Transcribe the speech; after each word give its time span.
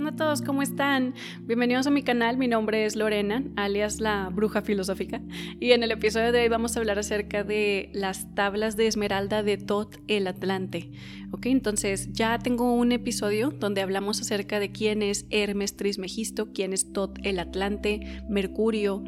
onda 0.00 0.12
a 0.12 0.16
todos? 0.16 0.40
¿Cómo 0.40 0.62
están? 0.62 1.14
Bienvenidos 1.42 1.86
a 1.86 1.90
mi 1.90 2.02
canal, 2.02 2.38
mi 2.38 2.48
nombre 2.48 2.86
es 2.86 2.96
Lorena, 2.96 3.44
alias 3.56 4.00
la 4.00 4.30
bruja 4.30 4.62
filosófica, 4.62 5.20
y 5.60 5.72
en 5.72 5.82
el 5.82 5.90
episodio 5.90 6.32
de 6.32 6.40
hoy 6.40 6.48
vamos 6.48 6.74
a 6.74 6.80
hablar 6.80 6.98
acerca 6.98 7.44
de 7.44 7.90
las 7.92 8.34
tablas 8.34 8.78
de 8.78 8.86
esmeralda 8.86 9.42
de 9.42 9.58
Tot 9.58 9.98
el 10.08 10.26
Atlante. 10.26 10.90
Ok, 11.32 11.46
entonces 11.46 12.10
ya 12.12 12.38
tengo 12.38 12.72
un 12.72 12.92
episodio 12.92 13.50
donde 13.50 13.82
hablamos 13.82 14.22
acerca 14.22 14.58
de 14.58 14.72
quién 14.72 15.02
es 15.02 15.26
Hermes 15.28 15.76
Trismegisto, 15.76 16.50
quién 16.54 16.72
es 16.72 16.94
Tot 16.94 17.18
el 17.22 17.38
Atlante, 17.38 18.22
Mercurio, 18.26 19.04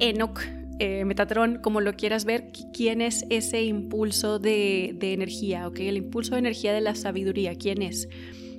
Enoch, 0.00 0.42
eh, 0.80 1.06
Metatron, 1.06 1.60
como 1.62 1.80
lo 1.80 1.94
quieras 1.94 2.26
ver, 2.26 2.52
quién 2.74 3.00
es 3.00 3.24
ese 3.30 3.64
impulso 3.64 4.38
de, 4.38 4.94
de 4.98 5.14
energía, 5.14 5.66
¿ok? 5.66 5.80
El 5.80 5.96
impulso 5.96 6.34
de 6.34 6.40
energía 6.40 6.74
de 6.74 6.82
la 6.82 6.94
sabiduría, 6.94 7.54
¿quién 7.54 7.80
es? 7.80 8.06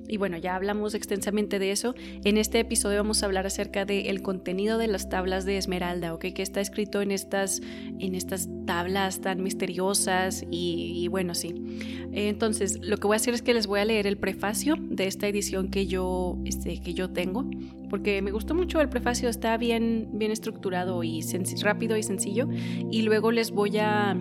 Y 0.08 0.18
bueno, 0.18 0.38
ya 0.38 0.56
hablamos 0.56 0.94
extensamente 0.94 1.60
de 1.60 1.72
eso. 1.72 1.96
En 2.24 2.38
este 2.38 2.60
episodio 2.60 2.98
vamos 2.98 3.24
a 3.24 3.26
hablar 3.26 3.46
acerca 3.46 3.86
del 3.86 4.22
contenido 4.22 4.78
de 4.78 4.88
las 4.88 5.10
tablas 5.10 5.46
de 5.46 5.58
Esmeralda, 5.58 6.14
¿ok? 6.14 6.28
Que 6.34 6.42
está 6.42 6.62
escrito 6.62 7.02
en 7.02 7.12
estas, 7.12 7.62
en 8.00 8.16
estas 8.16 8.50
tablas 8.66 9.22
tan 9.22 9.44
misteriosas 9.44 10.46
y, 10.50 11.08
bueno, 11.10 11.36
sí. 11.36 11.54
Entonces, 12.14 12.80
lo 12.82 12.98
que 12.98 13.08
voy 13.08 13.16
a 13.16 13.18
hacer 13.18 13.34
es 13.34 13.42
que 13.42 13.54
les 13.54 13.68
voy 13.68 13.80
a 13.80 13.86
leer 13.86 14.08
el 14.08 14.18
prefacio 14.18 14.76
de 14.80 15.08
esta 15.08 15.28
edición 15.28 15.70
que 15.70 15.88
yo, 15.88 16.38
este, 16.46 16.82
que 16.82 16.94
yo 16.94 17.10
tengo, 17.10 17.50
porque 17.90 18.22
me 18.22 18.32
gustó 18.32 18.56
mucho 18.56 18.82
el 18.82 18.90
prefacio, 18.90 19.30
está 19.30 19.58
bien, 19.58 20.10
bien 20.14 20.32
estructurado 20.32 21.04
y 21.04 21.22
rápido 21.62 21.98
y 21.98 22.04
sencillo. 22.04 22.48
Y 22.92 23.04
luego 23.04 23.32
les 23.32 23.52
voy 23.52 23.78
a 23.78 24.16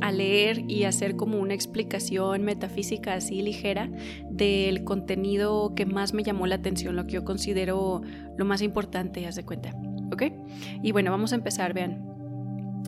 a 0.00 0.12
leer 0.12 0.64
y 0.68 0.84
hacer 0.84 1.16
como 1.16 1.38
una 1.38 1.54
explicación 1.54 2.42
metafísica 2.42 3.14
así 3.14 3.42
ligera 3.42 3.90
del 4.30 4.84
contenido 4.84 5.74
que 5.74 5.86
más 5.86 6.14
me 6.14 6.22
llamó 6.22 6.46
la 6.46 6.56
atención, 6.56 6.96
lo 6.96 7.06
que 7.06 7.14
yo 7.14 7.24
considero 7.24 8.02
lo 8.36 8.44
más 8.44 8.62
importante, 8.62 9.26
haz 9.26 9.36
de 9.36 9.44
cuenta. 9.44 9.74
¿Ok? 10.12 10.24
Y 10.82 10.92
bueno, 10.92 11.10
vamos 11.10 11.32
a 11.32 11.36
empezar, 11.36 11.72
vean. 11.72 12.06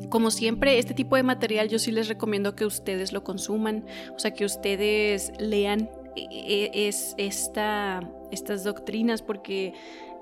Como 0.09 0.31
siempre, 0.31 0.79
este 0.79 0.95
tipo 0.95 1.17
de 1.17 1.23
material 1.23 1.69
yo 1.69 1.79
sí 1.79 1.93
les 1.93 2.09
recomiendo 2.09 2.55
que 2.55 2.67
ustedes 2.67 3.13
lo 3.13 3.25
consuman, 3.25 3.85
o 4.15 4.19
sea, 4.19 4.33
que 4.33 4.45
ustedes 4.45 5.33
lean 5.39 5.89
e, 6.17 6.71
e, 6.75 6.89
es 6.89 7.15
esta, 7.17 8.01
estas 8.31 8.65
doctrinas, 8.65 9.23
porque 9.23 9.75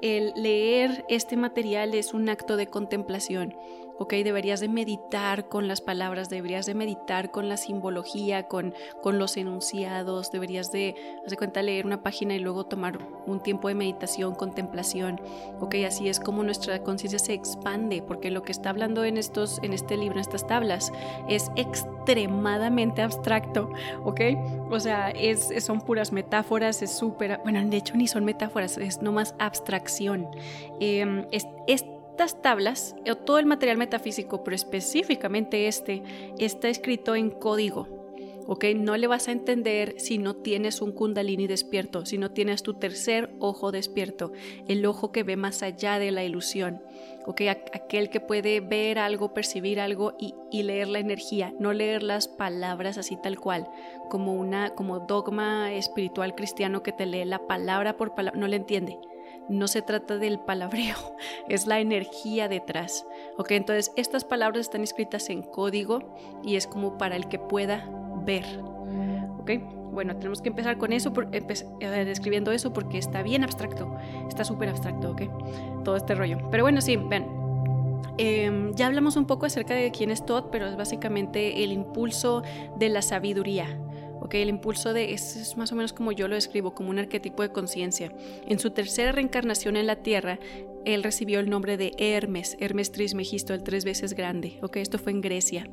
el 0.02 0.32
leer 0.36 1.04
este 1.08 1.36
material 1.36 1.94
es 1.94 2.14
un 2.14 2.28
acto 2.28 2.56
de 2.56 2.66
contemplación. 2.66 3.54
¿Ok? 4.00 4.14
Deberías 4.24 4.60
de 4.60 4.68
meditar 4.68 5.48
con 5.48 5.68
las 5.68 5.82
palabras, 5.82 6.30
deberías 6.30 6.64
de 6.64 6.74
meditar 6.74 7.30
con 7.30 7.50
la 7.50 7.58
simbología, 7.58 8.44
con, 8.48 8.74
con 9.02 9.18
los 9.18 9.36
enunciados, 9.36 10.32
deberías 10.32 10.72
de, 10.72 10.96
hacer 11.26 11.36
cuenta, 11.36 11.60
leer 11.60 11.84
una 11.84 12.02
página 12.02 12.34
y 12.34 12.38
luego 12.38 12.64
tomar 12.64 12.98
un 13.26 13.40
tiempo 13.40 13.68
de 13.68 13.74
meditación, 13.74 14.34
contemplación, 14.34 15.20
¿ok? 15.60 15.74
Así 15.86 16.08
es 16.08 16.18
como 16.18 16.42
nuestra 16.42 16.82
conciencia 16.82 17.18
se 17.18 17.34
expande, 17.34 18.00
porque 18.00 18.30
lo 18.30 18.42
que 18.42 18.52
está 18.52 18.70
hablando 18.70 19.04
en, 19.04 19.18
estos, 19.18 19.60
en 19.62 19.74
este 19.74 19.98
libro, 19.98 20.14
en 20.14 20.20
estas 20.20 20.46
tablas, 20.46 20.90
es 21.28 21.50
extremadamente 21.56 23.02
abstracto, 23.02 23.70
¿ok? 24.04 24.20
O 24.70 24.80
sea, 24.80 25.10
es, 25.10 25.52
son 25.62 25.82
puras 25.82 26.10
metáforas, 26.10 26.80
es 26.80 26.90
súper, 26.90 27.38
bueno, 27.42 27.62
de 27.68 27.76
hecho 27.76 27.98
ni 27.98 28.08
son 28.08 28.24
metáforas, 28.24 28.78
es 28.78 29.02
nomás 29.02 29.34
abstracción. 29.38 30.26
Eh, 30.80 31.26
es, 31.32 31.46
es 31.66 31.84
estas 32.20 32.42
tablas, 32.42 32.94
o 33.10 33.16
todo 33.16 33.38
el 33.38 33.46
material 33.46 33.78
metafísico, 33.78 34.44
pero 34.44 34.54
específicamente 34.54 35.68
este, 35.68 36.02
está 36.38 36.68
escrito 36.68 37.14
en 37.14 37.30
código. 37.30 37.88
¿ok? 38.46 38.64
No 38.76 38.98
le 38.98 39.06
vas 39.06 39.28
a 39.28 39.32
entender 39.32 39.94
si 39.98 40.18
no 40.18 40.36
tienes 40.36 40.82
un 40.82 40.92
kundalini 40.92 41.46
despierto, 41.46 42.04
si 42.04 42.18
no 42.18 42.30
tienes 42.30 42.62
tu 42.62 42.74
tercer 42.74 43.30
ojo 43.38 43.72
despierto, 43.72 44.32
el 44.68 44.84
ojo 44.84 45.12
que 45.12 45.22
ve 45.22 45.36
más 45.36 45.62
allá 45.62 45.98
de 45.98 46.10
la 46.10 46.22
ilusión, 46.22 46.82
¿ok? 47.24 47.40
Aquel 47.72 48.10
que 48.10 48.20
puede 48.20 48.60
ver 48.60 48.98
algo, 48.98 49.32
percibir 49.32 49.80
algo 49.80 50.12
y, 50.18 50.34
y 50.50 50.64
leer 50.64 50.88
la 50.88 50.98
energía, 50.98 51.54
no 51.58 51.72
leer 51.72 52.02
las 52.02 52.28
palabras 52.28 52.98
así 52.98 53.16
tal 53.16 53.40
cual, 53.40 53.66
como 54.10 54.34
una 54.34 54.74
como 54.74 54.98
dogma 54.98 55.72
espiritual 55.72 56.34
cristiano 56.34 56.82
que 56.82 56.92
te 56.92 57.06
lee 57.06 57.24
la 57.24 57.46
palabra 57.46 57.96
por 57.96 58.14
palabra, 58.14 58.38
no 58.38 58.46
le 58.46 58.56
entiende 58.56 58.98
no 59.50 59.68
se 59.68 59.82
trata 59.82 60.16
del 60.16 60.38
palabreo, 60.38 60.96
es 61.48 61.66
la 61.66 61.80
energía 61.80 62.48
detrás. 62.48 63.06
Ok, 63.36 63.50
entonces 63.52 63.92
estas 63.96 64.24
palabras 64.24 64.60
están 64.60 64.82
escritas 64.82 65.28
en 65.28 65.42
código 65.42 66.14
y 66.42 66.56
es 66.56 66.66
como 66.66 66.96
para 66.96 67.16
el 67.16 67.28
que 67.28 67.38
pueda 67.38 67.84
ver. 68.24 68.44
Ok, 69.38 69.52
bueno, 69.92 70.16
tenemos 70.16 70.40
que 70.40 70.50
empezar 70.50 70.78
con 70.78 70.92
eso, 70.92 71.12
eh, 71.32 72.04
describiendo 72.04 72.52
eso 72.52 72.72
porque 72.72 72.98
está 72.98 73.22
bien 73.22 73.42
abstracto, 73.42 73.96
está 74.28 74.44
súper 74.44 74.68
abstracto, 74.68 75.10
ok, 75.10 75.22
todo 75.82 75.96
este 75.96 76.14
rollo. 76.14 76.38
Pero 76.50 76.62
bueno, 76.62 76.80
sí, 76.80 76.96
ven. 76.96 77.26
Em, 78.18 78.74
ya 78.74 78.86
hablamos 78.86 79.16
un 79.16 79.26
poco 79.26 79.46
acerca 79.46 79.74
de 79.74 79.90
quién 79.90 80.10
es 80.10 80.24
Todd, 80.26 80.44
pero 80.52 80.66
es 80.66 80.76
básicamente 80.76 81.64
el 81.64 81.72
impulso 81.72 82.42
de 82.76 82.90
la 82.90 83.02
sabiduría. 83.02 83.66
El 84.32 84.48
impulso 84.48 84.92
de, 84.92 85.12
es, 85.12 85.36
es 85.36 85.56
más 85.56 85.72
o 85.72 85.76
menos 85.76 85.92
como 85.92 86.12
yo 86.12 86.28
lo 86.28 86.34
describo, 86.34 86.74
como 86.74 86.90
un 86.90 86.98
arquetipo 86.98 87.42
de 87.42 87.50
conciencia. 87.50 88.12
En 88.46 88.58
su 88.58 88.70
tercera 88.70 89.12
reencarnación 89.12 89.76
en 89.76 89.86
la 89.86 89.96
Tierra, 89.96 90.38
él 90.84 91.02
recibió 91.02 91.40
el 91.40 91.50
nombre 91.50 91.76
de 91.76 91.92
Hermes, 91.98 92.56
Hermes 92.60 92.92
Trismegisto, 92.92 93.54
el 93.54 93.62
tres 93.62 93.84
veces 93.84 94.14
grande, 94.14 94.58
¿ok? 94.62 94.76
Esto 94.76 94.98
fue 94.98 95.12
en 95.12 95.20
Grecia. 95.20 95.70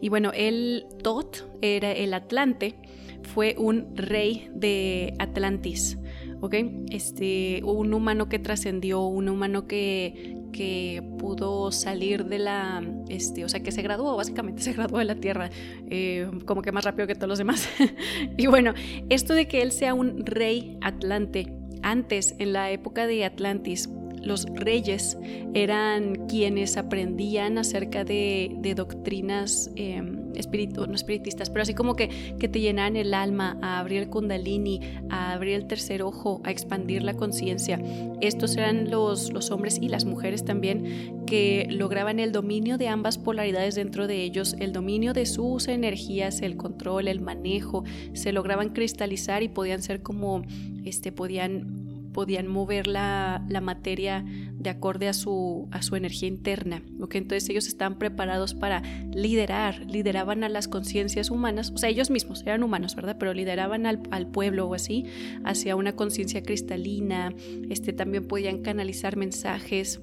Y 0.00 0.08
bueno, 0.08 0.32
él, 0.34 0.86
Tot, 1.02 1.48
era 1.62 1.92
el 1.92 2.14
Atlante, 2.14 2.74
fue 3.22 3.54
un 3.58 3.96
rey 3.96 4.50
de 4.52 5.14
Atlantis, 5.18 5.98
¿ok? 6.40 6.54
Este, 6.90 7.62
un 7.64 7.92
humano 7.94 8.28
que 8.28 8.38
trascendió, 8.38 9.02
un 9.02 9.28
humano 9.28 9.66
que, 9.66 10.36
que 10.52 11.02
pudo 11.18 11.72
salir 11.72 12.26
de 12.26 12.38
la, 12.38 12.82
este, 13.08 13.44
o 13.44 13.48
sea, 13.48 13.60
que 13.60 13.72
se 13.72 13.82
graduó, 13.82 14.16
básicamente 14.16 14.62
se 14.62 14.72
graduó 14.72 14.98
de 14.98 15.04
la 15.04 15.16
Tierra, 15.16 15.50
eh, 15.90 16.30
como 16.44 16.62
que 16.62 16.72
más 16.72 16.84
rápido 16.84 17.06
que 17.06 17.14
todos 17.14 17.28
los 17.28 17.38
demás. 17.38 17.68
y 18.36 18.46
bueno, 18.46 18.74
esto 19.08 19.34
de 19.34 19.48
que 19.48 19.62
él 19.62 19.72
sea 19.72 19.94
un 19.94 20.24
rey 20.24 20.78
atlante, 20.80 21.52
antes, 21.82 22.34
en 22.38 22.52
la 22.52 22.70
época 22.70 23.06
de 23.06 23.24
Atlantis, 23.24 23.88
los 24.22 24.46
reyes 24.46 25.18
eran 25.54 26.26
quienes 26.26 26.76
aprendían 26.76 27.58
acerca 27.58 28.04
de, 28.04 28.56
doctrinas 28.76 29.70
eh, 29.76 30.02
no 30.02 30.94
espiritistas, 30.94 31.50
pero 31.50 31.62
así 31.62 31.74
como 31.74 31.96
que, 31.96 32.36
que 32.38 32.48
te 32.48 32.60
llenaban 32.60 32.96
el 32.96 33.14
alma 33.14 33.58
a 33.60 33.78
abrir 33.80 34.02
el 34.02 34.08
kundalini, 34.08 34.80
a 35.10 35.32
abrir 35.32 35.54
el 35.54 35.66
tercer 35.66 36.02
ojo, 36.02 36.40
a 36.44 36.50
expandir 36.50 37.02
la 37.02 37.14
conciencia. 37.14 37.80
Estos 38.20 38.56
eran 38.56 38.90
los, 38.90 39.32
los 39.32 39.50
hombres 39.50 39.78
y 39.80 39.88
las 39.88 40.04
mujeres 40.04 40.44
también 40.44 41.24
que 41.26 41.66
lograban 41.70 42.20
el 42.20 42.32
dominio 42.32 42.78
de 42.78 42.88
ambas 42.88 43.18
polaridades 43.18 43.74
dentro 43.74 44.06
de 44.06 44.22
ellos, 44.22 44.54
el 44.58 44.72
dominio 44.72 45.12
de 45.12 45.26
sus 45.26 45.68
energías, 45.68 46.40
el 46.42 46.56
control, 46.56 47.08
el 47.08 47.20
manejo, 47.20 47.84
se 48.12 48.32
lograban 48.32 48.70
cristalizar 48.70 49.42
y 49.42 49.48
podían 49.48 49.82
ser 49.82 50.02
como, 50.02 50.42
este, 50.84 51.12
podían 51.12 51.87
podían 52.12 52.46
mover 52.46 52.86
la, 52.86 53.44
materia 53.62 54.24
de 54.54 54.70
acorde 54.70 55.08
a 55.08 55.12
su, 55.12 55.68
a 55.70 55.82
su 55.82 55.96
energía 55.96 56.28
interna. 56.28 56.82
¿okay? 57.00 57.20
Entonces 57.20 57.48
ellos 57.48 57.66
estaban 57.66 57.98
preparados 57.98 58.54
para 58.54 58.82
liderar, 59.12 59.84
lideraban 59.86 60.44
a 60.44 60.48
las 60.48 60.68
conciencias 60.68 61.30
humanas, 61.30 61.70
o 61.70 61.78
sea, 61.78 61.88
ellos 61.88 62.10
mismos 62.10 62.42
eran 62.42 62.62
humanos, 62.62 62.94
¿verdad? 62.94 63.16
Pero 63.18 63.34
lideraban 63.34 63.86
al, 63.86 63.98
pueblo 64.28 64.68
o 64.68 64.74
así 64.74 65.06
hacia 65.44 65.76
una 65.76 65.96
conciencia 65.96 66.42
cristalina, 66.42 67.34
este, 67.70 67.92
también 67.92 68.26
podían 68.26 68.62
canalizar 68.62 69.16
mensajes. 69.16 70.00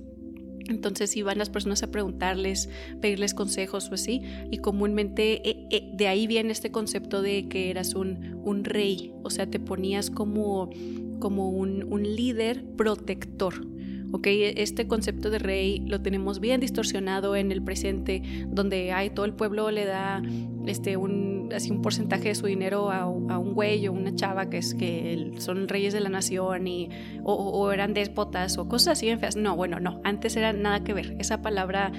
Entonces 0.67 1.15
iban 1.15 1.37
las 1.37 1.49
personas 1.49 1.83
a 1.83 1.91
preguntarles, 1.91 2.69
pedirles 3.01 3.33
consejos 3.33 3.89
o 3.91 3.93
así, 3.93 4.21
y 4.49 4.57
comúnmente 4.57 5.47
eh, 5.47 5.67
eh, 5.69 5.91
de 5.93 6.07
ahí 6.07 6.27
viene 6.27 6.51
este 6.51 6.71
concepto 6.71 7.21
de 7.21 7.47
que 7.47 7.69
eras 7.69 7.93
un, 7.93 8.41
un 8.43 8.63
rey, 8.63 9.13
o 9.23 9.29
sea, 9.29 9.47
te 9.47 9.59
ponías 9.59 10.09
como 10.09 10.69
como 11.19 11.49
un, 11.49 12.03
líder 12.03 12.63
protector. 12.77 13.53
¿Okay? 14.15 14.53
Este 14.55 14.87
concepto 14.87 15.29
de 15.29 15.39
rey 15.39 15.79
lo 15.79 16.01
tenemos 16.01 16.39
bien 16.39 16.61
distorsionado 16.61 17.35
en 17.35 17.51
el 17.51 17.61
presente, 17.61 18.21
donde 18.47 18.93
hay, 18.93 19.09
todo 19.09 19.25
el 19.25 19.33
pueblo 19.33 19.69
le 19.71 19.85
da 19.85 20.23
este, 20.67 20.95
un, 20.95 21.49
así 21.53 21.69
un 21.69 21.81
porcentaje 21.81 22.29
de 22.29 22.35
su 22.35 22.47
dinero 22.47 22.91
a, 22.91 23.05
un 23.07 23.53
güey 23.53 23.87
o 23.87 23.91
una 23.93 24.15
chava 24.15 24.49
que, 24.49 24.57
es, 24.57 24.73
que 24.73 25.33
son 25.37 25.67
reyes 25.67 25.93
de 25.93 25.99
la 25.99 26.09
nación 26.09 26.65
y, 26.67 26.89
o, 27.23 27.71
eran 27.71 27.93
déspotas 27.93 28.57
o 28.57 28.69
cosas 28.69 28.93
así 28.93 29.09
en 29.09 29.19
feas. 29.19 29.35
No, 29.35 29.55
bueno, 29.55 29.79
no, 29.81 29.99
antes 30.03 30.37
era 30.37 30.53
nada 30.53 30.83
que 30.83 30.93
ver. 30.93 31.15
Esa 31.19 31.41
palabra 31.41 31.91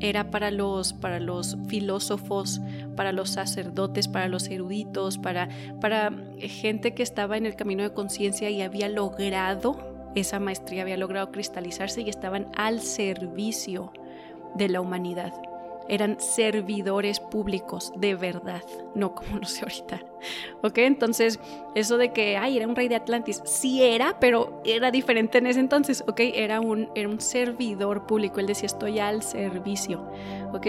era 0.00 0.30
para 0.30 0.50
los, 0.50 0.92
para 0.92 1.20
los 1.20 1.56
filósofos, 1.68 2.60
para 2.96 3.12
los 3.12 3.30
sacerdotes, 3.30 4.08
para 4.08 4.28
los 4.28 4.48
eruditos, 4.48 5.16
para, 5.16 5.48
para 5.80 6.12
gente 6.38 6.92
que 6.92 7.02
estaba 7.02 7.38
en 7.38 7.46
el 7.46 7.56
camino 7.56 7.82
de 7.82 7.94
conciencia 7.94 8.50
y 8.50 8.60
había 8.60 8.88
logrado 8.88 9.91
esa 10.14 10.38
maestría, 10.38 10.82
había 10.82 10.96
logrado 10.96 11.30
cristalizarse 11.30 12.02
y 12.02 12.08
estaban 12.08 12.48
al 12.56 12.80
servicio 12.80 13.92
de 14.54 14.68
la 14.68 14.80
humanidad. 14.80 15.32
eran 15.88 16.20
servidores 16.20 17.18
públicos 17.18 17.92
de 17.96 18.14
verdad, 18.14 18.62
no 18.94 19.14
como 19.16 19.38
lo 19.38 19.46
sé 19.46 19.62
ahorita. 19.62 20.00
¿Ok? 20.62 20.78
Entonces, 20.78 21.40
eso 21.74 21.96
de 21.98 22.12
que, 22.12 22.36
ay, 22.36 22.56
era 22.56 22.68
un 22.68 22.76
rey 22.76 22.86
de 22.86 22.94
Atlantis, 22.94 23.42
sí 23.44 23.82
era, 23.82 24.18
pero 24.20 24.62
era 24.64 24.92
diferente 24.92 25.38
en 25.38 25.48
ese 25.48 25.58
entonces, 25.58 26.04
¿ok? 26.06 26.20
Era 26.20 26.60
un, 26.60 26.88
era 26.94 27.08
un 27.08 27.20
servidor 27.20 28.06
público, 28.06 28.38
él 28.38 28.46
decía, 28.46 28.66
estoy 28.66 29.00
al 29.00 29.22
servicio, 29.22 30.06
¿ok? 30.52 30.68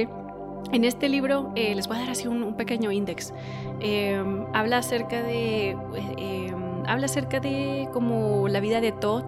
En 0.72 0.86
este 0.86 1.08
libro 1.10 1.52
eh, 1.56 1.76
les 1.76 1.88
voy 1.88 1.98
a 1.98 2.00
dar 2.02 2.10
así 2.10 2.28
un, 2.28 2.56
pequeño 2.56 2.92
índice. 2.92 3.34
Em, 3.80 4.46
habla 4.54 4.78
acerca 4.78 5.22
de... 5.22 5.70
Eh, 5.70 5.78
em, 6.18 6.63
habla 6.88 7.06
acerca 7.06 7.40
de 7.40 7.88
como 7.92 8.48
la 8.48 8.60
vida 8.60 8.82
de 8.82 8.92
Todd, 8.92 9.26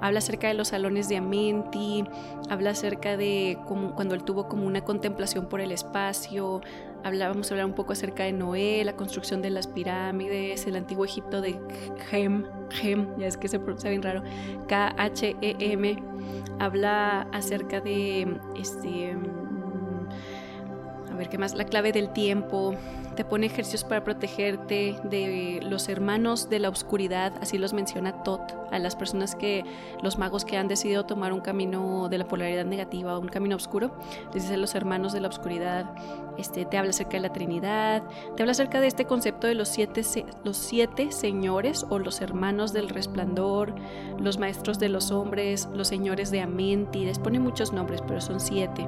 habla 0.00 0.18
acerca 0.18 0.48
de 0.48 0.54
los 0.54 0.68
salones 0.68 1.08
de 1.08 1.16
Amenti, 1.16 2.04
habla 2.50 2.70
acerca 2.70 3.16
de 3.16 3.58
como 3.66 3.94
cuando 3.94 4.14
él 4.14 4.24
tuvo 4.24 4.48
como 4.48 4.66
una 4.66 4.82
contemplación 4.82 5.46
por 5.46 5.60
el 5.60 5.72
espacio, 5.72 6.60
a 7.04 7.08
hablar 7.08 7.32
un 7.36 7.74
poco 7.74 7.92
acerca 7.92 8.24
de 8.24 8.32
Noé, 8.32 8.82
la 8.84 8.96
construcción 8.96 9.42
de 9.42 9.50
las 9.50 9.66
pirámides, 9.66 10.66
el 10.66 10.76
antiguo 10.76 11.04
Egipto 11.04 11.40
de 11.40 11.58
Gem, 12.10 12.44
Gem, 12.70 13.16
ya 13.18 13.26
es 13.26 13.36
que 13.36 13.48
se 13.48 13.58
pronuncia 13.58 13.90
bien 13.90 14.02
raro, 14.02 14.22
K-H-E-M, 14.66 16.02
habla 16.58 17.28
acerca 17.32 17.80
de 17.80 18.38
este 18.56 19.16
a 21.10 21.18
ver 21.18 21.28
qué 21.30 21.38
más, 21.38 21.54
la 21.54 21.64
clave 21.64 21.92
del 21.92 22.12
tiempo, 22.12 22.74
te 23.16 23.24
pone 23.24 23.46
ejercicios 23.46 23.82
para 23.82 24.04
protegerte 24.04 24.96
de 25.02 25.60
los 25.62 25.88
hermanos 25.88 26.48
de 26.48 26.60
la 26.60 26.68
oscuridad, 26.68 27.32
así 27.40 27.58
los 27.58 27.72
menciona 27.72 28.22
Tot, 28.22 28.65
a 28.70 28.78
las 28.78 28.96
personas 28.96 29.34
que, 29.34 29.64
los 30.02 30.18
magos 30.18 30.44
que 30.44 30.56
han 30.56 30.68
decidido 30.68 31.06
tomar 31.06 31.32
un 31.32 31.40
camino 31.40 32.08
de 32.08 32.18
la 32.18 32.26
polaridad 32.26 32.64
negativa, 32.64 33.18
un 33.18 33.28
camino 33.28 33.56
oscuro, 33.56 33.96
les 34.34 34.44
dice 34.44 34.56
los 34.56 34.74
hermanos 34.74 35.12
de 35.12 35.20
la 35.20 35.28
oscuridad, 35.28 35.86
este, 36.38 36.64
te 36.64 36.78
habla 36.78 36.90
acerca 36.90 37.12
de 37.12 37.20
la 37.20 37.32
Trinidad, 37.32 38.02
te 38.36 38.42
habla 38.42 38.52
acerca 38.52 38.80
de 38.80 38.86
este 38.86 39.06
concepto 39.06 39.46
de 39.46 39.54
los 39.54 39.68
siete, 39.68 40.02
los 40.44 40.56
siete 40.56 41.12
señores 41.12 41.86
o 41.88 41.98
los 41.98 42.20
hermanos 42.20 42.72
del 42.72 42.88
resplandor, 42.88 43.74
los 44.18 44.38
maestros 44.38 44.78
de 44.78 44.88
los 44.88 45.10
hombres, 45.10 45.68
los 45.72 45.88
señores 45.88 46.30
de 46.30 46.40
Amenti, 46.40 47.04
les 47.04 47.18
pone 47.18 47.38
muchos 47.38 47.72
nombres, 47.72 48.02
pero 48.06 48.20
son 48.20 48.40
siete. 48.40 48.86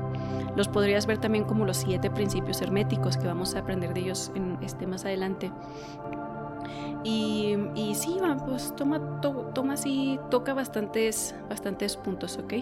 Los 0.57 0.69
podrías 0.69 1.07
ver 1.07 1.19
también 1.19 1.45
como 1.45 1.65
los 1.65 1.79
siete 1.79 2.11
principios 2.11 2.61
herméticos 2.61 3.17
que 3.17 3.27
vamos 3.27 3.55
a 3.55 3.61
aprender 3.61 3.95
de 3.95 4.01
ellos 4.01 4.33
en, 4.35 4.59
este, 4.63 4.87
más 4.87 5.05
adelante. 5.05 5.51
Y, 7.05 7.57
y 7.75 7.95
sí, 7.95 8.17
pues 8.47 8.75
toma, 8.77 9.21
toma 9.21 9.75
así, 9.75 10.19
toca 10.31 10.53
bastantes, 10.53 11.35
bastantes 11.49 11.97
puntos, 11.97 12.39
¿ok? 12.39 12.55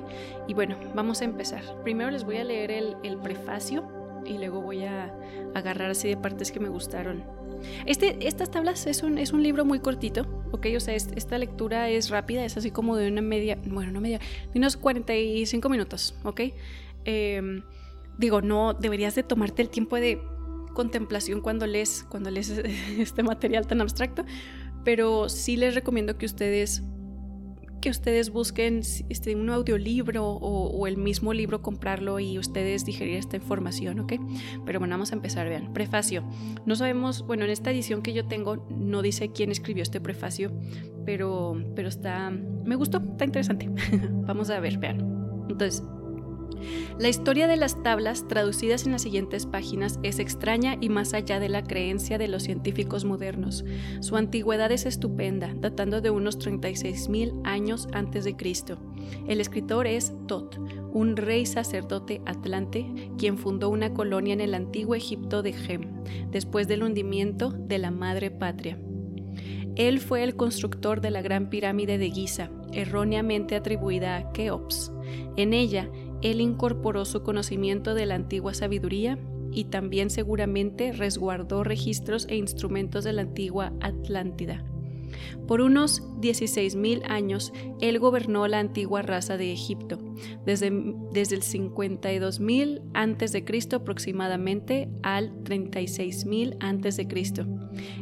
Y 0.46 0.54
bueno, 0.54 0.76
vamos 0.94 1.22
a 1.22 1.24
empezar. 1.24 1.62
Primero 1.82 2.10
les 2.10 2.24
voy 2.24 2.36
a 2.36 2.44
leer 2.44 2.70
el, 2.70 2.96
el 3.02 3.16
prefacio 3.18 3.84
y 4.26 4.38
luego 4.38 4.60
voy 4.60 4.84
a 4.84 5.14
agarrar 5.54 5.90
así 5.90 6.08
de 6.08 6.16
partes 6.16 6.52
que 6.52 6.60
me 6.60 6.68
gustaron. 6.68 7.24
Este, 7.86 8.26
estas 8.26 8.50
tablas 8.50 8.86
es 8.86 9.02
un, 9.02 9.18
es 9.18 9.32
un 9.32 9.42
libro 9.42 9.64
muy 9.64 9.80
cortito, 9.80 10.26
¿ok? 10.52 10.66
O 10.76 10.80
sea, 10.80 10.94
esta 10.94 11.38
lectura 11.38 11.88
es 11.88 12.10
rápida, 12.10 12.44
es 12.44 12.56
así 12.56 12.70
como 12.70 12.96
de 12.96 13.08
una 13.08 13.22
media, 13.22 13.58
bueno, 13.66 13.92
no 13.92 14.00
media, 14.00 14.18
de 14.52 14.58
unos 14.58 14.76
45 14.76 15.68
minutos, 15.68 16.14
¿ok? 16.24 16.40
Em, 17.04 17.62
digo, 18.18 18.42
no 18.42 18.74
deberías 18.74 19.14
de 19.14 19.22
tomarte 19.22 19.62
el 19.62 19.70
tiempo 19.70 19.96
de 19.96 20.20
contemplación 20.76 21.40
cuando 21.40 21.66
lees, 21.66 22.04
cuando 22.08 22.30
lees 22.30 22.50
este 22.98 23.22
material 23.22 23.66
tan 23.66 23.80
abstracto, 23.80 24.24
pero 24.84 25.30
sí 25.30 25.56
les 25.56 25.74
recomiendo 25.74 26.18
que 26.18 26.26
ustedes 26.26 26.84
que 27.80 27.90
ustedes 27.90 28.30
busquen 28.30 28.80
este, 29.08 29.36
un 29.36 29.48
audiolibro 29.48 30.26
o, 30.26 30.86
el 30.88 30.96
mismo 30.96 31.32
libro, 31.32 31.62
comprarlo 31.62 32.18
y 32.18 32.36
ustedes 32.36 32.84
digerir 32.84 33.16
esta 33.16 33.36
información, 33.36 34.00
¿ok? 34.00 34.14
Pero 34.64 34.80
bueno, 34.80 34.94
vamos 34.94 35.12
a 35.12 35.14
empezar, 35.14 35.48
vean. 35.48 35.72
Prefacio. 35.72 36.24
No 36.64 36.74
sabemos, 36.74 37.24
bueno, 37.24 37.44
en 37.44 37.50
esta 37.50 37.70
edición 37.70 38.02
que 38.02 38.12
yo 38.12 38.26
tengo 38.26 38.66
no 38.70 39.02
dice 39.02 39.30
quién 39.30 39.52
escribió 39.52 39.84
este 39.84 40.00
prefacio, 40.00 40.50
pero, 41.04 41.62
pero 41.76 41.88
está, 41.88 42.30
me 42.30 42.74
gustó, 42.74 42.98
está 42.98 43.24
interesante. 43.24 43.70
vamos 44.26 44.50
a 44.50 44.58
ver, 44.58 44.78
vean. 44.78 44.98
Entonces, 45.48 45.84
la 46.98 47.08
historia 47.08 47.46
de 47.46 47.56
las 47.56 47.82
tablas, 47.82 48.26
traducidas 48.28 48.86
en 48.86 48.92
las 48.92 49.02
siguientes 49.02 49.46
páginas, 49.46 49.98
es 50.02 50.18
extraña 50.18 50.76
y 50.80 50.88
más 50.88 51.14
allá 51.14 51.40
de 51.40 51.48
la 51.48 51.62
creencia 51.62 52.18
de 52.18 52.28
los 52.28 52.42
científicos 52.44 53.04
modernos. 53.04 53.64
Su 54.00 54.16
antigüedad 54.16 54.72
es 54.72 54.86
estupenda, 54.86 55.54
datando 55.54 56.00
de 56.00 56.10
unos 56.10 56.38
36.000 56.38 57.40
años 57.44 57.88
antes 57.92 58.24
de 58.24 58.36
Cristo. 58.36 58.78
El 59.28 59.40
escritor 59.40 59.86
es 59.86 60.12
Tot, 60.26 60.58
un 60.92 61.16
rey 61.16 61.46
sacerdote 61.46 62.22
atlante, 62.26 62.86
quien 63.18 63.38
fundó 63.38 63.68
una 63.68 63.92
colonia 63.92 64.32
en 64.32 64.40
el 64.40 64.54
antiguo 64.54 64.94
Egipto 64.94 65.42
de 65.42 65.52
Gem, 65.52 66.02
después 66.30 66.66
del 66.68 66.82
hundimiento 66.82 67.50
de 67.50 67.78
la 67.78 67.90
madre 67.90 68.30
patria. 68.30 68.78
Él 69.76 70.00
fue 70.00 70.24
el 70.24 70.36
constructor 70.36 71.02
de 71.02 71.10
la 71.10 71.20
gran 71.20 71.50
pirámide 71.50 71.98
de 71.98 72.10
Giza, 72.10 72.50
erróneamente 72.72 73.56
atribuida 73.56 74.16
a 74.16 74.32
Keops. 74.32 74.90
En 75.36 75.52
ella, 75.52 75.90
él 76.30 76.40
incorporó 76.40 77.04
su 77.04 77.22
conocimiento 77.22 77.94
de 77.94 78.06
la 78.06 78.14
antigua 78.14 78.54
sabiduría 78.54 79.18
y 79.52 79.64
también 79.64 80.10
seguramente 80.10 80.92
resguardó 80.92 81.64
registros 81.64 82.26
e 82.28 82.36
instrumentos 82.36 83.04
de 83.04 83.12
la 83.12 83.22
antigua 83.22 83.72
Atlántida. 83.80 84.64
Por 85.46 85.60
unos 85.60 86.02
16.000 86.20 87.02
años, 87.08 87.52
él 87.80 87.98
gobernó 87.98 88.46
la 88.48 88.58
antigua 88.58 89.02
raza 89.02 89.36
de 89.36 89.52
Egipto, 89.52 89.98
desde, 90.44 90.70
desde 91.12 91.36
el 91.36 91.42
52.000 91.42 92.82
a.C. 92.94 93.76
aproximadamente 93.76 94.88
al 95.02 95.32
36.000 95.44 96.56
a.C. 96.60 97.06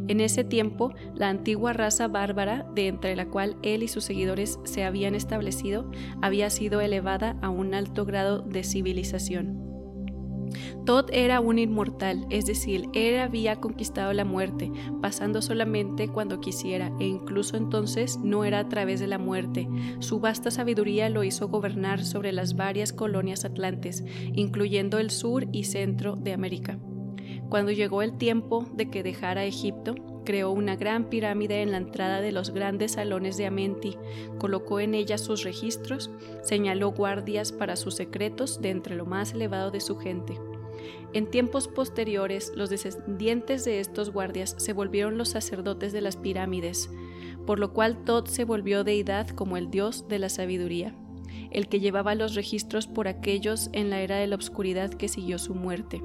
En 0.09 0.21
ese 0.21 0.45
tiempo, 0.45 0.95
la 1.15 1.29
antigua 1.29 1.73
raza 1.73 2.09
bárbara, 2.09 2.67
de 2.75 2.89
entre 2.89 3.17
la 3.17 3.29
cual 3.29 3.57
él 3.63 3.83
y 3.83 3.89
sus 3.89 4.05
seguidores 4.05 4.59
se 4.65 4.85
habían 4.85 5.15
establecido, 5.15 5.91
había 6.23 6.51
sido 6.51 6.81
elevada 6.81 7.39
a 7.43 7.51
un 7.51 7.75
alto 7.75 8.05
grado 8.05 8.41
de 8.41 8.65
civilización. 8.65 9.64
Todd 10.85 11.11
era 11.13 11.41
un 11.41 11.59
inmortal, 11.59 12.27
es 12.31 12.47
decir, 12.47 12.89
él 12.93 13.19
había 13.19 13.57
conquistado 13.57 14.13
la 14.13 14.25
muerte, 14.25 14.71
pasando 15.01 15.43
solamente 15.43 16.09
cuando 16.09 16.41
quisiera, 16.41 16.93
e 17.01 17.07
incluso 17.07 17.57
entonces 17.57 18.19
no 18.19 18.45
era 18.45 18.59
a 18.59 18.69
través 18.69 19.01
de 19.01 19.07
la 19.07 19.19
muerte. 19.19 19.69
Su 20.01 20.21
vasta 20.21 20.51
sabiduría 20.51 21.09
lo 21.09 21.25
hizo 21.25 21.49
gobernar 21.49 22.05
sobre 22.05 22.33
las 22.33 22.57
varias 22.57 22.93
colonias 22.93 23.45
atlantes, 23.45 24.05
incluyendo 24.35 24.99
el 24.99 25.11
sur 25.11 25.47
y 25.53 25.65
centro 25.65 26.17
de 26.17 26.33
América. 26.33 26.79
Cuando 27.49 27.73
llegó 27.73 28.03
el 28.03 28.17
tiempo 28.17 28.67
de 28.75 28.91
que 28.91 29.03
dejara 29.03 29.45
Egipto, 29.45 29.95
creó 30.25 30.51
una 30.51 30.77
gran 30.77 31.05
pirámide 31.05 31.63
en 31.63 31.71
la 31.71 31.77
entrada 31.77 32.21
de 32.21 32.33
los 32.33 32.51
grandes 32.51 32.93
salones 32.93 33.37
de 33.37 33.47
Amenti, 33.47 33.97
colocó 34.39 34.81
en 34.81 34.95
ella 34.95 35.19
sus 35.19 35.45
registros, 35.45 36.11
señaló 36.43 36.91
guardias 36.91 37.53
para 37.53 37.77
sus 37.77 37.95
secretos 37.95 38.61
de 38.61 38.71
entre 38.71 38.97
lo 38.97 39.07
más 39.07 39.33
elevado 39.33 39.71
de 39.71 39.81
su 39.81 39.97
gente. 39.97 40.39
En 41.13 41.31
tiempos 41.31 41.69
posteriores, 41.69 42.53
los 42.57 42.71
descendientes 42.71 43.65
de 43.65 43.81
estos 43.81 44.11
guardias 44.11 44.55
se 44.59 44.73
volvieron 44.73 45.17
los 45.17 45.29
sacerdotes 45.29 45.93
de 45.93 46.01
las 46.01 46.17
pirámides, 46.17 46.91
por 47.47 47.59
lo 47.59 47.73
cual 47.73 48.05
Tot 48.05 48.27
se 48.27 48.45
volvió 48.45 48.85
deidad 48.85 49.29
como 49.29 49.57
el 49.57 49.71
dios 49.71 50.09
de 50.09 50.19
la 50.19 50.29
sabiduría, 50.29 50.95
el 51.51 51.69
que 51.69 51.79
llevaba 51.81 52.15
los 52.15 52.35
registros 52.35 52.87
por 52.87 53.07
aquellos 53.07 53.71
en 53.73 53.91
la 53.91 54.01
era 54.01 54.17
de 54.17 54.27
la 54.27 54.37
oscuridad 54.37 54.91
que 54.91 55.09
siguió 55.09 55.39
su 55.39 55.55
muerte. 55.55 56.03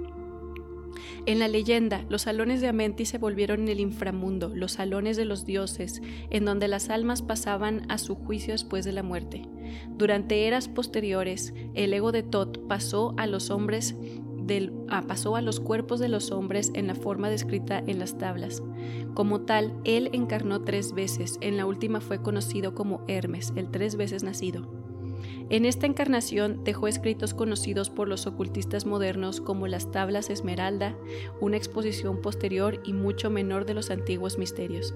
En 1.25 1.39
la 1.39 1.47
leyenda, 1.47 2.05
los 2.09 2.23
salones 2.23 2.61
de 2.61 2.67
Amenti 2.67 3.05
se 3.05 3.17
volvieron 3.17 3.67
el 3.67 3.79
inframundo, 3.79 4.51
los 4.53 4.73
salones 4.73 5.17
de 5.17 5.25
los 5.25 5.45
dioses, 5.45 6.01
en 6.29 6.45
donde 6.45 6.67
las 6.67 6.89
almas 6.89 7.21
pasaban 7.21 7.85
a 7.89 7.97
su 7.97 8.15
juicio 8.15 8.53
después 8.53 8.85
de 8.85 8.93
la 8.93 9.03
muerte. 9.03 9.43
Durante 9.97 10.47
eras 10.47 10.67
posteriores, 10.67 11.53
el 11.73 11.93
ego 11.93 12.11
de 12.11 12.23
Tot 12.23 12.67
pasó 12.67 13.13
a 13.17 13.27
los 13.27 13.49
hombres 13.49 13.95
Ah, 14.89 15.03
pasó 15.07 15.35
a 15.35 15.41
los 15.41 15.59
cuerpos 15.59 15.99
de 15.99 16.09
los 16.09 16.31
hombres 16.31 16.71
en 16.73 16.87
la 16.87 16.95
forma 16.95 17.29
descrita 17.29 17.83
en 17.85 17.99
las 17.99 18.17
tablas. 18.17 18.63
Como 19.13 19.41
tal, 19.41 19.73
él 19.83 20.09
encarnó 20.13 20.63
tres 20.63 20.93
veces, 20.93 21.37
en 21.41 21.55
la 21.57 21.67
última 21.67 22.01
fue 22.01 22.21
conocido 22.21 22.73
como 22.73 23.03
Hermes, 23.07 23.53
el 23.55 23.69
tres 23.69 23.95
veces 23.95 24.23
nacido. 24.23 24.88
En 25.49 25.65
esta 25.65 25.87
encarnación 25.87 26.63
dejó 26.63 26.87
escritos 26.87 27.33
conocidos 27.33 27.89
por 27.89 28.07
los 28.07 28.27
ocultistas 28.27 28.85
modernos 28.85 29.41
como 29.41 29.67
las 29.67 29.91
tablas 29.91 30.29
Esmeralda, 30.29 30.95
una 31.41 31.57
exposición 31.57 32.21
posterior 32.21 32.79
y 32.85 32.93
mucho 32.93 33.31
menor 33.31 33.65
de 33.65 33.73
los 33.73 33.89
antiguos 33.89 34.37
misterios. 34.37 34.93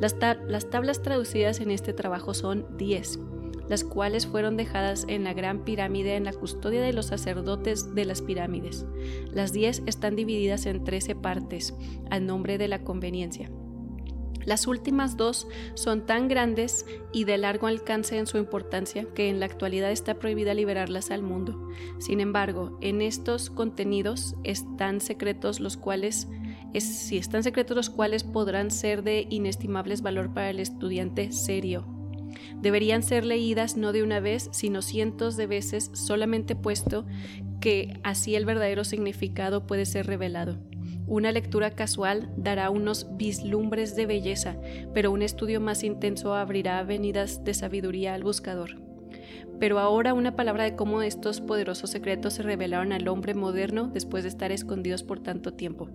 Las, 0.00 0.16
las 0.48 0.70
tablas 0.70 1.02
traducidas 1.02 1.60
en 1.60 1.70
este 1.70 1.92
trabajo 1.92 2.34
son 2.34 2.76
10 2.76 3.20
las 3.68 3.84
cuales 3.84 4.26
fueron 4.26 4.56
dejadas 4.56 5.06
en 5.08 5.24
la 5.24 5.32
gran 5.32 5.64
pirámide 5.64 6.16
en 6.16 6.24
la 6.24 6.32
custodia 6.32 6.82
de 6.82 6.92
los 6.92 7.06
sacerdotes 7.06 7.94
de 7.94 8.04
las 8.04 8.22
pirámides. 8.22 8.84
Las 9.32 9.52
diez 9.52 9.82
están 9.86 10.16
divididas 10.16 10.66
en 10.66 10.84
trece 10.84 11.14
partes, 11.14 11.74
al 12.10 12.26
nombre 12.26 12.58
de 12.58 12.68
la 12.68 12.84
conveniencia. 12.84 13.50
Las 14.44 14.66
últimas 14.66 15.16
dos 15.16 15.48
son 15.74 16.06
tan 16.06 16.28
grandes 16.28 16.86
y 17.12 17.24
de 17.24 17.38
largo 17.38 17.66
alcance 17.66 18.18
en 18.18 18.26
su 18.26 18.38
importancia 18.38 19.06
que 19.14 19.28
en 19.28 19.40
la 19.40 19.46
actualidad 19.46 19.90
está 19.90 20.14
prohibida 20.14 20.54
liberarlas 20.54 21.10
al 21.10 21.22
mundo. 21.22 21.68
Sin 21.98 22.20
embargo, 22.20 22.78
en 22.80 23.02
estos 23.02 23.50
contenidos 23.50 24.34
están 24.44 25.00
secretos 25.00 25.60
los 25.60 25.76
cuales 25.76 26.28
si 26.80 27.18
están 27.18 27.42
secretos 27.44 27.76
los 27.76 27.90
cuales 27.90 28.24
podrán 28.24 28.70
ser 28.70 29.02
de 29.04 29.26
inestimables 29.30 30.02
valor 30.02 30.34
para 30.34 30.50
el 30.50 30.58
estudiante 30.58 31.30
serio. 31.30 31.86
Deberían 32.60 33.02
ser 33.02 33.24
leídas 33.24 33.76
no 33.76 33.92
de 33.92 34.02
una 34.02 34.20
vez, 34.20 34.48
sino 34.52 34.82
cientos 34.82 35.36
de 35.36 35.46
veces, 35.46 35.90
solamente 35.92 36.56
puesto 36.56 37.06
que 37.60 38.00
así 38.02 38.34
el 38.34 38.44
verdadero 38.44 38.84
significado 38.84 39.66
puede 39.66 39.86
ser 39.86 40.06
revelado. 40.06 40.58
Una 41.06 41.32
lectura 41.32 41.70
casual 41.70 42.30
dará 42.36 42.70
unos 42.70 43.06
vislumbres 43.16 43.94
de 43.94 44.06
belleza, 44.06 44.56
pero 44.94 45.10
un 45.10 45.20
estudio 45.20 45.60
más 45.60 45.84
intenso 45.84 46.34
abrirá 46.34 46.78
avenidas 46.78 47.44
de 47.44 47.52
sabiduría 47.52 48.14
al 48.14 48.22
buscador. 48.22 48.80
Pero 49.60 49.78
ahora 49.78 50.14
una 50.14 50.34
palabra 50.34 50.64
de 50.64 50.76
cómo 50.76 51.02
estos 51.02 51.40
poderosos 51.40 51.90
secretos 51.90 52.34
se 52.34 52.42
revelaron 52.42 52.92
al 52.92 53.06
hombre 53.08 53.34
moderno 53.34 53.88
después 53.92 54.24
de 54.24 54.30
estar 54.30 54.50
escondidos 54.50 55.02
por 55.02 55.20
tanto 55.20 55.52
tiempo. 55.52 55.88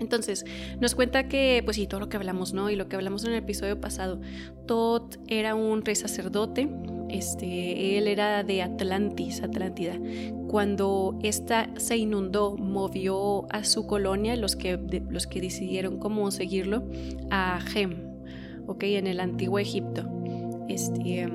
Entonces, 0.00 0.44
nos 0.80 0.94
cuenta 0.94 1.28
que, 1.28 1.62
pues 1.64 1.76
sí, 1.76 1.86
todo 1.86 2.00
lo 2.00 2.08
que 2.08 2.16
hablamos, 2.16 2.52
¿no? 2.52 2.70
Y 2.70 2.76
lo 2.76 2.88
que 2.88 2.96
hablamos 2.96 3.24
en 3.24 3.32
el 3.32 3.38
episodio 3.38 3.80
pasado, 3.80 4.20
Tot 4.66 5.18
era 5.26 5.54
un 5.54 5.84
rey 5.84 5.96
sacerdote, 5.96 6.68
este, 7.10 7.98
él 7.98 8.08
era 8.08 8.42
de 8.44 8.62
Atlantis, 8.62 9.42
Atlántida. 9.42 9.94
Cuando 10.48 11.18
esta 11.22 11.68
se 11.76 11.96
inundó, 11.96 12.56
movió 12.56 13.52
a 13.52 13.64
su 13.64 13.86
colonia, 13.86 14.36
los 14.36 14.56
que, 14.56 14.78
los 15.08 15.26
que 15.26 15.40
decidieron 15.40 15.98
cómo 15.98 16.30
seguirlo, 16.30 16.84
a 17.30 17.60
Gem, 17.60 17.96
¿ok? 18.66 18.84
En 18.84 19.06
el 19.06 19.20
antiguo 19.20 19.58
Egipto. 19.58 20.08
Este, 20.68 21.28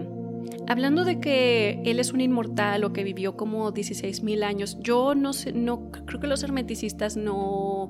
hablando 0.68 1.04
de 1.04 1.20
que 1.20 1.82
él 1.86 2.00
es 2.00 2.14
un 2.14 2.22
inmortal 2.22 2.84
o 2.84 2.94
que 2.94 3.04
vivió 3.04 3.36
como 3.36 3.74
16.000 3.74 4.44
años, 4.44 4.78
yo 4.82 5.16
no 5.16 5.34
sé, 5.34 5.54
no, 5.54 5.92
creo 5.92 6.20
que 6.20 6.28
los 6.28 6.44
hermeticistas 6.44 7.18
no 7.18 7.90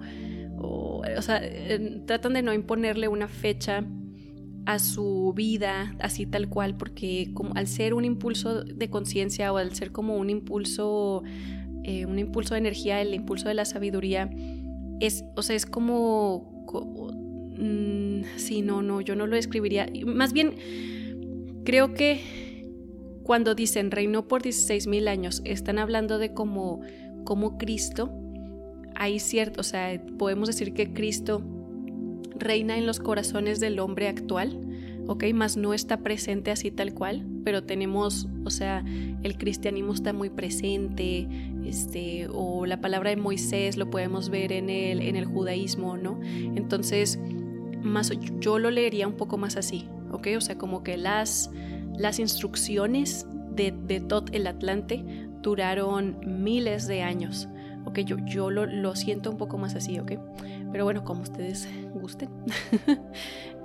o, 0.63 1.22
sea, 1.22 1.42
tratan 2.06 2.34
de 2.34 2.42
no 2.42 2.54
imponerle 2.54 3.08
una 3.08 3.28
fecha 3.28 3.84
a 4.65 4.79
su 4.79 5.34
vida 5.36 5.96
así 6.00 6.25
tal 6.25 6.50
cual, 6.50 6.75
porque 6.77 7.32
como 7.34 7.53
al 7.55 7.67
ser 7.67 7.93
un 7.93 8.05
impulso 8.05 8.63
de 8.63 8.89
conciencia 8.89 9.51
o 9.51 9.58
al 9.58 9.75
ser 9.75 9.91
como 9.91 10.17
un 10.17 10.29
impulso, 10.29 11.24
eh, 11.84 12.05
un 12.05 12.20
impulso 12.20 12.53
de 12.53 12.60
energía, 12.60 13.01
el 13.01 13.13
impulso 13.13 13.48
de 13.48 13.53
la 13.55 13.65
sabiduría, 13.65 14.29
es, 15.00 15.25
o 15.36 15.41
sea, 15.41 15.55
es 15.55 15.65
como, 15.65 16.65
mm, 17.58 18.38
sí, 18.38 18.62
no, 18.62 18.82
no, 18.82 19.01
yo 19.01 19.15
no 19.15 19.27
lo 19.27 19.36
escribiría. 19.36 19.88
Más 20.05 20.34
bien, 20.34 20.55
creo 21.65 21.93
que 21.93 22.22
cuando 23.24 23.55
dicen 23.55 23.91
reinó 23.91 24.27
por 24.27 24.41
16 24.41 24.88
mil 24.88 25.08
años, 25.08 25.41
están 25.46 25.77
hablando 25.77 26.20
de 26.20 26.34
como, 26.34 26.82
como 27.25 27.58
Cristo 27.58 28.12
hay 28.96 29.20
cierto, 29.20 29.62
o 29.62 29.63
sea, 29.63 30.01
podemos 30.17 30.48
decir 30.48 30.74
que 30.74 30.93
Cristo 30.93 31.41
reina 32.36 32.77
en 32.77 32.86
los 32.86 33.00
corazones 33.00 33.60
del 33.60 33.80
hombre 33.80 34.08
actual, 34.08 34.60
¿ok? 35.08 35.25
Más 35.34 35.58
no 35.58 35.74
está 35.74 35.98
presente 35.98 36.51
así 36.51 36.72
tal 36.72 36.94
cual, 36.94 37.25
pero 37.44 37.63
tenemos, 37.63 38.27
o 38.46 38.50
sea, 38.50 38.84
el 39.24 39.38
cristianismo 39.38 39.94
está 39.94 40.13
muy 40.13 40.30
presente, 40.30 41.27
este, 41.65 42.27
o 42.32 42.65
la 42.65 42.82
palabra 42.82 43.10
de 43.10 43.18
Moisés 43.18 43.77
lo 43.77 43.89
podemos 43.89 44.30
ver 44.30 44.51
en 44.51 44.70
el, 44.70 45.01
en 45.01 45.15
el 45.15 45.25
judaísmo, 45.25 45.98
¿no? 45.98 46.20
Entonces, 46.24 47.20
más, 47.82 48.12
yo 48.39 48.60
lo 48.60 48.72
leería 48.72 49.08
un 49.08 49.15
poco 49.15 49.38
más 49.38 49.58
así, 49.58 49.88
¿ok? 50.12 50.30
O 50.38 50.42
sea, 50.42 50.58
como 50.58 50.84
que 50.84 50.98
las, 50.98 51.51
las 51.98 52.20
instrucciones 52.20 53.25
de, 53.56 53.74
de 53.86 54.00
Tot 54.00 54.34
el 54.34 54.48
Atlante 54.48 55.03
duraron 55.42 56.18
miles 56.25 56.88
de 56.88 57.01
años 57.01 57.50
ok, 57.86 58.00
yo, 58.00 58.18
yo 58.25 58.50
lo, 58.50 58.96
siento 58.96 59.30
un 59.30 59.38
poco 59.38 59.58
más 59.58 59.75
así, 59.75 60.00
ok, 60.00 60.13
pero 60.72 60.84
bueno, 60.84 61.03
como 61.03 61.22
ustedes 61.22 61.68
gusten. 62.03 62.29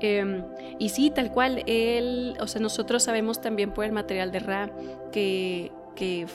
Em, 0.01 0.45
y 0.79 0.91
sí, 0.91 1.11
tal 1.11 1.33
cual, 1.33 1.65
él, 1.67 2.37
o 2.39 2.47
sea, 2.47 2.61
nosotros 2.61 3.03
sabemos 3.03 3.41
también 3.41 3.73
por 3.73 3.85
el 3.85 3.91
material 3.91 4.31
de 4.31 4.39
Ra 4.39 4.71
que, 5.11 5.73
que, 5.97 6.29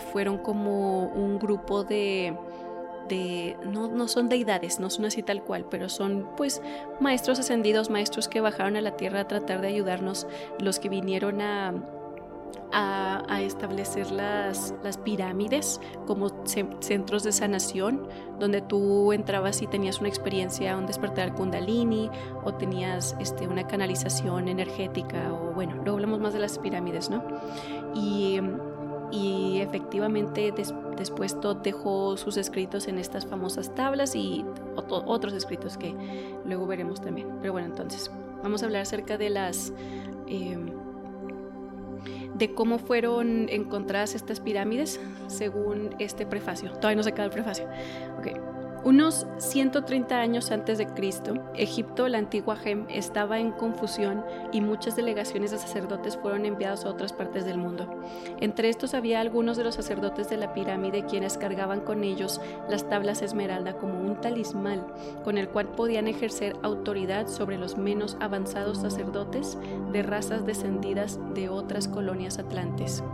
fueron 0.00 0.38
como 0.38 1.08
un 1.08 1.38
grupo 1.38 1.84
de... 1.84 2.34
De, 3.10 3.58
no, 3.66 3.88
no, 3.88 4.08
son 4.08 4.30
deidades, 4.30 4.80
no 4.80 4.88
son 4.88 5.04
así 5.04 5.22
tal 5.22 5.42
cual, 5.42 5.66
pero 5.68 5.90
son 5.90 6.30
pues 6.36 6.62
maestros 7.00 7.38
ascendidos, 7.38 7.90
maestros 7.90 8.28
que 8.28 8.40
bajaron 8.40 8.76
a 8.76 8.80
la 8.80 8.96
tierra 8.96 9.20
a 9.20 9.28
tratar 9.28 9.60
de 9.60 9.68
ayudarnos, 9.68 10.26
los 10.58 10.78
que 10.78 10.88
vinieron 10.88 11.42
a, 11.42 11.74
a, 12.72 13.40
establecer 13.42 14.10
las, 14.10 14.74
las, 14.84 14.96
pirámides 14.98 15.80
como 16.06 16.30
centros 16.44 17.24
de 17.24 17.32
sanación, 17.32 18.06
donde 18.38 18.60
tú 18.60 19.12
entrabas 19.12 19.62
y 19.62 19.66
tenías 19.66 19.98
una 19.98 20.08
experiencia, 20.08 20.76
un 20.76 20.86
despertar 20.86 21.34
kundalini 21.34 22.08
o 22.44 22.54
tenías 22.54 23.16
este, 23.18 23.48
una 23.48 23.66
canalización 23.66 24.48
energética, 24.48 25.32
o 25.32 25.52
bueno, 25.54 25.74
luego 25.76 25.92
hablamos 25.92 26.20
más 26.20 26.34
de 26.34 26.40
las 26.40 26.58
pirámides, 26.58 27.10
¿no? 27.10 27.22
Y, 27.94 28.40
y 29.10 29.60
efectivamente 29.60 30.54
después 30.96 31.38
Todd 31.40 31.58
dejó 31.58 32.16
sus 32.16 32.36
escritos 32.36 32.88
en 32.88 32.98
estas 32.98 33.26
famosas 33.26 33.74
tablas 33.74 34.14
y 34.14 34.44
otros 34.76 35.34
escritos 35.34 35.76
que 35.76 35.94
luego 36.44 36.66
veremos 36.66 37.00
también. 37.00 37.28
Pero 37.40 37.52
bueno, 37.52 37.68
entonces 37.68 38.10
vamos 38.42 38.62
a 38.62 38.66
hablar 38.66 38.82
acerca 38.82 39.18
de 39.18 39.30
las... 39.30 39.72
Em, 40.26 40.81
de 42.34 42.54
cómo 42.54 42.78
fueron 42.78 43.48
encontradas 43.48 44.14
estas 44.14 44.40
pirámides 44.40 45.00
según 45.26 45.94
este 45.98 46.26
prefacio. 46.26 46.70
Todavía 46.72 46.96
no 46.96 47.02
se 47.02 47.10
acaba 47.10 47.26
el 47.26 47.32
prefacio. 47.32 47.66
Okay. 48.18 48.34
Unos 48.84 49.28
130 49.38 50.18
años 50.18 50.50
antes 50.50 50.76
de 50.76 50.88
Cristo, 50.88 51.34
Egipto, 51.54 52.08
la 52.08 52.18
antigua 52.18 52.56
Gem, 52.56 52.84
estaba 52.88 53.38
en 53.38 53.52
confusión 53.52 54.24
y 54.50 54.60
muchas 54.60 54.96
delegaciones 54.96 55.52
de 55.52 55.58
sacerdotes 55.58 56.16
fueron 56.16 56.46
enviados 56.46 56.84
a 56.84 56.88
otras 56.90 57.12
partes 57.12 57.44
del 57.44 57.58
mundo. 57.58 57.88
Entre 58.40 58.68
estos 58.68 58.94
había 58.94 59.20
algunos 59.20 59.56
de 59.56 59.62
los 59.62 59.76
sacerdotes 59.76 60.28
de 60.30 60.36
la 60.36 60.52
pirámide 60.52 61.06
quienes 61.06 61.38
cargaban 61.38 61.82
con 61.82 62.02
ellos 62.02 62.40
las 62.68 62.88
tablas 62.88 63.22
esmeralda 63.22 63.74
como 63.78 64.00
un 64.00 64.20
talismán 64.20 64.84
con 65.22 65.38
el 65.38 65.48
cual 65.48 65.68
podían 65.68 66.08
ejercer 66.08 66.56
autoridad 66.64 67.28
sobre 67.28 67.58
los 67.58 67.78
menos 67.78 68.16
avanzados 68.18 68.78
sacerdotes 68.78 69.58
de 69.92 70.02
razas 70.02 70.44
descendidas 70.44 71.20
de 71.34 71.48
otras 71.48 71.86
colonias 71.86 72.40
atlantes. 72.40 73.04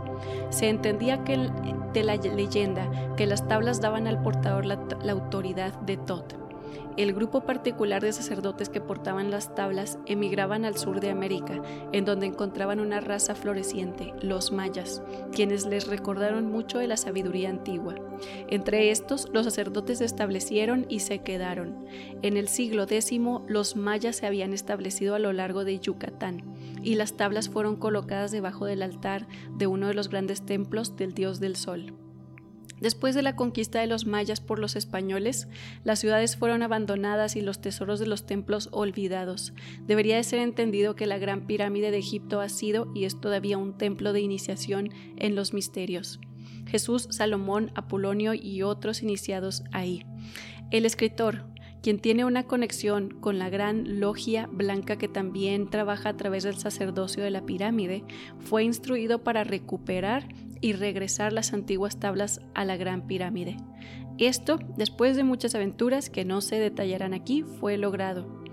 Se 0.49 0.69
entendía 0.69 1.23
que 1.23 1.49
de 1.93 2.03
la 2.03 2.15
leyenda 2.15 2.89
que 3.15 3.25
las 3.25 3.47
tablas 3.47 3.81
daban 3.81 4.07
al 4.07 4.21
portador 4.21 4.65
la, 4.65 4.79
la 5.03 5.11
autoridad 5.11 5.73
de 5.81 5.97
Tot. 5.97 6.48
El 6.97 7.13
grupo 7.13 7.41
particular 7.41 8.01
de 8.01 8.11
sacerdotes 8.11 8.69
que 8.69 8.81
portaban 8.81 9.31
las 9.31 9.55
tablas 9.55 9.99
emigraban 10.05 10.65
al 10.65 10.77
sur 10.77 10.99
de 10.99 11.09
América, 11.09 11.61
en 11.93 12.03
donde 12.03 12.25
encontraban 12.25 12.79
una 12.79 12.99
raza 12.99 13.35
floreciente, 13.35 14.13
los 14.21 14.51
mayas, 14.51 15.01
quienes 15.31 15.65
les 15.65 15.87
recordaron 15.87 16.51
mucho 16.51 16.79
de 16.79 16.87
la 16.87 16.97
sabiduría 16.97 17.49
antigua. 17.49 17.95
Entre 18.49 18.91
estos, 18.91 19.29
los 19.31 19.45
sacerdotes 19.45 19.99
se 19.99 20.05
establecieron 20.05 20.85
y 20.89 20.99
se 20.99 21.19
quedaron. 21.19 21.85
En 22.21 22.35
el 22.35 22.47
siglo 22.47 22.83
X, 22.83 23.11
los 23.47 23.75
mayas 23.75 24.17
se 24.17 24.27
habían 24.27 24.53
establecido 24.53 25.15
a 25.15 25.19
lo 25.19 25.31
largo 25.31 25.63
de 25.63 25.79
Yucatán, 25.79 26.43
y 26.83 26.95
las 26.95 27.13
tablas 27.13 27.49
fueron 27.49 27.77
colocadas 27.77 28.31
debajo 28.31 28.65
del 28.65 28.81
altar 28.81 29.27
de 29.55 29.67
uno 29.67 29.87
de 29.87 29.93
los 29.93 30.09
grandes 30.09 30.45
templos 30.45 30.95
del 30.95 31.13
dios 31.13 31.39
del 31.39 31.55
sol. 31.55 31.93
Después 32.81 33.15
de 33.15 33.21
la 33.21 33.35
conquista 33.35 33.79
de 33.79 33.87
los 33.87 34.05
mayas 34.05 34.39
por 34.41 34.59
los 34.59 34.75
españoles, 34.75 35.47
las 35.83 35.99
ciudades 35.99 36.37
fueron 36.37 36.63
abandonadas 36.63 37.35
y 37.35 37.41
los 37.41 37.59
tesoros 37.59 37.99
de 37.99 38.07
los 38.07 38.25
templos 38.25 38.69
olvidados. 38.71 39.53
Debería 39.85 40.15
de 40.15 40.23
ser 40.23 40.39
entendido 40.39 40.95
que 40.95 41.07
la 41.07 41.17
Gran 41.17 41.45
Pirámide 41.45 41.91
de 41.91 41.97
Egipto 41.97 42.41
ha 42.41 42.49
sido 42.49 42.91
y 42.95 43.05
es 43.05 43.19
todavía 43.19 43.57
un 43.57 43.77
templo 43.77 44.13
de 44.13 44.21
iniciación 44.21 44.91
en 45.17 45.35
los 45.35 45.53
misterios. 45.53 46.19
Jesús, 46.67 47.07
Salomón, 47.11 47.71
Apolonio 47.75 48.33
y 48.33 48.61
otros 48.61 49.01
iniciados 49.01 49.63
ahí. 49.71 50.05
El 50.71 50.85
escritor, 50.85 51.45
quien 51.81 51.99
tiene 51.99 52.25
una 52.25 52.43
conexión 52.43 53.09
con 53.09 53.39
la 53.39 53.49
gran 53.49 53.99
logia 53.99 54.47
blanca 54.51 54.97
que 54.97 55.07
también 55.07 55.69
trabaja 55.69 56.09
a 56.09 56.17
través 56.17 56.43
del 56.43 56.57
sacerdocio 56.57 57.23
de 57.23 57.31
la 57.31 57.45
pirámide, 57.45 58.03
fue 58.39 58.63
instruido 58.63 59.23
para 59.23 59.43
recuperar 59.43 60.27
y 60.61 60.73
regresar 60.73 61.33
las 61.33 61.53
antiguas 61.53 61.99
tablas 61.99 62.41
a 62.53 62.65
la 62.65 62.77
Gran 62.77 63.07
Pirámide. 63.07 63.57
Esto, 64.17 64.59
después 64.75 65.15
de 65.15 65.23
muchas 65.23 65.55
aventuras 65.55 66.09
que 66.09 66.25
no 66.25 66.41
se 66.41 66.59
detallarán 66.59 67.13
aquí, 67.13 67.43
fue 67.43 67.77
logrado. 67.77 68.43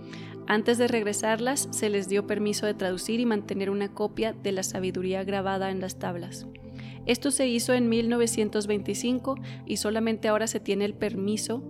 Antes 0.47 0.79
de 0.79 0.87
regresarlas, 0.87 1.69
se 1.73 1.89
les 1.91 2.09
dio 2.09 2.27
permiso 2.27 2.67
de 2.67 2.75
traducir 2.75 3.19
y 3.19 3.27
mantener 3.27 3.69
una 3.69 3.93
copia 3.93 4.33
de 4.33 4.53
la 4.53 4.63
sabiduría 4.63 5.25
grabada 5.25 5.71
en 5.71 5.81
las 5.81 5.99
tablas. 5.99 6.47
Esto 7.05 7.31
se 7.31 7.49
hizo 7.49 7.73
en 7.73 7.89
1925 7.89 9.37
y 9.65 9.77
solamente 9.79 10.29
ahora 10.29 10.47
se 10.47 10.61
tiene 10.61 10.85
el 10.85 10.95
permiso 10.95 11.69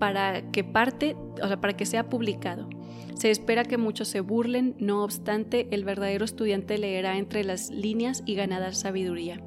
para 0.00 0.50
que 0.50 0.64
parte, 0.64 1.16
o 1.42 1.46
sea, 1.46 1.60
para 1.60 1.76
que 1.76 1.86
sea 1.86 2.08
publicado. 2.08 2.68
Se 3.14 3.30
espera 3.30 3.64
que 3.64 3.78
muchos 3.78 4.08
se 4.08 4.20
burlen, 4.20 4.74
no 4.78 5.02
obstante, 5.02 5.68
el 5.70 5.84
verdadero 5.84 6.24
estudiante 6.24 6.78
leerá 6.78 7.16
entre 7.16 7.44
las 7.44 7.70
líneas 7.70 8.22
y 8.26 8.34
ganará 8.34 8.72
sabiduría. 8.72 9.40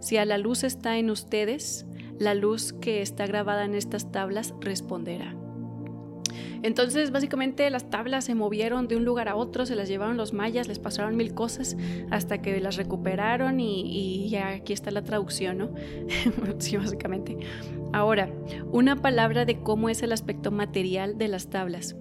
Si 0.00 0.16
a 0.16 0.24
la 0.24 0.38
luz 0.38 0.64
está 0.64 0.98
en 0.98 1.10
ustedes, 1.10 1.86
la 2.18 2.34
luz 2.34 2.72
que 2.72 3.02
está 3.02 3.26
grabada 3.26 3.64
en 3.64 3.74
estas 3.74 4.10
tablas 4.10 4.54
responderá. 4.60 5.36
Entonces, 6.62 7.10
básicamente 7.10 7.68
las 7.70 7.88
tablas 7.88 8.26
se 8.26 8.34
movieron 8.34 8.86
de 8.86 8.96
un 8.96 9.04
lugar 9.04 9.28
a 9.28 9.36
otro, 9.36 9.64
se 9.64 9.74
las 9.74 9.88
llevaron 9.88 10.16
los 10.16 10.34
mayas, 10.34 10.68
les 10.68 10.78
pasaron 10.78 11.16
mil 11.16 11.32
cosas 11.32 11.76
hasta 12.10 12.42
que 12.42 12.60
las 12.60 12.76
recuperaron 12.76 13.60
y, 13.60 14.28
ya 14.28 14.48
aquí 14.48 14.72
está 14.72 14.90
la 14.90 15.02
traducción, 15.02 15.58
¿no? 15.58 15.70
sí, 16.58 16.76
básicamente. 16.76 17.38
Ahora, 17.92 18.30
una 18.70 18.96
palabra 18.96 19.46
de 19.46 19.60
cómo 19.60 19.88
es 19.88 20.02
el 20.02 20.12
aspecto 20.12 20.50
material 20.50 21.16
de 21.16 21.28
las 21.28 21.48
tablas 21.48 21.96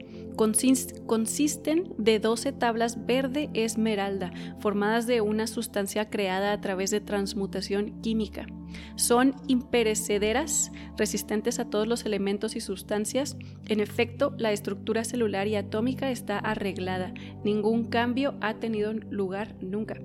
consisten 1.06 1.94
de 1.98 2.20
12 2.20 2.54
tablas 2.54 3.06
verde 3.06 3.50
esmeralda, 3.54 4.32
formadas 4.62 5.06
de 5.06 5.20
una 5.20 5.48
sustancia 5.48 6.10
creada 6.10 6.54
a 6.54 6.62
través 6.62 6.92
de 6.92 7.02
transmutación 7.02 8.00
química. 8.02 8.48
Son 8.96 9.36
imperecederas, 9.48 10.72
resistentes 10.96 11.60
a 11.60 11.70
todos 11.70 11.88
los 11.88 12.06
elementos 12.06 12.56
y 12.56 12.62
sustancias. 12.62 13.36
En 13.68 13.82
efecto, 13.82 14.34
la 14.38 14.54
estructura 14.54 15.04
celular 15.04 15.48
y 15.48 15.58
atómica 15.58 16.10
está 16.10 16.40
arreglada. 16.40 17.14
Ningún 17.44 17.90
cambio 17.90 18.36
ha 18.40 18.54
tenido 18.60 18.94
lugar 18.94 19.56
nunca. 19.60 20.00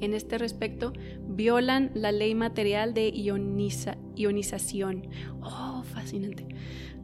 En 0.00 0.14
este 0.14 0.38
respecto, 0.38 0.92
violan 1.28 1.92
la 1.94 2.10
ley 2.10 2.34
material 2.34 2.92
de 2.92 3.10
ionización. 4.16 5.08
Oh, 5.42 5.82
fascinante. 5.84 6.46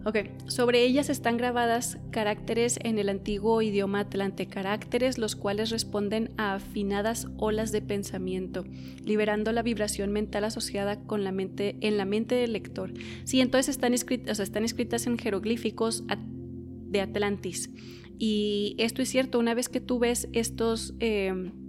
Ok, 0.07 0.19
sobre 0.49 0.85
ellas 0.85 1.09
están 1.09 1.39
grabadas 1.39 1.97
caracteres 2.11 2.79
en 2.83 2.99
el 2.99 3.09
antiguo 3.09 3.63
idioma 3.63 4.01
atlante, 4.01 4.47
caracteres 4.47 5.17
los 5.17 5.35
cuales 5.35 5.71
responden 5.71 6.31
a 6.37 6.55
afinadas 6.55 7.29
olas 7.39 7.73
de 7.73 7.81
pensamiento, 7.81 8.65
liberando 9.03 9.51
la 9.53 9.63
vibración 9.63 10.13
mental 10.13 10.45
asociada 10.45 11.01
con 11.01 11.25
la 11.25 11.33
mente, 11.33 11.77
en 11.81 11.97
la 11.97 12.05
mente 12.05 12.35
del 12.35 12.53
lector. 12.53 12.93
Sí, 13.25 13.41
entonces 13.41 13.71
están 13.71 13.95
escritas, 13.95 14.41
están 14.41 14.65
escritas 14.65 15.07
en 15.07 15.17
jeroglíficos 15.17 16.05
de 16.07 17.01
Atlantis. 17.01 17.71
Y 18.19 18.77
esto 18.79 19.01
es 19.01 19.09
cierto, 19.09 19.39
una 19.39 19.55
vez 19.55 19.71
que 19.71 19.81
tú 19.81 19.99
ves 19.99 20.29
estos... 20.33 20.95
Em, 21.01 21.64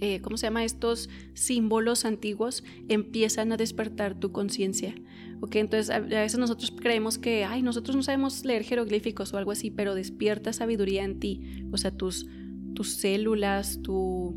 eh, 0.00 0.20
¿cómo 0.20 0.36
se 0.36 0.46
llama? 0.46 0.64
Estos 0.64 1.08
símbolos 1.34 2.04
antiguos 2.04 2.64
empiezan 2.88 3.52
a 3.52 3.56
despertar 3.56 4.18
tu 4.18 4.32
conciencia. 4.32 4.94
¿ok? 5.40 5.56
Entonces 5.56 5.90
a, 5.90 6.00
veces 6.00 6.38
nosotros 6.38 6.72
creemos 6.78 7.18
que, 7.18 7.44
ay, 7.44 7.62
nosotros 7.62 7.96
no 7.96 8.02
sabemos 8.02 8.44
leer 8.44 8.62
jeroglíficos 8.62 9.32
o 9.32 9.38
algo 9.38 9.52
así, 9.52 9.70
pero 9.70 9.94
despierta 9.94 10.52
sabiduría 10.52 11.04
en 11.04 11.18
ti. 11.18 11.40
O 11.72 11.76
sea, 11.76 11.90
tus, 11.90 12.26
tus 12.74 12.94
células, 12.94 13.80
tu... 13.82 14.34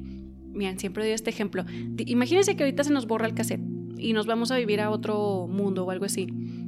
Miren, 0.52 0.80
siempre 0.80 1.04
doy 1.04 1.14
este 1.14 1.30
ejemplo. 1.30 1.66
Imagínense 2.06 2.56
que 2.56 2.64
ahorita 2.64 2.84
se 2.84 2.92
nos 2.92 3.06
borra 3.06 3.28
el 3.28 3.34
cassette 3.34 3.62
y 3.98 4.14
nos 4.14 4.26
vamos 4.26 4.52
a 4.52 4.58
vivir 4.58 4.82
a 4.82 4.90
otro 4.90 5.48
mundo 5.48 5.86
o 5.86 5.92
algo 5.92 6.06
así. 6.06 6.28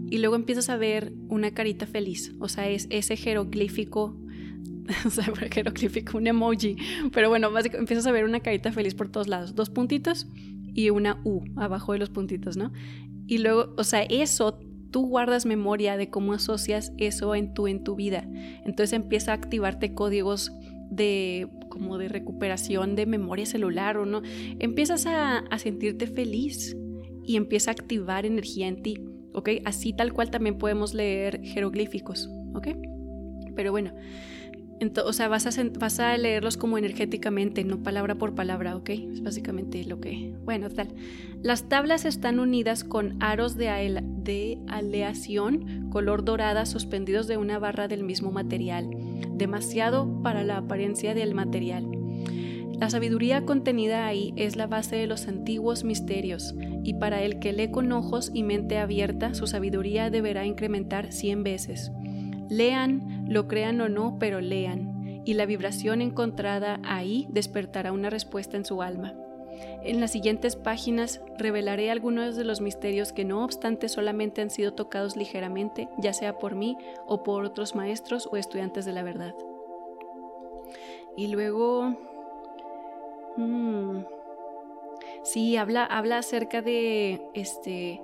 Y 0.10 0.18
luego 0.18 0.36
empiezas 0.36 0.70
a 0.70 0.78
ver 0.78 1.14
una 1.30 1.52
carita 1.52 1.88
feliz. 1.88 2.34
O 2.40 2.48
sea, 2.48 2.70
es 2.70 2.88
ese 2.90 3.16
jeroglífico 3.16 4.18
o 5.06 5.10
sea, 5.10 5.26
jeroglífico, 5.52 6.18
un 6.18 6.28
emoji. 6.28 6.76
Pero 7.12 7.30
bueno, 7.30 7.52
básicamente 7.52 7.84
empiezas 7.84 8.08
a 8.08 8.12
ver 8.12 8.26
una 8.26 8.40
carita 8.40 8.72
feliz 8.72 8.96
por 8.96 9.10
todos 9.10 9.28
lados. 9.28 9.56
Dos 9.56 9.70
puntitos 9.70 10.28
y 10.74 10.90
una 10.90 11.20
U 11.24 11.44
abajo 11.56 11.94
de 11.94 12.00
los 12.00 12.10
puntitos, 12.10 12.58
¿no? 12.58 12.72
Y 13.28 13.40
luego, 13.40 13.74
o 13.78 13.84
sea, 13.84 14.04
eso 14.04 14.60
tú 14.92 15.08
guardas 15.08 15.46
memoria 15.46 15.96
de 15.98 16.10
cómo 16.10 16.34
asocias 16.34 16.92
eso 16.98 17.34
en 17.36 17.54
tu, 17.54 17.68
en 17.68 17.84
tu 17.84 17.96
vida. 17.96 18.28
Entonces 18.66 18.94
empieza 18.94 19.32
a 19.32 19.36
activarte 19.36 19.94
códigos 19.94 20.52
de 20.90 21.48
como 21.70 21.98
de 21.98 22.10
recuperación 22.10 22.98
de 22.98 23.06
memoria 23.06 23.46
celular 23.46 23.98
o 23.98 24.06
no. 24.06 24.22
Empiezas 24.60 25.06
a, 25.06 25.38
a 25.40 25.60
sentirte 25.60 26.08
feliz 26.08 26.76
y 27.26 27.38
empieza 27.38 27.72
a 27.72 27.74
activar 27.74 28.26
energía 28.26 28.68
en 28.68 28.84
ti, 28.84 29.00
¿ok? 29.34 29.50
Así 29.64 29.94
tal 29.94 30.12
cual 30.12 30.30
también 30.30 30.58
podemos 30.58 30.94
leer 30.94 31.42
jeroglíficos, 31.44 32.30
¿ok? 32.54 32.68
Pero 33.56 33.72
bueno, 33.72 33.94
o 35.06 35.14
sea, 35.14 35.28
vas 35.28 36.00
a, 36.00 36.18
leerlos 36.18 36.58
como 36.58 36.78
energéticamente, 36.78 37.64
no 37.64 37.84
palabra 37.84 38.16
por 38.16 38.34
palabra, 38.34 38.76
¿ok? 38.76 38.90
Es 38.90 39.22
básicamente 39.22 39.84
lo 39.86 40.00
que... 40.00 40.34
Bueno, 40.44 40.70
tal. 40.70 40.90
Las 41.44 41.70
tablas 41.70 42.06
están 42.06 42.40
unidas 42.40 42.84
con 42.84 43.22
aros 43.22 43.56
de, 43.58 44.02
de 44.24 44.60
aleación 44.68 45.90
color 45.90 46.26
dorada 46.26 46.66
suspendidos 46.66 47.28
de 47.28 47.38
una 47.38 47.60
barra 47.60 47.88
del 47.88 48.04
mismo 48.04 48.32
material, 48.32 48.90
demasiado 49.34 50.22
para 50.24 50.44
la 50.44 50.58
apariencia 50.58 51.14
del 51.14 51.36
material. 51.36 51.86
La 52.80 52.90
sabiduría 52.90 53.46
contenida 53.46 54.08
ahí 54.08 54.34
es 54.38 54.56
la 54.56 54.66
base 54.66 54.96
de 54.96 55.06
los 55.06 55.28
antiguos 55.28 55.84
misterios, 55.84 56.56
y 56.84 56.96
para 56.96 57.22
el 57.22 57.38
que 57.38 57.54
lee 57.54 57.70
con 57.70 57.92
ojos 57.92 58.32
y 58.34 58.42
mente 58.42 58.80
abierta, 58.80 59.36
su 59.36 59.46
sabiduría 59.46 60.10
deberá 60.10 60.48
incrementar 60.48 61.12
cien 61.12 61.44
veces. 61.44 61.92
Lean, 62.52 63.28
lo 63.30 63.48
crean 63.48 63.80
o 63.80 63.88
no, 63.88 64.18
pero 64.20 64.42
lean, 64.42 65.22
y 65.24 65.36
la 65.36 65.46
vibración 65.46 66.02
encontrada 66.02 66.82
ahí 66.84 67.26
despertará 67.30 67.94
una 67.94 68.10
respuesta 68.10 68.58
en 68.58 68.66
su 68.66 68.82
alma. 68.82 69.14
En 69.84 70.02
las 70.02 70.12
siguientes 70.12 70.58
páginas 70.58 71.22
revelaré 71.38 71.92
algunos 71.92 72.36
de 72.36 72.44
los 72.44 72.60
misterios 72.60 73.14
que 73.14 73.24
no 73.24 73.46
obstante 73.46 73.88
solamente 73.88 74.42
han 74.42 74.50
sido 74.50 74.74
tocados 74.74 75.16
ligeramente, 75.16 75.88
ya 75.98 76.12
sea 76.12 76.40
por 76.40 76.56
mí 76.56 76.78
o 77.08 77.24
por 77.24 77.46
otros 77.46 77.74
maestros 77.74 78.28
o 78.30 78.36
estudiantes 78.36 78.84
de 78.84 78.92
la 78.92 79.04
verdad. 79.04 79.34
Y 81.16 81.28
luego... 81.28 81.96
Hmm, 83.38 84.02
sí, 85.24 85.56
habla, 85.56 85.86
habla 85.86 86.18
acerca 86.18 86.62
de 86.62 87.22
este 87.34 88.02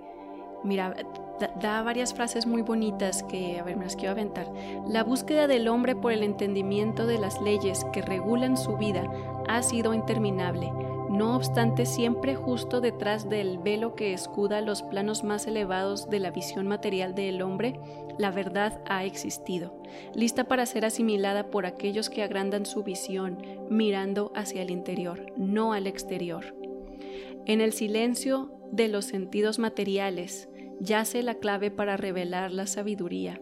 Mira, 0.63 0.95
da, 1.39 1.81
varias 1.83 2.13
frases 2.13 2.45
muy 2.45 2.61
bonitas 2.61 3.23
que, 3.23 3.59
a 3.59 3.63
ver, 3.63 3.77
me 3.77 3.85
las 3.85 3.95
quiero 3.95 4.11
aventar. 4.11 4.51
La 4.87 5.03
búsqueda 5.03 5.47
del 5.47 5.67
hombre 5.67 5.95
por 5.95 6.11
el 6.11 6.23
entendimiento 6.23 7.07
de 7.07 7.17
las 7.17 7.41
leyes 7.41 7.85
que 7.93 8.01
regulan 8.01 8.57
su 8.57 8.77
vida 8.77 9.11
ha 9.47 9.61
sido 9.63 9.93
interminable. 9.93 10.71
No 11.09 11.35
obstante, 11.35 11.85
siempre 11.85 12.35
justo 12.35 12.81
detrás 12.81 13.29
del 13.29 13.59
velo 13.59 13.95
que 13.95 14.13
escuda 14.13 14.59
los 14.59 14.83
planos 14.83 15.23
más 15.23 15.47
elevados 15.47 16.09
de 16.09 16.19
la 16.19 16.31
visión 16.31 16.67
material 16.67 17.15
del 17.15 17.41
hombre, 17.41 17.79
la 18.17 18.29
verdad 18.29 18.81
ha 18.87 19.05
existido, 19.05 19.81
lista 20.13 20.45
para 20.45 20.65
ser 20.65 20.83
asimilada 20.83 21.49
por 21.49 21.65
aquellos 21.65 22.09
que 22.09 22.23
agrandan 22.23 22.65
su 22.65 22.83
visión, 22.83 23.37
mirando 23.69 24.33
hacia 24.35 24.61
el 24.61 24.69
interior, 24.69 25.31
no 25.37 25.71
al 25.71 25.87
exterior. 25.87 26.55
En 27.45 27.61
el 27.61 27.71
silencio 27.71 28.51
de 28.71 28.89
los 28.89 29.05
sentidos 29.05 29.59
materiales 29.59 30.49
yace 30.79 31.23
la 31.23 31.35
clave 31.35 31.71
para 31.71 31.97
revelar 31.97 32.51
la 32.51 32.67
sabiduría. 32.67 33.39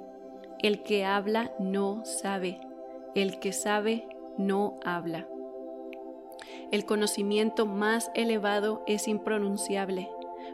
El 0.60 0.84
que 0.84 1.06
habla 1.06 1.54
no 1.60 2.04
sabe, 2.06 2.60
el 3.14 3.40
que 3.40 3.54
sabe 3.54 4.08
no 4.38 4.80
habla. 4.84 5.28
El 6.72 6.86
conocimiento 6.86 7.66
más 7.66 8.12
elevado 8.16 8.84
es 8.88 9.08
impronunciable, 9.08 10.10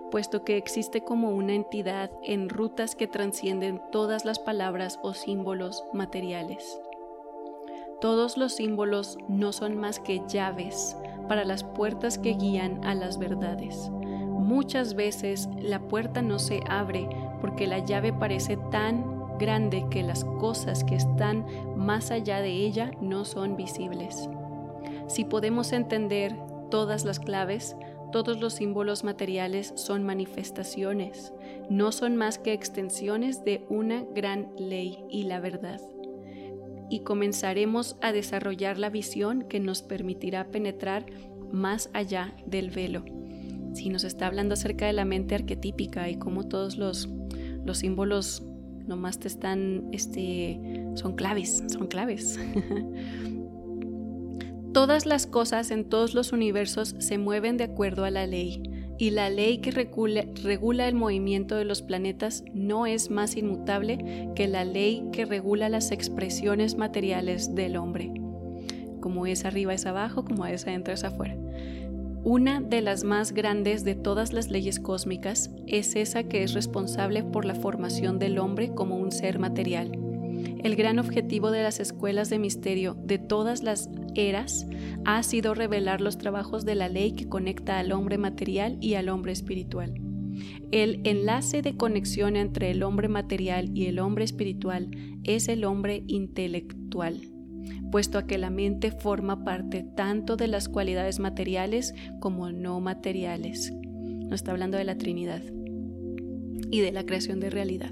puesto 0.10 0.44
que 0.44 0.58
existe 0.58 1.02
como 1.02 1.32
una 1.32 1.54
entidad 1.54 2.12
en 2.24 2.50
rutas 2.50 2.96
que 2.96 3.08
trascienden 3.08 3.82
todas 3.91 4.26
las 4.26 4.39
palabras 4.39 5.00
o 5.04 5.13
símbolos 5.13 5.84
materiales. 5.94 6.80
Todos 8.02 8.36
los 8.36 8.54
símbolos 8.54 9.17
no 9.30 9.54
son 9.54 9.78
más 9.78 10.00
que 10.00 10.22
llaves 10.28 10.98
para 11.28 11.46
las 11.46 11.63
puertas 11.63 12.17
que 12.17 12.34
guían 12.34 12.84
a 12.84 12.96
las 12.96 13.20
verdades. 13.20 13.91
Muchas 14.41 14.95
veces 14.95 15.47
la 15.62 15.80
puerta 15.80 16.23
no 16.23 16.39
se 16.39 16.62
abre 16.67 17.08
porque 17.41 17.67
la 17.67 17.77
llave 17.77 18.12
parece 18.12 18.58
tan 18.71 19.38
grande 19.38 19.86
que 19.91 20.01
las 20.01 20.25
cosas 20.25 20.84
que 20.84 20.95
están 20.95 21.45
más 21.77 22.10
allá 22.10 22.41
de 22.41 22.49
ella 22.49 22.91
no 23.01 23.23
son 23.23 23.56
visibles. 23.56 24.27
Si 25.08 25.25
podemos 25.25 25.71
entender 25.73 26.36
todas 26.71 27.06
las 27.06 27.19
claves, 27.19 27.75
todos 28.12 28.41
los 28.41 28.54
símbolos 28.54 29.04
materiales 29.04 29.73
son 29.75 30.04
manifestaciones, 30.04 31.34
no 31.69 31.91
son 31.91 32.15
más 32.15 32.39
que 32.39 32.54
extensiones 32.54 33.45
de 33.45 33.63
una 33.69 34.04
gran 34.15 34.49
ley 34.58 35.06
y 35.08 35.23
la 35.23 35.39
verdad 35.39 35.80
y 36.89 37.04
comenzaremos 37.04 37.95
a 38.01 38.12
desarrollar 38.12 38.77
la 38.77 38.89
visión 38.89 39.43
que 39.43 39.62
nos 39.62 39.82
permitirá 39.82 40.47
penetrar 40.47 41.06
más 41.49 41.89
allá 41.93 42.36
del 42.45 42.69
velo. 42.69 43.06
Si 43.74 43.90
nos 43.90 44.04
está 44.04 44.28
hablando 44.28 44.54
acerca 44.54 44.86
de 44.86 44.94
la 44.94 45.06
mente 45.06 45.36
arquetípica 45.36 46.10
y 46.10 46.16
cómo 46.16 46.48
todos 46.48 46.78
los, 46.78 47.10
los 47.66 47.78
símbolos 47.80 48.44
nomás 48.88 49.20
te 49.20 49.28
están, 49.28 49.88
este, 49.92 50.60
son 50.96 51.16
claves, 51.16 51.64
son 51.68 51.88
claves. 51.88 52.40
Todas 54.74 55.06
las 55.06 55.28
cosas 55.28 55.70
en 55.70 55.84
todos 55.84 56.14
los 56.14 56.32
universos 56.32 56.96
se 57.00 57.18
mueven 57.18 57.58
de 57.58 57.66
acuerdo 57.66 58.06
a 58.06 58.10
la 58.10 58.26
ley 58.26 58.64
y 58.98 59.10
la 59.10 59.30
ley 59.30 59.58
que 59.58 59.72
regula, 59.72 60.88
el 60.88 60.96
movimiento 60.96 61.56
de 61.56 61.66
los 61.66 61.82
planetas 61.82 62.46
no 62.54 62.86
es 62.86 63.10
más 63.10 63.36
inmutable 63.36 64.30
que 64.36 64.48
la 64.48 64.64
ley 64.64 65.10
que 65.12 65.26
regula 65.26 65.68
las 65.70 65.92
expresiones 65.92 66.78
materiales 66.78 67.54
del 67.54 67.78
hombre. 67.78 68.14
Como 69.02 69.26
es 69.26 69.44
arriba 69.44 69.74
es 69.74 69.88
abajo, 69.88 70.24
como 70.24 70.46
es 70.46 70.68
adentro 70.68 70.94
es 70.94 71.04
afuera. 71.04 71.36
Una 72.24 72.62
de 72.62 72.82
las 72.82 73.04
más 73.04 73.34
grandes 73.34 73.84
de 73.84 73.96
todas 73.96 74.32
las 74.32 74.52
leyes 74.52 74.80
cósmicas 74.80 75.50
es 75.66 75.96
esa 75.96 76.24
que 76.24 76.44
es 76.44 76.54
responsable 76.54 77.24
por 77.24 77.46
la 77.46 77.56
formación 77.56 78.20
del 78.20 78.38
hombre 78.38 78.76
como 78.76 78.98
un 78.98 79.12
ser 79.12 79.40
material. 79.40 79.92
El 80.64 80.76
gran 80.76 81.00
objetivo 81.00 81.50
de 81.50 81.64
las 81.64 81.80
escuelas 81.80 82.30
de 82.30 82.38
misterio 82.38 82.96
de 83.04 83.18
todas 83.18 83.64
las 83.64 83.90
eras 84.14 84.68
ha 85.04 85.24
sido 85.24 85.56
revelar 85.56 86.00
los 86.00 86.20
trabajos 86.20 86.64
de 86.64 86.76
la 86.76 86.90
ley 86.90 87.14
que 87.14 87.28
conecta 87.28 87.80
al 87.80 87.92
hombre 87.92 88.20
material 88.20 88.78
y 88.82 88.94
al 88.94 89.10
hombre 89.10 89.32
espiritual. 89.32 90.00
El 90.72 91.02
enlace 91.04 91.64
de 91.64 91.76
conexión 91.76 92.36
entre 92.36 92.70
el 92.70 92.84
hombre 92.84 93.08
material 93.08 93.76
y 93.76 93.88
el 93.88 93.98
hombre 93.98 94.26
espiritual 94.26 94.92
es 95.24 95.48
el 95.48 95.66
hombre 95.66 96.04
intelectual, 96.06 97.31
puesto 97.91 98.17
a 98.17 98.26
que 98.26 98.38
la 98.38 98.50
mente 98.50 98.91
forma 98.91 99.43
parte 99.43 99.84
tanto 99.95 100.38
de 100.38 100.47
las 100.47 100.69
cualidades 100.69 101.19
materiales 101.19 101.93
como 102.19 102.52
no 102.52 102.80
materiales. 102.80 103.71
Nos 103.74 104.34
está 104.34 104.52
hablando 104.52 104.78
de 104.78 104.86
la 104.86 104.97
Trinidad 104.97 105.41
y 106.71 106.80
de 106.82 106.91
la 106.91 107.06
creación 107.06 107.39
de 107.39 107.50
realidad. 107.50 107.91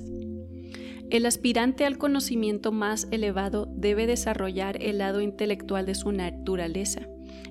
El 1.10 1.25
aspirante 1.25 1.86
al 1.86 1.97
conocimiento 1.97 2.71
más 2.71 3.08
elevado 3.12 3.67
debe 3.75 4.05
desarrollar 4.05 4.82
el 4.82 4.99
lado 4.99 5.21
intelectual 5.21 5.86
de 5.86 5.95
su 5.95 6.12
naturaleza 6.12 7.08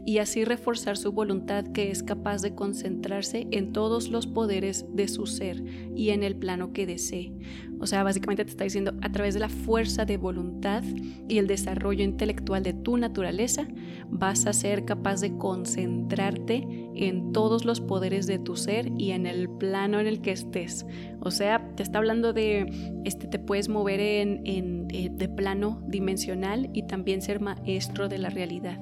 y 0.08 0.20
así 0.20 0.42
reforzar 0.42 0.96
su 0.96 1.12
voluntad 1.12 1.66
que 1.66 1.90
es 1.90 2.02
capaz 2.02 2.40
de 2.40 2.54
concentrarse 2.54 3.46
en 3.50 3.74
todos 3.74 4.08
los 4.08 4.26
poderes 4.26 4.86
de 4.90 5.06
su 5.06 5.26
ser 5.26 5.62
y 5.94 6.08
en 6.08 6.22
el 6.22 6.34
plano 6.34 6.72
que 6.72 6.86
desee. 6.86 7.34
O 7.78 7.86
sea, 7.86 8.04
básicamente 8.04 8.46
te 8.46 8.50
está 8.50 8.64
diciendo, 8.64 8.94
a 9.02 9.12
través 9.12 9.34
de 9.34 9.40
la 9.40 9.50
fuerza 9.50 10.06
de 10.06 10.16
voluntad 10.16 10.82
y 11.28 11.36
el 11.36 11.46
desarrollo 11.46 12.04
intelectual 12.04 12.62
de 12.62 12.72
tu 12.72 12.96
naturaleza, 12.96 13.68
vas 14.08 14.46
a 14.46 14.54
ser 14.54 14.86
capaz 14.86 15.20
de 15.20 15.36
concentrarte 15.36 16.66
en 16.94 17.32
todos 17.32 17.66
los 17.66 17.82
poderes 17.82 18.26
de 18.26 18.38
tu 18.38 18.56
ser 18.56 18.90
y 18.96 19.10
en 19.10 19.26
el 19.26 19.50
plano 19.50 20.00
en 20.00 20.06
el 20.06 20.22
que 20.22 20.32
estés. 20.32 20.86
O 21.20 21.30
sea, 21.30 21.70
te 21.76 21.82
está 21.82 21.98
hablando 21.98 22.32
de, 22.32 23.02
este, 23.04 23.26
te 23.26 23.38
puedes 23.38 23.68
mover 23.68 24.00
en, 24.00 24.40
en 24.46 24.86
eh, 24.90 25.10
de 25.12 25.28
plano 25.28 25.82
dimensional 25.86 26.70
y 26.72 26.86
también 26.86 27.20
ser 27.20 27.40
maestro 27.40 28.08
de 28.08 28.16
la 28.16 28.30
realidad 28.30 28.80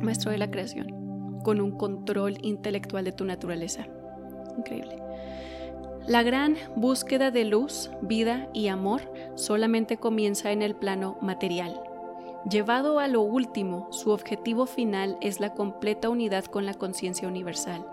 maestro 0.00 0.30
de 0.30 0.38
la 0.38 0.50
creación, 0.50 1.40
con 1.42 1.60
un 1.60 1.72
control 1.72 2.38
intelectual 2.42 3.04
de 3.04 3.12
tu 3.12 3.24
naturaleza. 3.24 3.86
Increíble. 4.56 4.96
La 6.06 6.22
gran 6.22 6.56
búsqueda 6.74 7.30
de 7.30 7.44
luz, 7.44 7.90
vida 8.00 8.48
y 8.54 8.68
amor 8.68 9.02
solamente 9.34 9.98
comienza 9.98 10.52
en 10.52 10.62
el 10.62 10.74
plano 10.74 11.18
material. 11.20 11.82
Llevado 12.48 12.98
a 12.98 13.08
lo 13.08 13.20
último, 13.20 13.88
su 13.92 14.10
objetivo 14.10 14.64
final 14.64 15.18
es 15.20 15.38
la 15.38 15.52
completa 15.52 16.08
unidad 16.08 16.46
con 16.46 16.64
la 16.64 16.72
conciencia 16.72 17.28
universal. 17.28 17.84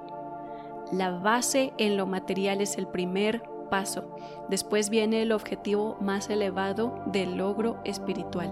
La 0.93 1.11
base 1.11 1.73
en 1.77 1.97
lo 1.97 2.05
material 2.05 2.61
es 2.61 2.77
el 2.77 2.87
primer 2.87 3.43
paso. 3.69 4.15
Después 4.47 4.89
viene 4.89 5.21
el 5.21 5.33
objetivo 5.33 5.97
más 5.99 6.29
elevado 6.29 7.01
del 7.07 7.35
logro 7.35 7.81
espiritual. 7.83 8.51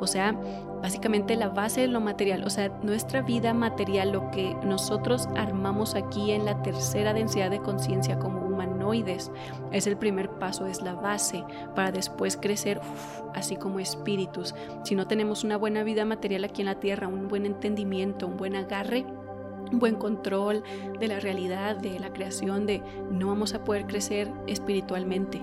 O 0.00 0.06
sea, 0.06 0.34
básicamente 0.82 1.36
la 1.36 1.48
base 1.48 1.82
de 1.82 1.88
lo 1.88 2.00
material, 2.00 2.44
o 2.44 2.50
sea, 2.50 2.68
nuestra 2.82 3.22
vida 3.22 3.52
material, 3.52 4.12
lo 4.12 4.30
que 4.30 4.56
nosotros 4.64 5.28
armamos 5.36 5.94
aquí 5.94 6.32
en 6.32 6.44
la 6.44 6.62
tercera 6.62 7.12
densidad 7.12 7.50
de 7.50 7.60
conciencia 7.60 8.18
como 8.18 8.40
humanoides, 8.46 9.30
es 9.72 9.86
el 9.86 9.96
primer 9.96 10.30
paso, 10.30 10.66
es 10.66 10.80
la 10.80 10.94
base 10.94 11.44
para 11.74 11.92
después 11.92 12.36
crecer 12.36 12.80
así 13.34 13.56
como 13.56 13.78
espíritus. 13.78 14.54
Si 14.84 14.94
no 14.94 15.06
tenemos 15.06 15.44
una 15.44 15.56
buena 15.56 15.82
vida 15.82 16.04
material 16.04 16.44
aquí 16.44 16.62
en 16.62 16.66
la 16.66 16.80
tierra, 16.80 17.08
un 17.08 17.28
buen 17.28 17.46
entendimiento, 17.46 18.26
un 18.26 18.36
buen 18.36 18.56
agarre, 18.56 19.04
un 19.70 19.78
buen 19.78 19.96
control 19.96 20.64
de 20.98 21.08
la 21.08 21.20
realidad, 21.20 21.76
de 21.76 21.98
la 22.00 22.12
creación, 22.12 22.66
de 22.66 22.82
no 23.10 23.28
vamos 23.28 23.54
a 23.54 23.64
poder 23.64 23.86
crecer 23.86 24.32
espiritualmente. 24.46 25.42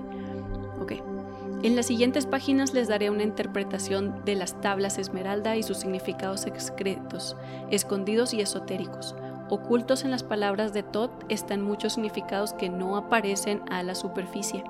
Ok. 0.81 1.16
En 1.63 1.75
las 1.75 1.87
siguientes 1.87 2.27
páginas 2.27 2.75
les 2.75 2.87
daré 2.87 3.09
una 3.09 3.23
interpretación 3.23 4.23
de 4.25 4.35
las 4.35 4.61
tablas 4.61 4.99
esmeralda 4.99 5.55
y 5.55 5.63
sus 5.63 5.77
significados 5.77 6.41
secretos, 6.41 7.35
escondidos 7.71 8.35
y 8.35 8.41
esotéricos. 8.41 9.15
Ocultos 9.49 10.03
en 10.03 10.11
las 10.11 10.21
palabras 10.21 10.71
de 10.71 10.83
Todd 10.83 11.09
están 11.29 11.63
muchos 11.63 11.93
significados 11.93 12.53
que 12.53 12.69
no 12.69 12.95
aparecen 12.95 13.63
a 13.71 13.81
la 13.81 13.95
superficie. 13.95 14.63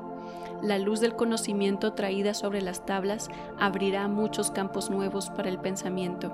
La 0.62 0.80
luz 0.80 1.02
del 1.02 1.16
conocimiento 1.16 1.92
traída 1.92 2.34
sobre 2.34 2.62
las 2.62 2.86
tablas 2.86 3.28
abrirá 3.60 4.08
muchos 4.08 4.50
campos 4.50 4.90
nuevos 4.90 5.30
para 5.30 5.50
el 5.50 5.60
pensamiento. 5.60 6.32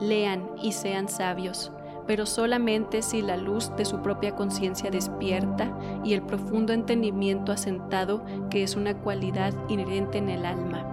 Lean 0.00 0.48
y 0.62 0.70
sean 0.72 1.08
sabios 1.08 1.72
pero 2.06 2.26
solamente 2.26 3.02
si 3.02 3.22
la 3.22 3.36
luz 3.36 3.74
de 3.76 3.84
su 3.84 4.00
propia 4.02 4.34
conciencia 4.34 4.90
despierta 4.90 5.72
y 6.04 6.12
el 6.12 6.22
profundo 6.22 6.72
entendimiento 6.72 7.52
asentado 7.52 8.24
que 8.50 8.62
es 8.62 8.76
una 8.76 8.94
cualidad 8.94 9.52
inherente 9.68 10.18
en 10.18 10.28
el 10.28 10.44
alma. 10.44 10.84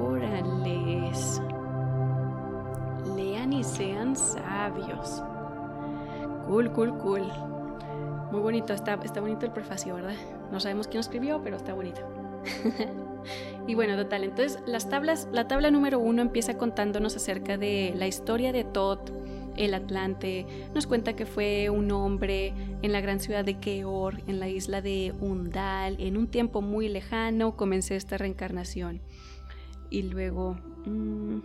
Órales. 0.00 1.42
Lean 3.16 3.52
y 3.52 3.64
sean 3.64 4.14
sabios. 4.14 5.22
Cool, 6.46 6.72
cool, 6.72 6.96
cool. 6.98 7.22
Muy 8.30 8.40
bonito, 8.40 8.72
está, 8.72 8.94
está 9.02 9.20
bonito 9.20 9.46
el 9.46 9.52
prefacio, 9.52 9.94
¿verdad? 9.94 10.14
No 10.52 10.60
sabemos 10.60 10.86
quién 10.86 11.00
escribió, 11.00 11.42
pero 11.42 11.56
está 11.56 11.74
bonito. 11.74 12.00
y 13.66 13.74
bueno, 13.74 13.96
total, 13.96 14.24
entonces 14.24 14.60
las 14.66 14.88
tablas, 14.88 15.28
la 15.32 15.48
tabla 15.48 15.70
número 15.70 15.98
uno 15.98 16.22
empieza 16.22 16.56
contándonos 16.56 17.16
acerca 17.16 17.56
de 17.56 17.92
la 17.96 18.06
historia 18.06 18.52
de 18.52 18.64
Todd, 18.64 19.00
el 19.58 19.74
Atlante, 19.74 20.46
nos 20.74 20.86
cuenta 20.86 21.14
que 21.14 21.26
fue 21.26 21.68
un 21.70 21.90
hombre 21.90 22.54
en 22.82 22.92
la 22.92 23.00
gran 23.00 23.20
ciudad 23.20 23.44
de 23.44 23.58
Keor, 23.58 24.22
en 24.26 24.40
la 24.40 24.48
isla 24.48 24.80
de 24.80 25.12
Undal, 25.20 25.96
en 25.98 26.16
un 26.16 26.28
tiempo 26.28 26.62
muy 26.62 26.88
lejano 26.88 27.56
comencé 27.56 27.96
esta 27.96 28.16
reencarnación. 28.16 29.00
Y 29.90 30.02
luego... 30.02 30.56
Mm, 30.86 31.40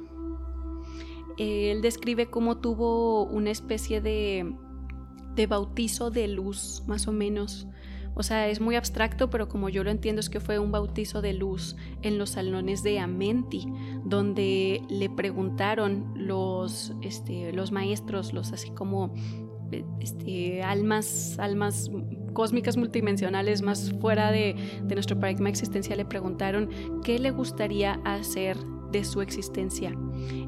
él 1.38 1.82
describe 1.82 2.28
cómo 2.28 2.58
tuvo 2.58 3.24
una 3.26 3.50
especie 3.50 4.02
de, 4.02 4.54
de 5.36 5.48
bautizo 5.48 6.12
de 6.12 6.28
luz, 6.28 6.84
más 6.88 7.08
o 7.08 7.12
menos, 7.12 7.68
o 8.16 8.24
sea, 8.24 8.48
es 8.48 8.62
muy 8.62 8.76
abstracto, 8.76 9.30
pero 9.30 9.48
como 9.50 9.70
yo 9.70 9.84
lo 9.84 9.92
entiendo 9.92 10.20
es 10.20 10.30
que 10.30 10.40
fue 10.40 10.60
un 10.60 10.72
bautizo 10.72 11.22
de 11.22 11.34
luz 11.34 11.76
en 12.02 12.18
los 12.18 12.32
salones 12.32 12.84
de 12.84 13.00
Amenti, 13.00 13.68
donde 14.06 14.82
le 14.90 15.10
preguntaron 15.10 16.14
los, 16.16 16.94
este, 17.02 17.54
los 17.54 17.72
maestros, 17.72 18.34
los 18.34 18.54
así 18.54 18.70
como 18.72 19.14
este, 20.00 20.62
almas, 20.62 21.38
almas 21.40 21.90
cósmicas 22.34 22.78
multidimensionales 22.78 23.62
más 23.62 23.94
fuera 24.00 24.32
de, 24.32 24.56
de 24.84 24.96
nuestro 24.96 25.20
paradigma 25.20 25.50
existencial, 25.50 25.98
le 25.98 26.06
preguntaron 26.06 26.70
qué 27.04 27.20
le 27.20 27.32
gustaría 27.32 27.94
hacer 28.06 28.58
de 28.94 29.04
su 29.04 29.22
existencia. 29.22 29.92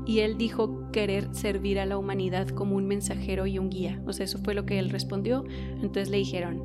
Y 0.05 0.19
él 0.19 0.37
dijo 0.37 0.89
querer 0.91 1.33
servir 1.33 1.79
a 1.79 1.85
la 1.85 1.97
humanidad 1.97 2.47
como 2.49 2.75
un 2.75 2.87
mensajero 2.87 3.47
y 3.47 3.59
un 3.59 3.69
guía. 3.69 4.01
O 4.05 4.13
sea, 4.13 4.23
eso 4.23 4.37
fue 4.37 4.53
lo 4.53 4.65
que 4.65 4.79
él 4.79 4.89
respondió. 4.91 5.43
Entonces 5.81 6.09
le 6.09 6.17
dijeron, 6.17 6.63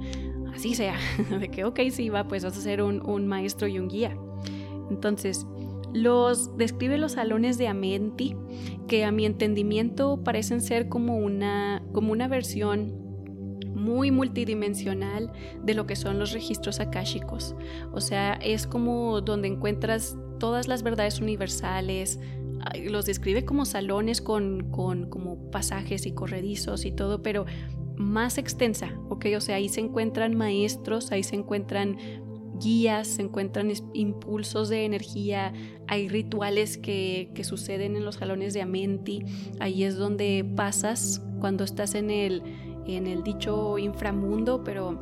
así 0.54 0.74
sea, 0.74 0.96
de 1.40 1.48
que, 1.48 1.64
ok, 1.64 1.80
sí, 1.90 2.08
va, 2.08 2.26
pues 2.28 2.44
vas 2.44 2.56
a 2.56 2.60
ser 2.60 2.82
un, 2.82 3.26
maestro 3.26 3.68
y 3.68 3.78
un 3.78 3.88
guía. 3.88 4.16
Entonces, 4.90 5.46
los 5.92 6.56
describe 6.56 6.98
los 6.98 7.12
salones 7.12 7.58
de 7.58 7.68
Amenti, 7.68 8.36
que 8.86 9.04
a 9.04 9.12
mi 9.12 9.26
entendimiento 9.26 10.22
parecen 10.22 10.60
ser 10.60 10.88
como 10.88 11.16
una, 11.16 11.82
como 11.92 12.12
una 12.12 12.28
versión 12.28 13.00
muy 13.74 14.10
multidimensional 14.10 15.32
de 15.62 15.74
lo 15.74 15.86
que 15.86 15.96
son 15.96 16.18
los 16.18 16.32
registros 16.32 16.80
akáshicos. 16.80 17.54
O 17.92 18.00
sea, 18.00 18.34
es 18.34 18.66
como 18.66 19.20
donde 19.20 19.48
encuentras 19.48 20.16
todas 20.38 20.68
las 20.68 20.82
verdades 20.82 21.20
universales. 21.20 22.20
Los 22.84 23.06
describe 23.06 23.44
como 23.44 23.64
salones 23.64 24.20
con, 24.20 24.70
con 24.70 25.08
como 25.08 25.50
pasajes 25.50 26.06
y 26.06 26.12
corredizos 26.12 26.84
y 26.84 26.92
todo, 26.92 27.22
pero 27.22 27.46
más 28.00 28.38
extensa, 28.38 28.98
¿ok? 29.08 29.26
O 29.36 29.40
sea, 29.40 29.56
ahí 29.56 29.68
se 29.68 29.80
encuentran 29.80 30.36
maestros, 30.36 31.12
ahí 31.12 31.22
se 31.22 31.36
encuentran 31.36 31.98
guías, 32.58 33.06
se 33.08 33.22
encuentran 33.22 33.72
impulsos 33.94 34.68
de 34.68 34.84
energía, 34.84 35.52
hay 35.86 36.08
rituales 36.08 36.76
que, 36.76 37.30
que, 37.34 37.44
suceden 37.44 37.96
en 37.96 38.04
los 38.04 38.16
salones 38.16 38.54
de 38.54 38.62
Amenti, 38.62 39.24
ahí 39.60 39.84
es 39.84 39.96
donde 39.96 40.44
pasas 40.56 41.22
cuando 41.40 41.64
estás 41.64 41.94
en 41.94 42.10
el, 42.10 42.42
en 42.86 43.06
el 43.06 43.22
dicho 43.22 43.78
inframundo, 43.78 44.62
pero 44.64 44.98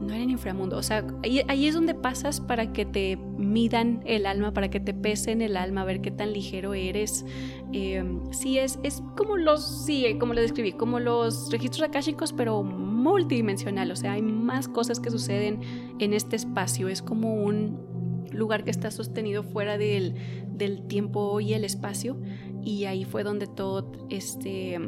no 0.00 0.12
era 0.12 0.22
en 0.22 0.30
inframundo. 0.30 0.76
O 0.76 0.82
sea, 0.82 1.04
ahí, 1.22 1.66
es 1.66 1.74
donde 1.74 1.94
pasas 1.94 2.40
para 2.40 2.72
que 2.72 2.84
te 2.84 3.16
midan 3.16 4.02
el 4.04 4.26
alma, 4.26 4.52
para 4.52 4.70
que 4.70 4.80
te 4.80 4.94
pesen 4.94 5.42
el 5.42 5.56
alma, 5.56 5.82
a 5.82 5.84
ver 5.84 6.00
qué 6.00 6.10
tan 6.10 6.32
ligero 6.32 6.74
eres. 6.74 7.24
Em, 7.72 8.20
sí, 8.32 8.58
es, 8.58 8.78
es 8.82 9.02
como 9.16 9.36
los, 9.36 9.84
sí, 9.84 10.16
como 10.18 10.34
lo 10.34 10.40
describí, 10.40 10.72
como 10.72 11.00
los 11.00 11.50
registros 11.50 11.88
akáshicos, 11.88 12.32
pero 12.32 12.62
multidimensional. 12.62 13.90
O 13.90 13.96
sea, 13.96 14.12
hay 14.12 14.22
más 14.22 14.68
cosas 14.68 15.00
que 15.00 15.10
suceden 15.10 15.60
en 15.98 16.12
este 16.14 16.36
espacio. 16.36 16.88
Es 16.88 17.02
como 17.02 17.34
un 17.34 17.92
lugar 18.32 18.64
que 18.64 18.70
está 18.70 18.90
sostenido 18.90 19.42
fuera 19.42 19.78
del, 19.78 20.14
del 20.48 20.86
tiempo 20.86 21.40
y 21.40 21.54
el 21.54 21.64
espacio. 21.64 22.16
Y 22.64 22.84
ahí 22.84 23.04
fue 23.04 23.24
donde 23.24 23.46
todo, 23.46 23.90
este, 24.08 24.78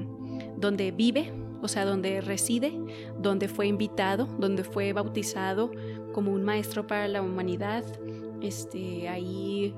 donde 0.57 0.93
vive, 0.93 1.33
o 1.65 1.69
sea, 1.69 1.87
donde 1.87 2.21
reside, 2.21 2.79
donde 3.19 3.49
fue 3.49 3.67
invitado, 3.67 4.27
donde 4.39 4.65
fue 4.65 4.93
bautizado 4.93 5.71
como 6.13 6.31
un 6.31 6.45
maestro 6.45 6.87
para 6.87 7.09
la 7.09 7.23
humanidad. 7.23 7.85
Este, 8.43 9.09
ahí 9.09 9.75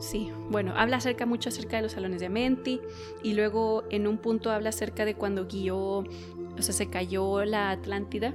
sí, 0.00 0.28
bueno, 0.50 0.72
habla 0.76 0.96
acerca 0.96 1.26
mucho 1.26 1.50
acerca 1.50 1.76
de 1.76 1.82
los 1.82 1.92
salones 1.92 2.18
de 2.18 2.26
Amenti 2.26 2.80
y 3.22 3.34
luego 3.34 3.84
en 3.90 4.08
un 4.08 4.18
punto 4.18 4.50
habla 4.50 4.70
acerca 4.70 5.04
de 5.04 5.14
cuando 5.14 5.46
guió, 5.46 5.76
o 5.78 6.04
sea, 6.58 6.74
se 6.74 6.90
cayó 6.90 7.44
la 7.44 7.70
Atlántida 7.70 8.34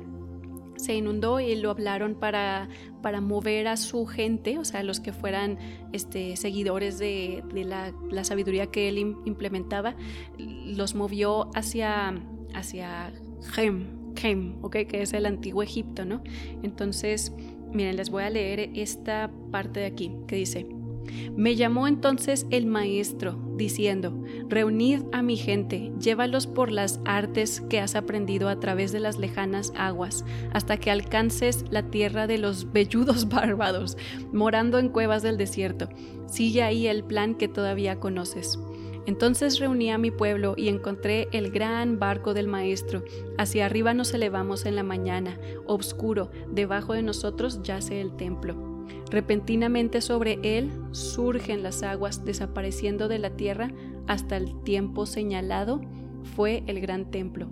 se 0.78 0.96
inundó 0.96 1.40
y 1.40 1.56
lo 1.56 1.72
hablaron 1.72 2.16
para, 2.16 2.70
para 3.02 3.22
mover 3.22 3.68
a 3.68 3.78
su 3.78 4.06
gente, 4.06 4.58
o 4.60 4.66
sea, 4.66 4.84
los 4.84 5.00
que 5.00 5.14
fueran 5.14 5.58
este, 5.94 6.36
seguidores 6.36 7.00
de, 7.00 7.44
la, 7.54 7.94
la, 8.10 8.24
sabiduría 8.24 8.68
que 8.68 8.90
él 8.90 8.98
implementaba, 9.26 9.96
los 10.38 10.96
movió 10.96 11.50
hacia 11.56 12.22
hacia 12.56 13.12
Gem, 13.54 14.14
Gem, 14.16 14.58
¿ok? 14.64 14.78
Que 14.88 15.02
es 15.02 15.14
el 15.14 15.26
antiguo 15.26 15.62
Egipto, 15.62 16.06
¿no? 16.06 16.24
Entonces, 16.64 17.34
miren, 17.72 17.98
les 17.98 18.10
voy 18.10 18.24
a 18.24 18.30
leer 18.30 18.72
esta 18.74 19.32
parte 19.52 19.82
de 19.82 19.86
aquí 19.86 20.12
que 20.28 20.38
dice, 20.38 20.68
me 21.36 21.56
llamó 21.56 21.88
entonces 21.88 22.48
el 22.50 22.66
maestro, 22.66 23.40
diciendo, 23.58 24.24
Reunid 24.50 25.02
a 25.12 25.22
mi 25.22 25.38
gente, 25.38 25.92
llévalos 26.00 26.48
por 26.48 26.72
las 26.72 27.00
artes 27.06 27.62
que 27.70 27.80
has 27.80 27.96
aprendido 27.96 28.50
a 28.50 28.60
través 28.60 28.92
de 28.92 29.00
las 29.00 29.18
lejanas 29.18 29.72
aguas, 29.76 30.26
hasta 30.52 30.78
que 30.78 30.92
alcances 30.92 31.66
la 31.70 31.84
tierra 31.90 32.28
de 32.28 32.38
los 32.38 32.72
velludos 32.72 33.30
bárbaros, 33.30 33.98
morando 34.32 34.80
en 34.80 34.90
cuevas 34.90 35.24
del 35.24 35.38
desierto. 35.38 35.90
Sigue 36.28 36.64
ahí 36.64 36.88
el 36.88 37.04
plan 37.04 37.36
que 37.36 37.48
todavía 37.48 38.00
conoces. 38.00 38.60
Entonces 39.06 39.60
reuní 39.60 39.92
a 39.92 39.98
mi 39.98 40.12
pueblo 40.12 40.56
y 40.58 40.70
encontré 40.70 41.28
el 41.32 41.52
gran 41.52 42.00
barco 42.00 42.34
del 42.34 42.48
Maestro. 42.48 43.04
Hacia 43.38 43.66
arriba 43.66 43.94
nos 43.94 44.14
elevamos 44.14 44.66
en 44.66 44.76
la 44.76 44.84
mañana, 44.84 45.40
obscuro, 45.66 46.32
debajo 46.50 46.94
de 46.94 47.04
nosotros 47.04 47.62
yace 47.64 48.02
el 48.02 48.16
templo. 48.16 48.56
Repentinamente 49.12 50.02
sobre 50.02 50.40
él 50.42 50.72
surgen 50.92 51.64
las 51.64 51.84
aguas, 51.84 52.26
desapareciendo 52.26 53.08
de 53.08 53.20
la 53.20 53.32
tierra 53.32 53.72
hasta 54.08 54.38
el 54.38 54.64
tiempo 54.64 55.06
señalado, 55.06 55.82
fue 56.36 56.64
el 56.68 56.82
gran 56.82 57.12
templo. 57.12 57.48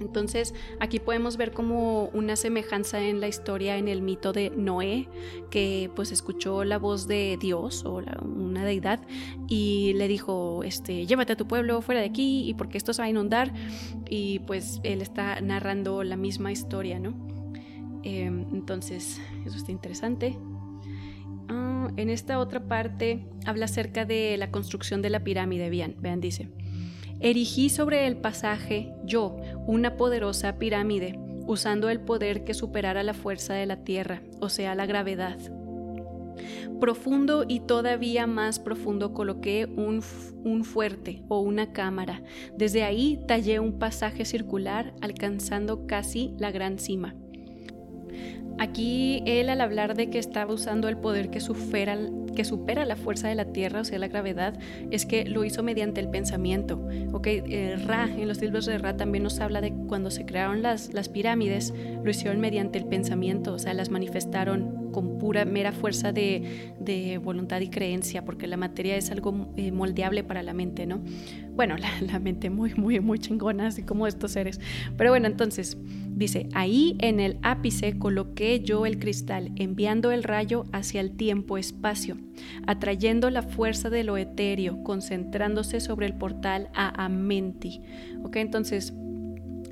Entonces 0.00 0.54
aquí 0.80 0.98
podemos 0.98 1.36
ver 1.36 1.52
como 1.52 2.06
una 2.06 2.36
semejanza 2.36 3.00
en 3.02 3.20
la 3.20 3.28
historia, 3.28 3.76
en 3.76 3.88
el 3.88 4.02
mito 4.02 4.32
de 4.32 4.50
Noé, 4.50 5.08
que 5.50 5.90
pues 5.94 6.10
escuchó 6.12 6.64
la 6.64 6.78
voz 6.78 7.06
de 7.06 7.38
Dios 7.40 7.84
o 7.84 8.02
una 8.22 8.64
deidad 8.64 9.00
y 9.48 9.92
le 9.94 10.08
dijo, 10.08 10.62
este, 10.64 11.06
llévate 11.06 11.34
a 11.34 11.36
tu 11.36 11.46
pueblo 11.46 11.82
fuera 11.82 12.00
de 12.00 12.06
aquí 12.06 12.48
y 12.48 12.54
porque 12.54 12.78
esto 12.78 12.92
se 12.92 13.02
va 13.02 13.06
a 13.06 13.10
inundar 13.10 13.52
y 14.08 14.40
pues 14.40 14.80
él 14.82 15.02
está 15.02 15.40
narrando 15.40 16.02
la 16.02 16.16
misma 16.16 16.50
historia, 16.50 16.98
¿no? 16.98 17.14
Em, 18.02 18.46
entonces 18.52 19.20
eso 19.44 19.56
está 19.56 19.70
interesante. 19.70 20.38
Ah, 21.48 21.90
en 21.96 22.10
esta 22.10 22.38
otra 22.38 22.66
parte 22.66 23.26
habla 23.44 23.66
acerca 23.66 24.04
de 24.04 24.36
la 24.38 24.50
construcción 24.50 25.02
de 25.02 25.10
la 25.10 25.24
pirámide, 25.24 25.68
bien, 25.70 25.96
vean, 26.00 26.20
dice. 26.20 26.48
Erigí 27.22 27.68
sobre 27.68 28.06
el 28.06 28.16
pasaje 28.16 28.94
yo 29.04 29.36
una 29.66 29.96
poderosa 29.96 30.56
pirámide, 30.58 31.18
usando 31.46 31.90
el 31.90 32.00
poder 32.00 32.44
que 32.44 32.54
superara 32.54 33.02
la 33.02 33.12
fuerza 33.12 33.52
de 33.52 33.66
la 33.66 33.84
tierra, 33.84 34.22
o 34.40 34.48
sea, 34.48 34.74
la 34.74 34.86
gravedad. 34.86 35.38
Profundo 36.80 37.44
y 37.46 37.60
todavía 37.60 38.26
más 38.26 38.58
profundo 38.58 39.12
coloqué 39.12 39.66
un, 39.66 40.02
un, 40.44 40.64
fuerte 40.64 41.22
o 41.28 41.40
una 41.40 41.74
cámara. 41.74 42.22
Desde 42.56 42.84
ahí 42.84 43.22
tallé 43.28 43.60
un 43.60 43.78
pasaje 43.78 44.24
circular 44.24 44.94
alcanzando 45.02 45.86
casi 45.86 46.32
la 46.38 46.50
gran 46.50 46.78
cima. 46.78 47.14
Aquí 48.60 49.22
él 49.24 49.48
al 49.48 49.62
hablar 49.62 49.94
de 49.94 50.10
que 50.10 50.18
estaba 50.18 50.52
usando 50.52 50.90
el 50.90 50.98
poder 50.98 51.30
que 51.30 51.40
supera, 51.40 52.84
la 52.84 52.96
fuerza 52.96 53.26
de 53.26 53.34
la 53.34 53.46
Tierra, 53.46 53.80
o 53.80 53.84
sea, 53.84 53.98
la 53.98 54.08
gravedad, 54.08 54.52
es 54.90 55.06
que 55.06 55.24
lo 55.24 55.44
hizo 55.44 55.62
mediante 55.62 55.98
el 55.98 56.10
pensamiento. 56.10 56.78
Okay, 57.12 57.42
eh, 57.46 57.76
Ra, 57.86 58.04
en 58.04 58.28
los 58.28 58.38
libros 58.42 58.66
de 58.66 58.76
Ra 58.76 58.98
también 58.98 59.24
nos 59.24 59.40
habla 59.40 59.62
de 59.62 59.72
cuando 59.88 60.10
se 60.10 60.26
crearon 60.26 60.60
las, 60.60 60.92
las 60.92 61.08
pirámides, 61.08 61.72
lo 62.04 62.10
hicieron 62.10 62.38
mediante 62.38 62.78
el 62.78 62.84
pensamiento, 62.84 63.54
o 63.54 63.58
sea, 63.58 63.72
las 63.72 63.88
manifestaron 63.88 64.79
con 64.92 65.18
pura, 65.18 65.44
mera 65.44 65.72
fuerza 65.72 66.12
de, 66.12 66.74
de 66.80 67.18
voluntad 67.18 67.60
y 67.60 67.68
creencia, 67.68 68.24
porque 68.24 68.46
la 68.46 68.56
materia 68.56 68.96
es 68.96 69.10
algo 69.10 69.52
eh, 69.56 69.72
moldeable 69.72 70.24
para 70.24 70.42
la 70.42 70.54
mente, 70.54 70.86
¿no? 70.86 71.00
Bueno, 71.54 71.76
la, 71.76 71.90
la 72.00 72.18
mente 72.18 72.50
muy, 72.50 72.74
muy, 72.74 73.00
muy 73.00 73.18
chingona, 73.18 73.66
así 73.68 73.82
como 73.82 74.06
estos 74.06 74.32
seres. 74.32 74.60
Pero 74.96 75.10
bueno, 75.10 75.26
entonces, 75.26 75.76
dice, 76.08 76.48
ahí 76.54 76.96
en 77.00 77.20
el 77.20 77.38
ápice 77.42 77.98
coloqué 77.98 78.60
yo 78.60 78.86
el 78.86 78.98
cristal, 78.98 79.52
enviando 79.56 80.10
el 80.12 80.22
rayo 80.22 80.64
hacia 80.72 81.00
el 81.00 81.16
tiempo-espacio, 81.16 82.16
atrayendo 82.66 83.30
la 83.30 83.42
fuerza 83.42 83.90
de 83.90 84.04
lo 84.04 84.16
etéreo, 84.16 84.82
concentrándose 84.82 85.80
sobre 85.80 86.06
el 86.06 86.14
portal 86.14 86.68
a 86.74 87.04
Amenti. 87.04 87.80
¿Ok? 88.22 88.36
Entonces, 88.36 88.94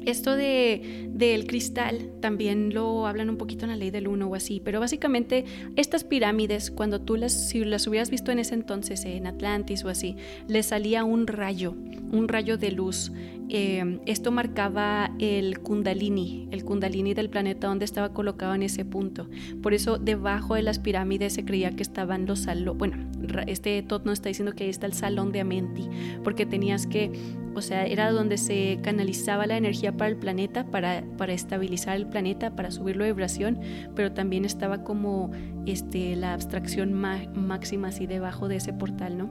esto 0.07 0.37
de, 0.37 1.09
del 1.13 1.47
cristal 1.47 2.11
también 2.21 2.73
lo 2.75 3.07
hablan 3.07 3.31
un 3.31 3.37
poquito 3.37 3.65
en 3.65 3.71
la 3.71 3.77
ley 3.77 3.91
del 3.91 4.09
uno 4.09 4.29
o 4.29 4.35
así, 4.35 4.61
pero 4.65 4.81
básicamente 4.81 5.45
estas 5.77 6.05
pirámides, 6.05 6.71
cuando 6.71 7.01
tú 7.01 7.17
las, 7.17 7.49
si 7.49 7.65
las 7.65 7.87
hubieras 7.87 8.11
visto 8.11 8.33
en 8.33 8.39
ese 8.39 8.55
entonces 8.55 9.05
en 9.05 9.27
Atlantis 9.27 9.85
o 9.85 9.89
así, 9.89 10.17
le 10.47 10.63
salía 10.63 11.05
un 11.05 11.27
rayo, 11.27 11.75
un 12.13 12.29
rayo 12.29 12.59
de 12.59 12.73
luz. 12.73 13.13
Eh, 13.51 13.99
esto 14.05 14.31
marcaba 14.31 15.11
el 15.19 15.61
kundalini, 15.61 16.49
el 16.51 16.65
kundalini 16.65 17.15
del 17.15 17.31
planeta 17.31 17.67
donde 17.67 17.87
estaba 17.87 18.13
colocado 18.13 18.55
en 18.55 18.63
ese 18.63 18.85
punto. 18.85 19.29
Por 19.63 19.73
eso 19.73 19.97
debajo 19.99 20.55
de 20.55 20.63
las 20.63 20.79
pirámides 20.79 21.33
se 21.33 21.45
creía 21.45 21.71
que 21.71 21.83
estaban 21.83 22.27
los 22.27 22.41
salones, 22.41 22.79
bueno, 22.79 23.08
este 23.47 23.83
Tot 23.83 24.05
no 24.05 24.13
está 24.13 24.29
diciendo 24.29 24.55
que 24.55 24.65
ahí 24.65 24.71
está 24.71 24.87
el 24.87 24.93
salón 24.93 25.33
de 25.33 25.41
Amenti, 25.41 25.89
porque 26.23 26.47
tenías 26.47 26.87
que 26.87 27.13
o 27.59 27.63
sea, 27.63 27.87
era 27.87 28.13
donde 28.13 28.39
se 28.39 28.79
canalizaba 28.83 29.47
la 29.47 29.57
energía 29.57 29.97
para 29.97 30.11
el 30.11 30.17
planeta, 30.17 30.65
para, 30.67 31.03
para 31.17 31.33
estabilizar 31.33 31.97
el 31.97 32.07
planeta, 32.07 32.55
para 32.55 32.71
subirlo 32.71 33.05
de 33.05 33.13
vibración, 33.13 33.59
pero 33.97 34.13
también 34.13 34.45
estaba 34.45 34.85
como 34.85 35.33
este, 35.67 36.15
la 36.15 36.35
abstracción 36.35 36.93
máxima 36.95 37.89
así 37.89 38.07
debajo 38.07 38.47
de 38.47 38.57
ese 38.57 38.73
portal, 38.73 39.19
¿no? 39.19 39.31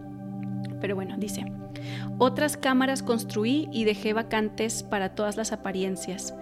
Pero 0.82 0.96
bueno, 0.96 1.16
dice, 1.18 1.46
otras 2.18 2.58
cámaras 2.58 3.02
construí 3.02 3.70
y 3.72 3.86
dejé 3.86 4.14
vacantes 4.14 4.84
para 4.84 5.16
todas 5.16 5.38
las 5.38 5.52
apariencias. 5.52 6.36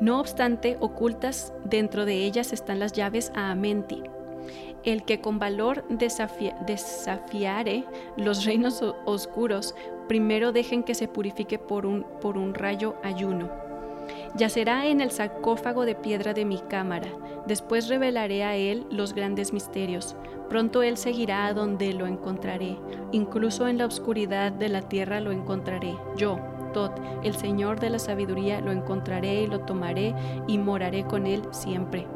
No 0.00 0.20
obstante, 0.20 0.76
ocultas 0.80 1.52
dentro 1.64 2.04
de 2.04 2.24
ellas 2.24 2.52
están 2.52 2.78
las 2.78 2.92
llaves 2.92 3.32
a 3.34 3.50
Amenti, 3.50 4.02
el 4.84 5.04
que 5.04 5.20
con 5.20 5.38
valor 5.38 5.84
desafiare 5.88 7.84
los 8.16 8.44
reinos 8.44 8.82
oscuros, 9.04 9.74
primero 10.08 10.52
dejen 10.52 10.82
que 10.82 10.94
se 10.94 11.08
purifique 11.08 11.58
por 11.58 11.86
un, 11.86 12.54
rayo 12.54 12.96
ayuno. 13.02 13.50
Yacerá 14.36 14.86
en 14.86 15.00
el 15.00 15.10
sarcófago 15.10 15.84
de 15.84 15.94
piedra 15.94 16.34
de 16.34 16.44
mi 16.44 16.58
cámara, 16.58 17.08
después 17.46 17.88
revelaré 17.88 18.42
a 18.42 18.56
él 18.56 18.86
los 18.90 19.14
grandes 19.14 19.52
misterios. 19.52 20.16
Pronto 20.48 20.82
él 20.82 20.96
seguirá 20.96 21.46
a 21.46 21.54
donde 21.54 21.92
lo 21.92 22.06
encontraré, 22.06 22.76
incluso 23.12 23.68
en 23.68 23.78
la 23.78 23.86
oscuridad 23.86 24.52
de 24.52 24.68
la 24.68 24.82
tierra 24.82 25.20
lo 25.20 25.30
encontraré. 25.30 25.94
Yo, 26.16 26.38
Tot, 26.72 26.92
el 27.22 27.36
Señor 27.36 27.80
de 27.80 27.90
la 27.90 27.98
sabiduría, 27.98 28.60
lo 28.60 28.72
encontraré 28.72 29.42
y 29.42 29.46
lo 29.46 29.60
tomaré 29.60 30.14
y 30.46 30.58
moraré 30.58 31.04
con 31.04 31.26
él 31.26 31.42
siempre 31.52 32.06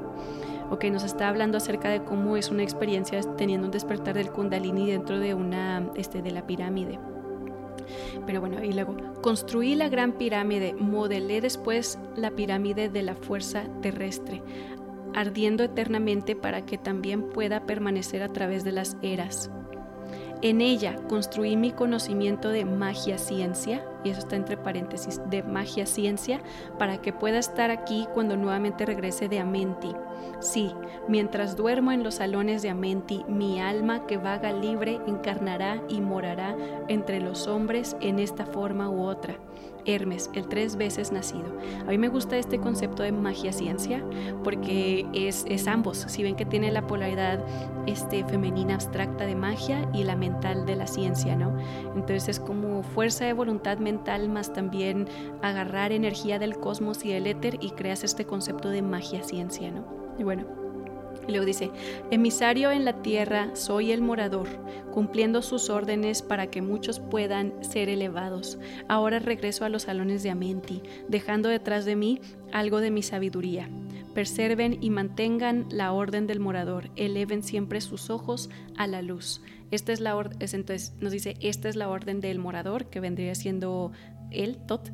o 0.71 0.79
que 0.79 0.91
nos 0.91 1.05
está 1.05 1.29
hablando 1.29 1.59
acerca 1.59 1.89
de 1.89 2.03
cómo 2.03 2.37
es 2.37 2.51
una 2.51 2.63
experiencia 2.63 3.21
teniendo 3.37 3.67
un 3.67 3.73
despertar 3.73 4.15
del 4.15 4.31
kundalini 4.31 4.91
dentro 4.91 5.19
de 5.19 5.35
una 5.35 5.91
este, 5.97 6.23
de 6.23 6.31
la 6.31 6.47
pirámide. 6.47 6.99
Pero 8.27 8.41
bueno, 8.41 8.63
y 8.63 8.73
luego 8.73 8.97
construí 9.23 9.75
la 9.75 9.89
gran 9.89 10.13
pirámide, 10.13 10.75
modelé 10.75 11.41
después 11.41 11.99
la 12.17 12.31
pirámide 12.31 12.89
de 12.89 13.03
la 13.03 13.15
fuerza 13.15 13.65
terrestre, 13.83 14.43
ardiendo 15.15 15.63
eternamente 15.63 16.35
para 16.35 16.65
que 16.67 16.79
también 16.79 17.31
pueda 17.31 17.67
permanecer 17.67 18.23
a 18.23 18.33
través 18.33 18.65
de 18.65 18.73
las 18.73 18.97
eras. 19.03 19.51
En 20.43 20.61
ella 20.61 20.97
construí 21.09 21.57
mi 21.57 21.73
conocimiento 21.73 22.51
de 22.51 22.65
magia 22.65 23.17
ciencia, 23.17 23.85
y 24.07 24.11
eso 24.11 24.21
está 24.21 24.37
entre 24.37 24.57
paréntesis, 24.57 25.21
de 25.29 25.43
magia 25.43 25.87
ciencia, 25.87 26.41
para 26.79 26.99
que 26.99 27.13
pueda 27.13 27.39
estar 27.39 27.71
aquí 27.71 28.07
cuando 28.15 28.37
nuevamente 28.37 28.87
regrese 28.87 29.29
de 29.29 29.41
Amenti. 29.41 29.93
Sí, 30.41 30.73
mientras 31.09 31.57
duermo 31.57 31.93
en 31.93 32.03
los 32.03 32.17
salones 32.17 32.63
de 32.63 32.71
Amenti, 32.71 33.25
mi 33.29 33.61
alma 33.61 34.07
que 34.07 34.19
vaga 34.19 34.53
libre 34.53 35.01
encarnará 35.07 35.83
y 35.89 36.01
morará 36.01 36.57
entre 36.89 37.21
los 37.21 37.47
hombres 37.49 37.97
en 38.01 38.19
esta 38.19 38.47
forma 38.47 38.89
u 38.89 39.03
otra. 39.03 39.37
Hermes, 39.87 40.31
el 40.35 40.49
tres 40.49 40.77
veces 40.77 41.13
nacido. 41.13 41.47
A 41.87 41.91
mí 41.91 41.99
me 41.99 42.09
gusta 42.09 42.37
este 42.37 42.59
concepto 42.59 43.05
de 43.05 43.13
magia 43.13 43.53
ciencia 43.53 44.05
porque 44.43 45.07
es, 45.15 45.45
es 45.49 45.69
ambos. 45.69 45.99
Si 46.09 46.25
ven 46.25 46.35
que 46.35 46.45
tiene 46.45 46.73
la 46.73 46.87
polaridad 46.87 47.39
este, 47.87 48.25
femenina 48.25 48.75
abstracta 48.75 49.27
de 49.27 49.37
magia 49.37 49.89
y 49.95 50.03
la 50.03 50.17
mental 50.17 50.67
de 50.67 50.75
la 50.75 50.89
ciencia, 50.89 51.37
¿no? 51.37 51.57
Entonces 51.95 52.29
es 52.29 52.41
como 52.41 52.83
fuerza 52.83 53.27
de 53.27 53.33
voluntad 53.33 53.79
mental 53.79 53.96
más 54.29 54.53
también 54.53 55.09
agarrar 55.43 55.93
energía 55.93 56.39
del 56.39 56.57
cosmos 56.57 57.05
y 57.05 57.13
del 57.13 57.27
éter 57.27 57.59
y 57.61 57.71
creas 57.71 58.05
este 58.05 58.25
concepto 58.25 58.71
de 58.71 58.83
magia 58.83 59.23
ciencia, 59.23 59.71
¿no? 59.71 59.85
Y 60.19 60.23
bueno, 60.23 60.47
Luego 61.29 61.45
dice, 61.45 61.71
emisario 62.11 62.71
en 62.71 62.85
la 62.85 63.03
tierra, 63.03 63.51
soy 63.55 63.91
el 63.91 64.01
morador, 64.01 64.47
cumpliendo 64.93 65.43
sus 65.43 65.71
órdenes 65.71 66.23
para 66.23 66.49
que 66.49 66.63
muchos 66.63 67.01
puedan 67.01 67.53
ser 67.65 67.89
elevados. 67.89 68.59
Ahora 68.89 69.19
regreso 69.19 69.65
a 69.65 69.69
los 69.69 69.83
salones 69.83 70.23
de 70.23 70.31
Amenti, 70.31 70.83
dejando 71.09 71.49
detrás 71.49 71.85
de 71.85 71.97
mí 71.97 72.21
algo 72.53 72.81
de 72.81 72.93
mi 72.93 73.03
sabiduría. 73.03 73.69
Preserven 74.15 74.79
y 74.81 74.91
mantengan 74.91 75.67
la 75.69 75.93
orden 75.93 76.27
del 76.27 76.41
morador, 76.41 76.91
eleven 76.97 77.43
siempre 77.43 77.81
sus 77.81 78.09
ojos 78.09 78.49
a 78.77 78.87
la 78.87 79.03
luz. 79.03 79.43
Esta 79.71 79.93
es 79.93 80.01
la 80.01 80.17
orden, 80.17 80.39
entonces 80.41 80.95
nos 81.01 81.13
dice, 81.13 81.37
esta 81.41 81.69
es 81.69 81.77
la 81.77 81.89
orden 81.89 82.21
del 82.21 82.39
morador, 82.39 82.89
que 82.89 83.01
vendría 83.01 83.35
siendo 83.35 83.93
él, 84.31 84.59
Tot, 84.67 84.93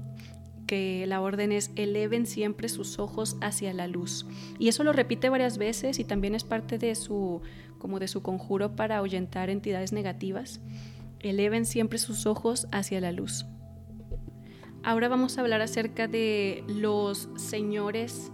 que 0.66 1.06
la 1.06 1.20
orden 1.20 1.52
es 1.52 1.70
eleven 1.76 2.26
siempre 2.26 2.68
sus 2.68 2.98
ojos 2.98 3.36
hacia 3.42 3.74
la 3.74 3.86
luz. 3.86 4.26
Y 4.58 4.68
eso 4.68 4.84
lo 4.84 4.92
repite 4.92 5.28
varias 5.28 5.58
veces 5.58 5.98
y 5.98 6.04
también 6.04 6.34
es 6.34 6.44
parte 6.44 6.78
de 6.78 6.94
su 6.94 7.42
como 7.78 7.98
de 7.98 8.08
su 8.08 8.22
conjuro 8.22 8.76
para 8.76 8.98
ahuyentar 8.98 9.50
entidades 9.50 9.92
negativas. 9.92 10.60
Eleven 11.18 11.66
siempre 11.66 11.98
sus 11.98 12.26
ojos 12.26 12.68
hacia 12.70 13.00
la 13.00 13.12
luz. 13.12 13.44
Ahora 14.84 15.08
vamos 15.08 15.36
a 15.36 15.42
hablar 15.42 15.62
acerca 15.62 16.08
de 16.08 16.64
los 16.66 17.28
señores, 17.36 18.32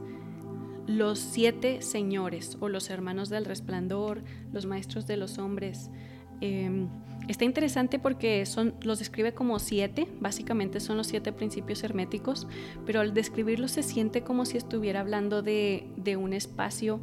los 0.86 1.18
siete 1.18 1.82
señores 1.82 2.56
o 2.60 2.68
los 2.68 2.88
hermanos 2.88 3.30
del 3.30 3.46
resplandor, 3.46 4.22
los 4.52 4.64
maestros 4.64 5.06
de 5.06 5.16
los 5.16 5.38
hombres. 5.38 5.90
Em, 6.40 6.88
Está 7.28 7.44
interesante 7.44 7.98
porque 7.98 8.46
son, 8.46 8.74
los 8.80 8.98
describe 8.98 9.34
como 9.34 9.58
siete, 9.58 10.08
básicamente 10.18 10.80
son 10.80 10.96
los 10.96 11.08
siete 11.08 11.30
principios 11.30 11.84
herméticos, 11.84 12.46
pero 12.86 13.00
al 13.00 13.12
describirlos 13.12 13.72
se 13.72 13.82
siente 13.82 14.22
como 14.22 14.46
si 14.46 14.56
estuviera 14.56 15.00
hablando 15.00 15.42
de, 15.42 15.86
un 16.18 16.32
espacio 16.32 17.00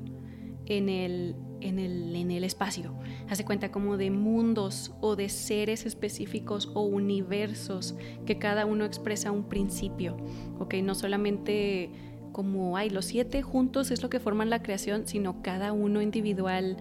en 0.66 0.90
el, 0.90 1.36
en 1.62 1.78
el, 1.78 2.16
en 2.16 2.32
el 2.32 2.44
espacio. 2.44 2.96
Hace 3.30 3.46
cuenta 3.46 3.72
como 3.72 3.98
de 3.98 4.10
mundos 4.10 4.96
o 5.00 5.16
de 5.16 5.30
seres 5.30 5.86
específicos 5.86 6.72
o 6.74 6.82
universos 6.82 7.94
que 8.26 8.40
cada 8.40 8.66
uno 8.66 8.84
expresa 8.84 9.32
un 9.32 9.44
principio, 9.44 10.18
¿ok? 10.58 10.74
No 10.82 10.96
solamente 10.96 11.92
como, 12.32 12.78
hay 12.78 12.90
los 12.90 13.06
siete 13.06 13.44
juntos 13.44 13.92
es 13.92 14.02
lo 14.02 14.10
que 14.10 14.20
forman 14.20 14.50
la 14.50 14.64
creación, 14.64 15.06
sino 15.06 15.44
cada 15.44 15.72
uno 15.72 16.02
individual 16.02 16.78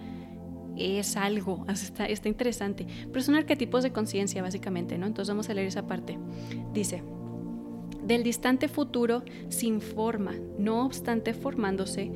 es 0.77 1.17
algo, 1.17 1.65
está, 1.69 2.05
está 2.05 2.27
interesante, 2.27 2.85
pero 3.11 3.23
son 3.23 3.35
arquetipos 3.35 3.83
de 3.83 3.91
conciencia 3.91 4.41
básicamente, 4.41 4.97
¿no? 4.97 5.05
Entonces 5.05 5.29
vamos 5.29 5.49
a 5.49 5.53
leer 5.53 5.67
esa 5.67 5.87
parte. 5.87 6.17
Dice, 6.73 7.03
del 8.05 8.23
distante 8.23 8.67
futuro 8.67 9.23
sin 9.49 9.81
forma, 9.81 10.35
no 10.59 10.85
obstante 10.85 11.33
formándose, 11.33 12.11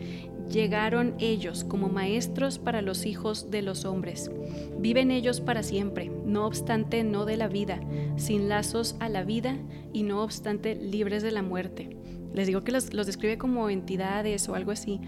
llegaron 0.49 1.15
ellos 1.19 1.63
como 1.63 1.89
maestros 1.89 2.59
para 2.59 2.81
los 2.81 3.05
hijos 3.05 3.49
de 3.49 3.61
los 3.61 3.85
hombres. 3.85 4.29
Viven 4.77 5.11
ellos 5.11 5.41
para 5.41 5.63
siempre, 5.63 6.11
no 6.25 6.45
obstante 6.45 7.03
no 7.03 7.25
de 7.25 7.37
la 7.37 7.47
vida, 7.47 7.79
sin 8.17 8.49
lazos 8.49 8.95
a 8.99 9.09
la 9.09 9.23
vida 9.23 9.57
y 9.93 10.03
no 10.03 10.23
obstante 10.23 10.75
libres 10.75 11.23
de 11.23 11.31
la 11.31 11.41
muerte. 11.41 11.97
Les 12.33 12.45
digo 12.45 12.63
que 12.63 12.71
los, 12.71 12.93
los 12.93 13.07
describe 13.07 13.39
como 13.39 13.69
entidades 13.69 14.47
o 14.47 14.55
algo 14.55 14.71
así, 14.71 15.01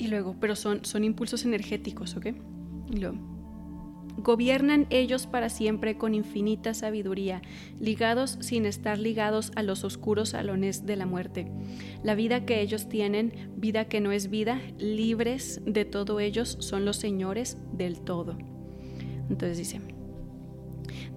y 0.00 0.08
luego, 0.08 0.34
pero 0.40 0.56
son, 0.56 0.82
son 0.86 1.04
impulsos 1.04 1.44
energéticos, 1.44 2.16
¿ok? 2.16 2.28
Y 2.90 2.96
luego, 2.96 3.18
gobiernan 4.16 4.86
ellos 4.88 5.26
para 5.26 5.50
siempre 5.50 5.98
con 5.98 6.14
infinita 6.14 6.72
sabiduría, 6.72 7.42
ligados 7.78 8.38
sin 8.40 8.64
estar 8.64 8.98
ligados 8.98 9.52
a 9.56 9.62
los 9.62 9.84
oscuros 9.84 10.30
salones 10.30 10.86
de 10.86 10.96
la 10.96 11.04
muerte. 11.04 11.52
La 12.02 12.14
vida 12.14 12.46
que 12.46 12.62
ellos 12.62 12.88
tienen, 12.88 13.52
vida 13.56 13.88
que 13.88 14.00
no 14.00 14.10
es 14.10 14.30
vida, 14.30 14.62
libres 14.78 15.60
de 15.66 15.84
todo 15.84 16.18
ellos, 16.18 16.56
son 16.60 16.86
los 16.86 16.96
señores 16.96 17.58
del 17.74 18.00
todo. 18.00 18.38
Entonces 19.28 19.58
dice, 19.58 19.80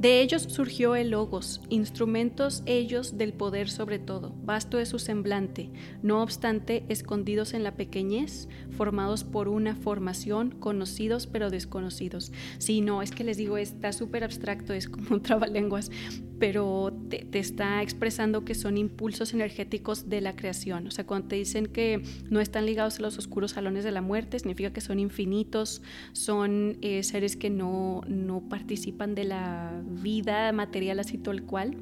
de 0.04 0.20
ellos 0.20 0.42
surgió 0.50 0.98
el 0.98 1.12
logos, 1.12 1.62
instrumentos 1.70 2.62
ellos 2.66 3.18
del 3.18 3.32
poder 3.32 3.70
sobre 3.70 4.00
todo, 4.00 4.36
vasto 4.44 4.78
es 4.78 4.90
su 4.90 5.00
semblante, 5.00 5.70
no 6.02 6.22
obstante 6.22 6.84
escondidos 6.90 7.54
en 7.54 7.64
la 7.64 7.78
pequeñez, 7.78 8.50
formados 8.72 9.24
por 9.24 9.48
una 9.48 9.78
formación, 9.78 10.52
conocidos 10.60 11.26
pero 11.26 11.50
desconocidos. 11.50 12.34
Sí, 12.58 12.82
no, 12.82 13.02
es 13.02 13.12
que 13.12 13.24
les 13.24 13.38
digo, 13.38 13.58
está 13.58 13.94
súper 13.94 14.26
abstracto, 14.26 14.74
es 14.74 14.90
como 14.90 15.08
un 15.16 15.22
trabalenguas, 15.22 15.90
pero 16.38 16.92
te, 17.22 17.40
está 17.40 17.82
expresando 17.82 18.46
que 18.46 18.56
son 18.56 18.78
impulsos 18.78 19.34
energéticos 19.34 20.10
de 20.10 20.22
la 20.22 20.36
creación. 20.36 20.88
O 20.88 20.92
sea, 20.92 21.06
cuando 21.06 21.28
te 21.28 21.36
dicen 21.36 21.68
que 21.68 22.02
no 22.30 22.40
están 22.40 22.66
ligados 22.66 23.00
a 23.00 23.02
los 23.02 23.18
oscuros 23.18 23.52
salones 23.52 23.84
de 23.84 23.92
la 23.92 24.02
muerte, 24.02 24.40
significa 24.40 24.72
que 24.72 24.82
son 24.82 25.00
infinitos, 25.00 25.82
son 26.14 26.78
eh, 26.82 27.04
seres 27.04 27.36
que 27.36 27.50
no, 27.50 28.02
no 28.08 28.42
participan 28.50 29.16
de 29.16 29.26
la 29.26 29.82
vida 29.86 30.52
material 30.52 31.00
así 31.00 31.18
tal 31.18 31.44
cual. 31.44 31.76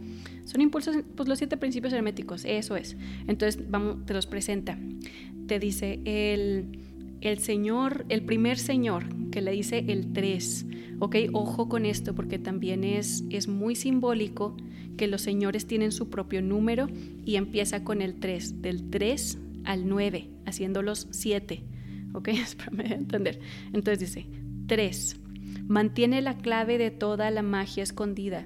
Son 0.45 0.61
impulsos, 0.61 0.97
pues 1.15 1.29
los 1.29 1.37
siete 1.37 1.57
principios 1.57 1.93
herméticos, 1.93 2.45
eso 2.45 2.75
es. 2.75 2.97
Entonces, 3.27 3.69
vamos, 3.69 4.05
te 4.05 4.13
los 4.13 4.25
presenta. 4.27 4.77
Te 5.47 5.59
dice 5.59 5.99
el, 6.05 6.79
el 7.21 7.39
Señor, 7.39 8.05
el 8.09 8.23
primer 8.23 8.57
Señor, 8.57 9.05
que 9.31 9.41
le 9.41 9.51
dice 9.51 9.85
el 9.87 10.11
tres 10.11 10.65
Ok, 11.03 11.15
ojo 11.33 11.67
con 11.67 11.87
esto 11.87 12.13
porque 12.13 12.37
también 12.37 12.83
es, 12.83 13.23
es 13.31 13.47
muy 13.47 13.73
simbólico 13.73 14.55
que 14.97 15.07
los 15.07 15.23
señores 15.23 15.65
tienen 15.65 15.91
su 15.91 16.11
propio 16.11 16.43
número 16.43 16.89
y 17.25 17.37
empieza 17.37 17.83
con 17.83 18.03
el 18.03 18.19
3, 18.19 18.61
del 18.61 18.91
3 18.91 19.39
al 19.63 19.89
9, 19.89 20.29
haciéndolos 20.45 21.07
7. 21.09 21.63
Ok, 22.13 22.27
espérame 22.27 22.91
entender. 22.91 23.39
Entonces 23.73 23.99
dice, 23.99 24.27
3. 24.67 25.19
Mantiene 25.67 26.21
la 26.21 26.37
clave 26.37 26.77
de 26.77 26.91
toda 26.91 27.31
la 27.31 27.41
magia 27.41 27.81
escondida 27.81 28.45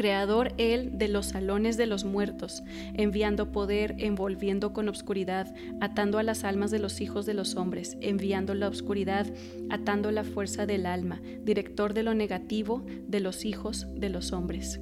creador 0.00 0.54
él 0.56 0.92
de 0.96 1.08
los 1.08 1.26
salones 1.26 1.76
de 1.76 1.84
los 1.84 2.06
muertos, 2.06 2.62
enviando 2.94 3.52
poder, 3.52 3.96
envolviendo 3.98 4.72
con 4.72 4.88
obscuridad, 4.88 5.54
atando 5.82 6.16
a 6.16 6.22
las 6.22 6.42
almas 6.44 6.70
de 6.70 6.78
los 6.78 7.02
hijos 7.02 7.26
de 7.26 7.34
los 7.34 7.54
hombres, 7.54 7.98
enviando 8.00 8.54
la 8.54 8.66
obscuridad, 8.66 9.26
atando 9.68 10.10
la 10.10 10.24
fuerza 10.24 10.64
del 10.64 10.86
alma, 10.86 11.20
director 11.44 11.92
de 11.92 12.02
lo 12.02 12.14
negativo 12.14 12.82
de 13.08 13.20
los 13.20 13.44
hijos 13.44 13.88
de 13.94 14.08
los 14.08 14.32
hombres. 14.32 14.80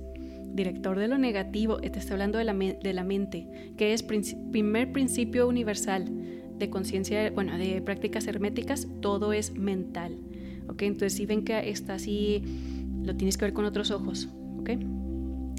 Director 0.55 0.97
de 0.97 1.09
lo 1.09 1.19
negativo, 1.19 1.79
te 1.79 1.99
está 1.99 2.13
hablando 2.13 2.39
de 2.39 2.45
la, 2.45 2.55
de 2.55 2.93
la 2.93 3.03
mente, 3.03 3.73
que 3.77 3.95
es 3.95 4.05
primer 4.05 4.93
principio 4.93 5.49
universal 5.49 6.05
de 6.59 6.71
conciencia, 6.71 7.29
bueno, 7.33 7.59
de 7.59 7.83
prácticas 7.83 8.29
herméticas, 8.29 8.87
todo 9.01 9.33
es 9.33 9.53
mental. 9.53 10.17
¿Ok? 10.69 10.83
Entonces, 10.83 11.15
si 11.15 11.27
ven 11.27 11.43
que 11.45 11.71
está 11.71 11.95
así, 11.95 12.41
lo 13.03 13.17
tienes 13.17 13.37
que 13.37 13.47
ver 13.47 13.53
con 13.53 13.65
otros 13.65 13.91
ojos. 13.91 14.29
¿Ok? 14.61 14.71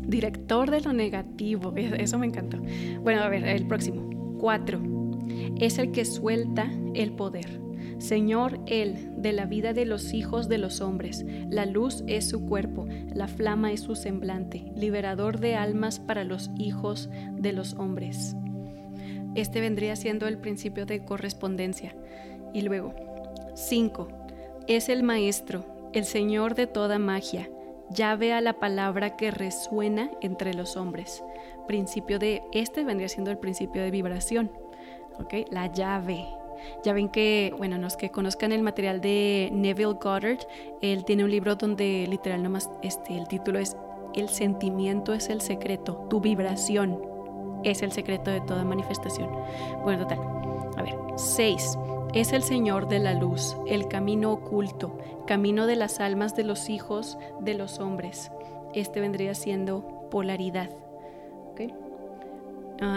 Director 0.10 0.72
de 0.72 0.82
lo 0.82 0.92
negativo. 0.92 1.74
Eso 1.76 2.18
me 2.18 2.26
encantó. 2.26 2.58
Bueno, 3.02 3.22
a 3.22 3.30
ver, 3.30 3.46
el 3.46 3.68
próximo. 3.68 4.38
Cuatro. 4.40 4.82
Es 5.60 5.78
el 5.78 5.92
que 5.92 6.04
suelta 6.04 6.72
el 6.96 7.12
poder. 7.12 7.62
Señor 8.00 8.60
Él, 8.66 9.12
de 9.18 9.34
la 9.34 9.46
vida 9.46 9.74
de 9.74 9.86
los 9.86 10.14
hijos 10.14 10.48
de 10.48 10.58
los 10.58 10.80
hombres, 10.80 11.26
la 11.50 11.66
luz 11.66 12.04
es 12.08 12.30
su 12.30 12.46
cuerpo, 12.46 12.88
la 13.14 13.28
flama 13.28 13.74
es 13.74 13.82
su 13.82 13.96
semblante, 13.96 14.72
liberador 14.76 15.40
de 15.40 15.56
almas 15.56 16.00
para 16.00 16.24
los 16.24 16.50
hijos 16.58 17.10
de 17.34 17.52
los 17.52 17.74
hombres. 17.74 18.36
Este 19.36 19.60
vendría 19.60 19.98
siendo 19.98 20.28
el 20.28 20.38
principio 20.38 20.86
de 20.86 21.04
correspondencia. 21.04 21.94
Y 22.54 22.62
luego, 22.62 22.96
cinco. 23.54 24.08
Es 24.68 24.88
el 24.88 25.04
maestro, 25.04 25.66
el 25.94 26.06
Señor 26.06 26.56
de 26.56 26.68
toda 26.68 27.00
magia, 27.00 27.50
llave 27.90 28.34
a 28.34 28.42
la 28.42 28.54
palabra 28.54 29.16
que 29.16 29.32
resuena 29.32 30.10
entre 30.22 30.54
los 30.54 30.78
hombres. 30.78 31.24
Principio 31.68 32.20
de, 32.20 32.44
este 32.52 32.84
vendría 32.84 33.10
siendo 33.10 33.32
el 33.32 33.38
principio 33.38 33.82
de 33.82 33.92
vibración, 33.92 34.52
¿ok? 35.20 35.50
La 35.52 35.68
llave. 35.68 36.26
Ya 36.84 36.94
ven 36.94 37.10
que, 37.10 37.54
bueno, 37.58 37.78
los 37.78 37.96
que 37.96 38.10
conozcan 38.10 38.52
el 38.52 38.64
material 38.64 39.00
de 39.00 39.50
Neville 39.54 39.94
Goddard, 39.94 40.40
él 40.82 41.06
tiene 41.06 41.24
un 41.24 41.32
libro 41.32 41.56
donde 41.56 42.06
literal 42.10 42.44
nomás 42.44 42.70
este, 42.82 43.18
el 43.18 43.28
título 43.28 43.60
es 43.60 43.78
el 44.16 44.30
sentimiento 44.30 45.14
es 45.14 45.30
el 45.30 45.42
secreto, 45.42 46.08
tu 46.10 46.20
vibración 46.20 47.00
es 47.64 47.82
el 47.82 47.92
secreto 47.92 48.32
de 48.32 48.42
toda 48.42 48.64
manifestación. 48.64 49.30
Bueno, 49.84 50.08
total. 50.08 50.20
A 50.78 50.84
ver, 50.84 50.96
6. 51.16 51.78
Es 52.14 52.34
el 52.34 52.42
Señor 52.42 52.88
de 52.88 52.98
la 52.98 53.14
luz, 53.14 53.56
el 53.68 53.88
camino 53.88 54.32
oculto, 54.32 54.98
camino 55.28 55.68
de 55.68 55.76
las 55.76 56.00
almas 56.00 56.36
de 56.36 56.44
los 56.44 56.68
hijos 56.68 57.20
de 57.40 57.54
los 57.54 57.80
hombres. 57.80 58.32
Este 58.74 59.00
vendría 59.00 59.36
siendo 59.36 60.08
polaridad. 60.10 60.72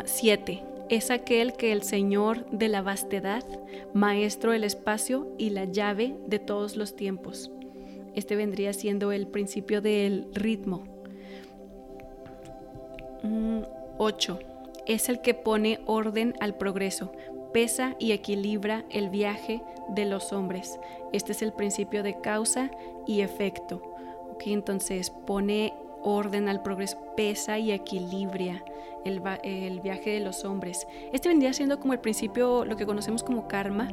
7. 0.05 0.63
Ah, 0.63 0.87
es 0.89 1.11
aquel 1.11 1.55
que 1.55 1.73
el 1.73 1.83
Señor 1.83 2.49
de 2.51 2.69
la 2.69 2.83
vastedad, 2.83 3.45
maestro 3.93 4.53
del 4.53 4.65
espacio 4.65 5.29
y 5.39 5.51
la 5.51 5.65
llave 5.65 6.17
de 6.27 6.39
todos 6.39 6.77
los 6.77 6.97
tiempos. 6.97 7.51
Este 8.15 8.37
vendría 8.37 8.73
siendo 8.73 9.13
el 9.13 9.27
principio 9.27 9.83
del 9.83 10.29
ritmo. 10.33 10.85
8. 13.99 14.35
Mm, 14.35 14.53
es 14.87 15.09
el 15.09 15.21
que 15.21 15.35
pone 15.35 15.81
orden 15.87 16.35
al 16.41 16.57
progreso, 16.57 17.13
pesa 17.53 17.96
y 17.98 18.12
equilibra 18.12 18.84
el 18.90 19.11
viaje 19.11 19.62
de 19.88 20.05
los 20.05 20.32
hombres. 20.32 20.78
Este 21.12 21.32
es 21.32 21.42
el 21.42 21.53
principio 21.53 22.03
de 22.03 22.20
causa 22.20 22.70
y 23.07 23.20
efecto. 23.20 23.92
Entonces 24.50 25.11
pone 25.11 25.74
orden 26.03 26.48
al 26.48 26.62
progreso, 26.62 26.98
pesa 27.16 27.59
y 27.59 27.70
equilibra 27.70 28.64
el, 29.05 29.22
el, 29.44 29.80
viaje 29.80 30.11
de 30.11 30.20
los 30.20 30.44
hombres. 30.44 30.86
Este 31.12 31.28
vendría 31.28 31.53
siendo 31.53 31.78
como 31.78 31.92
el 31.92 32.00
principio, 32.00 32.64
lo 32.64 32.76
que 32.76 32.86
conocemos 32.86 33.22
como 33.22 33.46
karma, 33.46 33.88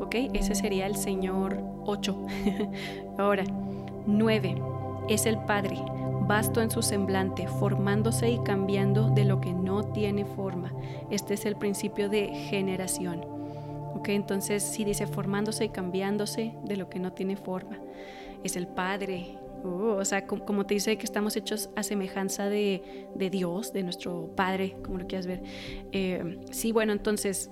¿ok? 0.00 0.14
Ese 0.32 0.54
sería 0.54 0.86
el 0.86 0.96
Señor 0.96 1.62
8. 1.84 2.26
Ahora, 3.18 3.44
9. 4.06 4.56
Es 5.08 5.26
el 5.26 5.38
Padre, 5.38 5.76
vasto 6.26 6.60
en 6.60 6.70
su 6.70 6.82
semblante, 6.82 7.46
formándose 7.46 8.30
y 8.30 8.38
cambiando 8.38 9.10
de 9.10 9.24
lo 9.24 9.40
que 9.40 9.52
no 9.52 9.84
tiene 9.84 10.24
forma. 10.24 10.72
Este 11.10 11.34
es 11.34 11.46
el 11.46 11.56
principio 11.56 12.08
de 12.08 12.28
generación. 12.28 13.24
¿Ok? 13.94 14.08
Entonces, 14.08 14.62
si 14.62 14.84
dice 14.84 15.06
formándose 15.06 15.66
y 15.66 15.68
cambiándose 15.68 16.54
de 16.64 16.76
lo 16.76 16.88
que 16.88 16.98
no 16.98 17.12
tiene 17.12 17.36
forma, 17.36 17.78
es 18.42 18.56
el 18.56 18.66
Padre. 18.66 19.38
Uh, 19.64 19.98
o 19.98 20.04
sea, 20.04 20.26
como, 20.26 20.66
te 20.66 20.74
dice 20.74 20.98
que 20.98 21.04
estamos 21.04 21.36
hechos 21.36 21.70
a 21.76 21.82
semejanza 21.82 22.48
de, 22.48 22.82
Dios, 23.30 23.72
de 23.72 23.82
nuestro 23.84 24.32
Padre, 24.34 24.76
como 24.82 24.98
lo 24.98 25.06
quieras 25.06 25.26
ver. 25.26 25.42
Eh, 25.92 26.40
sí, 26.50 26.72
bueno, 26.72 26.92
entonces, 26.92 27.50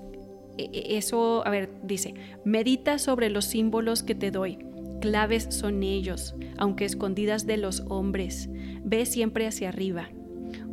e, 0.58 0.64
e, 0.72 0.96
eso, 0.96 1.46
a 1.46 1.50
ver, 1.50 1.70
dice, 1.82 2.14
medita 2.44 2.98
sobre 2.98 3.30
los 3.30 3.44
símbolos 3.44 4.02
que 4.02 4.16
te 4.16 4.30
doy 4.30 4.69
Claves 5.00 5.46
son 5.50 5.82
ellos, 5.82 6.34
aunque 6.58 6.84
escondidas 6.84 7.46
de 7.46 7.56
los 7.56 7.84
hombres. 7.88 8.48
Ve 8.84 9.06
siempre 9.06 9.46
hacia 9.46 9.70
arriba. 9.70 10.10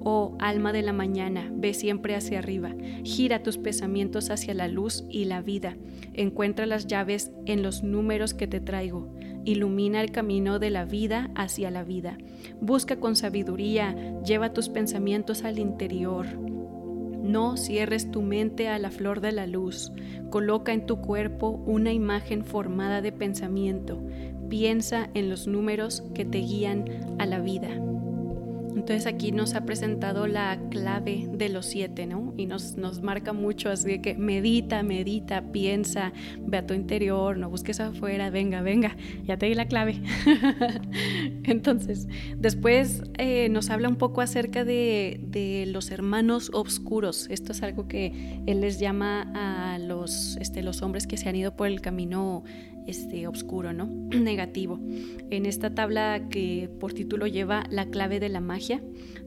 Oh 0.03 0.36
alma 0.39 0.73
de 0.73 0.82
la 0.82 0.93
mañana, 0.93 1.49
ve 1.53 1.73
siempre 1.73 2.15
hacia 2.15 2.39
arriba. 2.39 2.75
Gira 3.03 3.43
tus 3.43 3.57
pensamientos 3.57 4.30
hacia 4.30 4.53
la 4.53 4.67
luz 4.67 5.05
y 5.09 5.25
la 5.25 5.41
vida. 5.41 5.78
Encuentra 6.13 6.65
las 6.65 6.88
llaves 6.88 7.32
en 7.45 7.63
los 7.63 7.84
números 7.84 8.34
que 8.34 8.47
te 8.47 8.59
traigo. 8.59 9.13
Ilumina 9.45 10.01
el 10.01 10.11
camino 10.11 10.59
de 10.59 10.71
la 10.71 10.86
vida 10.86 11.32
hacia 11.36 11.71
la 11.71 11.84
vida. 11.84 12.17
Busca 12.59 12.99
con 12.99 13.15
sabiduría, 13.15 13.95
lleva 14.23 14.53
tus 14.53 14.69
pensamientos 14.69 15.43
al 15.43 15.57
interior. 15.57 16.25
No 17.28 17.57
cierres 17.57 18.09
tu 18.09 18.21
mente 18.21 18.69
a 18.69 18.80
la 18.80 18.89
flor 18.89 19.19
de 19.19 19.34
la 19.34 19.47
luz. 19.47 19.91
Coloca 20.30 20.71
en 20.71 20.86
tu 20.86 21.01
cuerpo 21.01 21.49
una 21.65 21.91
imagen 21.91 22.45
formada 22.45 23.01
de 23.01 23.11
pensamiento. 23.11 24.01
Piensa 24.49 25.09
en 25.13 25.30
los 25.30 25.45
números 25.45 26.03
que 26.15 26.23
te 26.23 26.38
guían 26.38 26.86
a 27.19 27.25
la 27.25 27.39
vida. 27.39 27.67
Entonces 28.78 29.07
aquí 29.07 29.34
nos 29.34 29.55
ha 29.55 29.65
presentado 29.65 30.28
la 30.28 30.57
clave 30.69 31.28
de 31.30 31.49
los 31.49 31.65
siete, 31.65 32.05
¿no? 32.05 32.34
Y 32.38 32.45
nos, 32.45 32.78
nos 32.78 33.01
marca 33.01 33.34
mucho, 33.34 33.69
así 33.69 33.99
que 33.99 34.15
medita, 34.15 34.82
medita, 34.84 35.41
piensa, 35.51 36.13
ve 36.39 36.59
a 36.59 36.65
tu 36.65 36.73
interior, 36.73 37.36
no 37.38 37.49
busques 37.49 37.82
afuera, 37.82 38.30
venga, 38.30 38.61
venga, 38.61 38.95
ya 39.25 39.36
te 39.36 39.47
di 39.47 39.55
la 39.55 39.65
clave. 39.65 40.01
Entonces, 41.43 42.07
después 42.38 43.03
eh, 43.17 43.49
nos 43.49 43.69
habla 43.69 43.89
un 43.89 43.95
poco 43.95 44.21
acerca 44.21 44.65
de, 44.65 45.65
los 45.67 45.91
hermanos 45.91 46.49
oscuros. 46.53 47.27
Esto 47.29 47.51
es 47.51 47.61
algo 47.63 47.88
que 47.88 48.41
él 48.45 48.61
les 48.61 48.79
llama 48.79 49.31
a 49.35 49.79
los, 49.79 50.38
este, 50.38 50.63
los 50.63 50.81
hombres 50.81 51.07
que 51.07 51.17
se 51.17 51.29
han 51.29 51.35
ido 51.35 51.55
por 51.55 51.67
el 51.67 51.81
camino 51.81 52.43
este, 52.88 53.27
oscuro, 53.27 53.73
¿no? 53.73 53.85
Negativo. 54.17 54.79
En 55.29 55.45
esta 55.45 55.73
tabla 55.75 56.27
que 56.29 56.69
por 56.79 56.93
título 56.93 57.27
lleva 57.27 57.65
La 57.69 57.85
clave 57.88 58.19
de 58.19 58.29
la 58.29 58.41
magia, 58.41 58.81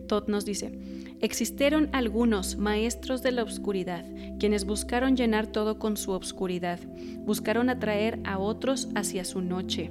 Todd 0.08 0.28
nos 0.28 0.44
dice, 0.44 0.72
existieron 1.20 1.88
algunos 1.92 2.56
maestros 2.56 3.22
de 3.22 3.32
la 3.32 3.42
oscuridad, 3.42 4.04
quienes 4.38 4.64
buscaron 4.64 5.16
llenar 5.16 5.46
todo 5.46 5.78
con 5.78 5.96
su 5.96 6.12
oscuridad, 6.12 6.80
buscaron 7.24 7.70
atraer 7.70 8.20
a 8.24 8.38
otros 8.38 8.88
hacia 8.94 9.24
su 9.24 9.40
noche. 9.40 9.90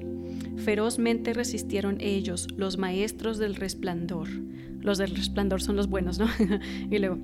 Ferozmente 0.58 1.34
resistieron 1.34 1.98
ellos, 2.02 2.48
los 2.58 2.78
maestros 2.78 3.38
del 3.38 3.56
resplandor. 3.56 4.28
Los 4.82 4.98
del 4.98 5.16
resplandor 5.16 5.62
son 5.62 5.76
los 5.76 5.88
buenos, 5.88 6.20
¿no? 6.20 6.28
y 6.90 6.98
luego, 7.00 7.18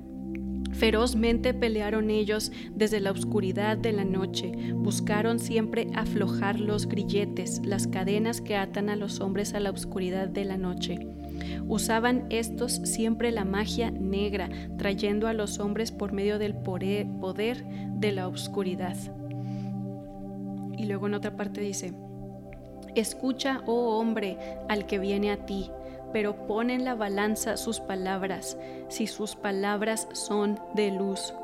Ferozmente 0.76 1.54
pelearon 1.54 2.10
ellos 2.10 2.52
desde 2.74 3.00
la 3.00 3.10
oscuridad 3.10 3.78
de 3.78 3.92
la 3.92 4.04
noche, 4.04 4.52
buscaron 4.74 5.38
siempre 5.38 5.86
aflojar 5.94 6.60
los 6.60 6.86
grilletes, 6.86 7.62
las 7.64 7.86
cadenas 7.86 8.42
que 8.42 8.56
atan 8.56 8.90
a 8.90 8.96
los 8.96 9.20
hombres 9.20 9.54
a 9.54 9.60
la 9.60 9.70
oscuridad 9.70 10.28
de 10.28 10.44
la 10.44 10.58
noche. 10.58 10.98
Usaban 11.68 12.26
estos 12.30 12.72
siempre 12.72 13.32
la 13.32 13.44
magia 13.44 13.90
negra, 13.90 14.48
trayendo 14.76 15.28
a 15.28 15.32
los 15.32 15.58
hombres 15.58 15.92
por 15.92 16.12
medio 16.12 16.38
del 16.38 16.54
poder 16.54 17.64
de 17.64 18.12
la 18.12 18.28
oscuridad. 18.28 18.96
Y 20.76 20.86
luego 20.86 21.06
en 21.06 21.14
otra 21.14 21.36
parte 21.36 21.60
dice, 21.60 21.92
Escucha, 22.94 23.62
oh 23.66 23.98
hombre, 23.98 24.38
al 24.68 24.86
que 24.86 24.98
viene 24.98 25.30
a 25.30 25.44
ti 25.44 25.70
pero 26.12 26.46
pon 26.46 26.70
en 26.70 26.84
la 26.84 26.94
balanza 26.94 27.58
sus 27.58 27.80
palabras, 27.80 28.56
si 28.88 29.06
sus 29.06 29.36
palabras 29.36 30.08
son 30.12 30.58
de 30.74 30.90
luz. 30.90 31.34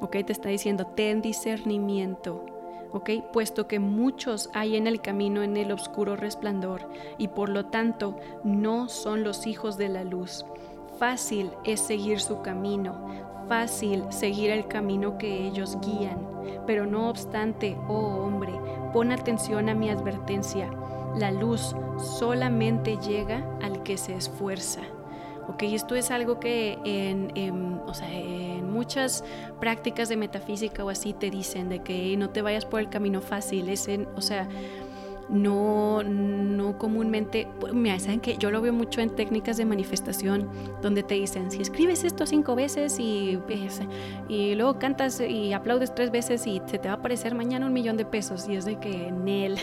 ¿Ok? 0.00 0.16
Te 0.24 0.32
está 0.32 0.48
diciendo, 0.48 0.86
ten 0.86 1.20
discernimiento. 1.20 2.51
¿Ok? 2.92 3.10
Puesto 3.32 3.66
que 3.66 3.78
muchos 3.78 4.50
hay 4.52 4.76
en 4.76 4.86
el 4.86 5.00
camino 5.00 5.42
en 5.42 5.56
el 5.56 5.72
oscuro 5.72 6.16
resplandor 6.16 6.88
y 7.18 7.28
por 7.28 7.48
lo 7.48 7.66
tanto 7.66 8.18
no 8.44 8.88
son 8.88 9.24
los 9.24 9.46
hijos 9.46 9.76
de 9.76 9.88
la 9.88 10.04
luz. 10.04 10.44
Fácil 10.98 11.50
es 11.64 11.80
seguir 11.80 12.20
su 12.20 12.42
camino, 12.42 12.94
fácil 13.48 14.04
seguir 14.10 14.50
el 14.50 14.66
camino 14.66 15.18
que 15.18 15.46
ellos 15.46 15.78
guían. 15.80 16.18
Pero 16.66 16.86
no 16.86 17.08
obstante, 17.08 17.76
oh 17.88 18.24
hombre, 18.24 18.52
pon 18.92 19.10
atención 19.10 19.68
a 19.68 19.74
mi 19.74 19.90
advertencia 19.90 20.70
la 21.16 21.30
luz 21.30 21.76
solamente 21.98 22.96
llega 22.96 23.44
al 23.60 23.82
que 23.82 23.98
se 23.98 24.14
esfuerza. 24.14 24.80
Ok, 25.48 25.64
esto 25.64 25.94
es 25.94 26.10
algo 26.10 26.38
que 26.38 26.78
en, 26.84 27.32
en 27.34 27.82
muchas 28.72 29.24
prácticas 29.60 30.08
de 30.08 30.16
metafísica 30.16 30.84
o 30.84 30.90
así 30.90 31.12
te 31.12 31.30
dicen 31.30 31.68
de 31.68 31.80
que 31.80 32.16
no 32.16 32.30
te 32.30 32.42
vayas 32.42 32.64
por 32.64 32.80
el 32.80 32.88
camino 32.88 33.20
fácil, 33.20 33.68
es 33.68 33.88
en, 33.88 34.08
o 34.16 34.20
sea, 34.20 34.48
no, 35.28 36.02
no 36.02 36.78
comúnmente, 36.78 37.48
me 37.72 37.98
saben 38.00 38.20
que 38.20 38.36
yo 38.36 38.50
lo 38.50 38.60
veo 38.60 38.72
mucho 38.72 39.00
en 39.00 39.10
técnicas 39.10 39.56
de 39.56 39.64
manifestación 39.64 40.48
donde 40.82 41.02
te 41.02 41.14
dicen, 41.14 41.50
si 41.50 41.62
escribes 41.62 42.04
esto 42.04 42.26
cinco 42.26 42.54
veces 42.54 42.98
y, 42.98 43.38
y 44.28 44.54
luego 44.54 44.78
cantas 44.78 45.20
y 45.20 45.52
aplaudes 45.52 45.94
tres 45.94 46.10
veces 46.10 46.46
y 46.46 46.60
se 46.66 46.78
te 46.78 46.88
va 46.88 46.94
a 46.94 46.96
aparecer 46.98 47.34
mañana 47.34 47.66
un 47.66 47.72
millón 47.72 47.96
de 47.96 48.04
pesos 48.04 48.48
y 48.48 48.56
es 48.56 48.64
de 48.64 48.78
que 48.78 49.08
en 49.08 49.28
él, 49.28 49.58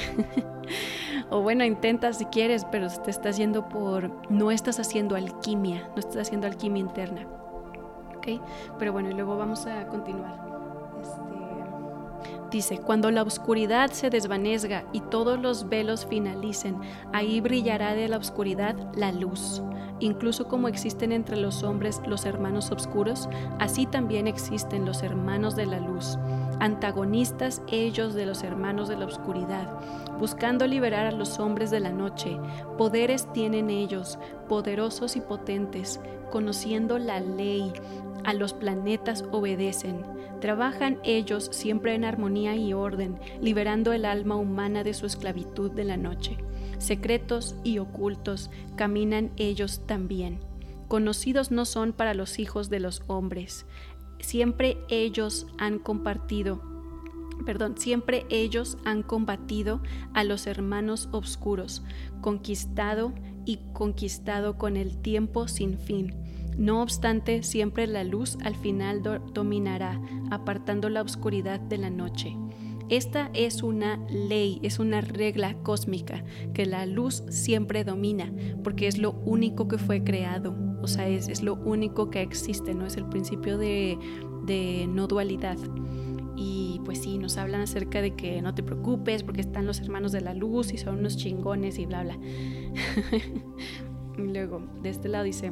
o 1.30 1.42
bueno, 1.42 1.64
intentas 1.64 2.18
si 2.18 2.26
quieres, 2.26 2.66
pero 2.72 2.88
te 2.90 3.12
estás 3.12 3.38
yendo 3.38 3.70
por, 3.70 4.12
no 4.32 4.52
estás 4.52 4.80
haciendo 4.80 5.16
alquimia, 5.16 5.90
no 5.96 6.00
estás 6.00 6.18
haciendo 6.18 6.48
alquimia 6.48 6.82
interna. 6.82 7.28
¿Ok? 8.18 8.42
Pero 8.78 8.92
bueno, 8.92 9.10
y 9.10 9.14
luego 9.14 9.38
vamos 9.38 9.66
a 9.66 9.88
continuar. 9.88 10.49
Dice, 12.52 12.80
cuando 12.80 13.12
la 13.12 13.22
oscuridad 13.22 13.92
se 13.92 14.10
desvanezga 14.10 14.84
y 14.92 15.02
todos 15.02 15.40
los 15.40 15.70
velos 15.70 16.08
finalicen, 16.08 16.78
ahí 17.14 17.42
brillará 17.42 17.94
de 17.94 18.08
la 18.08 18.18
oscuridad 18.18 18.76
la 18.96 19.12
luz. 19.12 19.62
Incluso 20.00 20.48
como 20.48 20.68
existen 20.68 21.12
entre 21.12 21.38
los 21.38 21.62
hombres 21.62 22.02
los 22.08 22.26
hermanos 22.26 22.72
oscuros, 22.72 23.30
así 23.60 23.86
también 23.86 24.28
existen 24.28 24.86
los 24.86 25.04
hermanos 25.04 25.56
de 25.56 25.68
la 25.68 25.80
luz, 25.80 26.18
antagonistas 26.60 27.62
ellos 27.68 28.14
de 28.14 28.26
los 28.26 28.44
hermanos 28.44 28.90
de 28.90 28.98
la 28.98 29.06
oscuridad, 29.06 29.68
buscando 30.20 30.68
liberar 30.68 31.06
a 31.06 31.12
los 31.12 31.40
hombres 31.40 31.72
de 31.72 31.80
la 31.80 31.92
noche. 31.92 32.38
Poderes 32.78 33.32
tienen 33.34 33.70
ellos, 33.70 34.20
poderosos 34.48 35.16
y 35.16 35.22
potentes, 35.22 36.00
conociendo 36.32 37.00
la 37.00 37.20
ley, 37.20 37.72
a 38.26 38.34
los 38.34 38.54
planetas 38.54 39.24
obedecen 39.32 40.04
Trabajan 40.40 41.00
ellos 41.04 41.50
siempre 41.52 41.94
en 41.96 42.06
armonía 42.06 42.56
y 42.56 42.74
orden, 42.74 43.20
liberando 43.42 43.92
el 43.92 44.06
alma 44.06 44.36
humana 44.36 44.84
de 44.84 44.94
su 44.94 45.06
esclavitud 45.06 45.72
de 45.72 45.84
la 45.84 45.98
noche. 45.98 46.38
Secretos 46.78 47.56
y 47.64 47.80
ocultos 47.80 48.50
caminan 48.76 49.32
ellos 49.36 49.82
también. 49.86 50.40
conocidos 50.88 51.52
no 51.52 51.66
son 51.66 51.94
para 51.94 52.16
los 52.16 52.40
hijos 52.40 52.72
de 52.72 52.80
los 52.80 53.04
hombres. 53.06 53.68
Siempre 54.20 54.78
ellos 54.90 55.48
han 55.58 55.80
compartido, 55.80 56.62
perdón, 57.46 57.78
siempre 57.78 58.26
ellos 58.30 58.78
han 58.86 59.04
combatido 59.04 59.82
a 60.14 60.24
los 60.24 60.48
hermanos 60.48 61.10
obscuros, 61.12 61.84
conquistado 62.22 63.14
y 63.46 63.60
conquistado 63.74 64.58
con 64.58 64.78
el 64.78 64.98
tiempo 64.98 65.48
sin 65.48 65.78
fin. 65.80 66.16
No 66.58 66.82
obstante, 66.82 67.42
siempre 67.44 67.88
la 67.88 68.04
luz 68.04 68.38
al 68.44 68.56
final 68.56 69.02
dominará, 69.34 70.02
apartando 70.30 70.90
la 70.90 71.02
oscuridad 71.02 71.60
de 71.60 71.78
la 71.78 71.90
noche. 71.90 72.36
Esta 72.90 73.30
es 73.34 73.64
una 73.64 73.98
ley, 74.10 74.60
es 74.64 74.80
una 74.80 75.00
regla 75.00 75.54
cósmica, 75.64 76.26
que 76.54 76.66
la 76.66 76.86
luz 76.86 77.24
siempre 77.30 77.84
domina, 77.84 78.34
porque 78.64 78.88
es 78.88 78.98
lo 78.98 79.12
único 79.12 79.68
que 79.68 79.78
fue 79.78 80.04
creado, 80.04 80.56
o 80.82 80.88
sea, 80.88 81.08
es, 81.08 81.44
lo 81.44 81.56
único 81.56 82.10
que 82.10 82.22
existe, 82.22 82.74
¿no? 82.74 82.86
Es 82.86 82.98
el 82.98 83.06
principio 83.06 83.58
de, 83.58 83.98
de 84.46 84.88
no 84.88 85.08
dualidad. 85.08 85.58
Y 86.36 86.80
pues 86.86 87.00
sí, 87.00 87.18
nos 87.18 87.38
hablan 87.38 87.62
acerca 87.62 88.02
de 88.02 88.16
que 88.16 88.42
no 88.42 88.56
te 88.56 88.64
preocupes 88.64 89.24
porque 89.24 89.42
están 89.42 89.66
los 89.66 89.82
hermanos 89.82 90.12
de 90.12 90.22
la 90.22 90.34
luz 90.34 90.74
y 90.74 90.78
son 90.78 91.00
unos 91.00 91.18
chingones 91.18 91.80
y 91.80 91.86
bla, 91.86 92.04
bla. 92.04 92.18
luego, 94.18 94.62
de 94.82 94.90
este 94.90 95.10
lado 95.10 95.26
dice, 95.26 95.52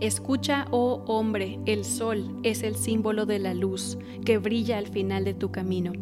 Escucha, 0.00 0.66
oh 0.70 1.02
hombre, 1.06 1.58
el 1.66 1.84
sol 1.84 2.40
es 2.42 2.62
el 2.62 2.76
símbolo 2.76 3.26
de 3.26 3.38
la 3.38 3.54
luz 3.54 3.98
que 4.24 4.38
brilla 4.38 4.78
al 4.78 4.86
final 4.86 5.24
de 5.24 5.34
tu 5.34 5.50
camino. 5.50 5.92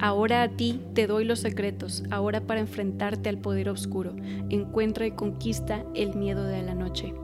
Ahora 0.00 0.42
a 0.42 0.48
ti 0.48 0.80
te 0.94 1.06
doy 1.06 1.24
los 1.24 1.40
secretos, 1.40 2.04
ahora 2.10 2.46
para 2.46 2.60
enfrentarte 2.60 3.28
al 3.28 3.38
poder 3.38 3.68
oscuro. 3.68 4.14
Encuentra 4.48 5.06
y 5.06 5.12
conquista 5.12 5.84
el 5.94 6.14
miedo 6.14 6.44
de 6.44 6.62
la 6.62 6.74
noche. 6.74 7.14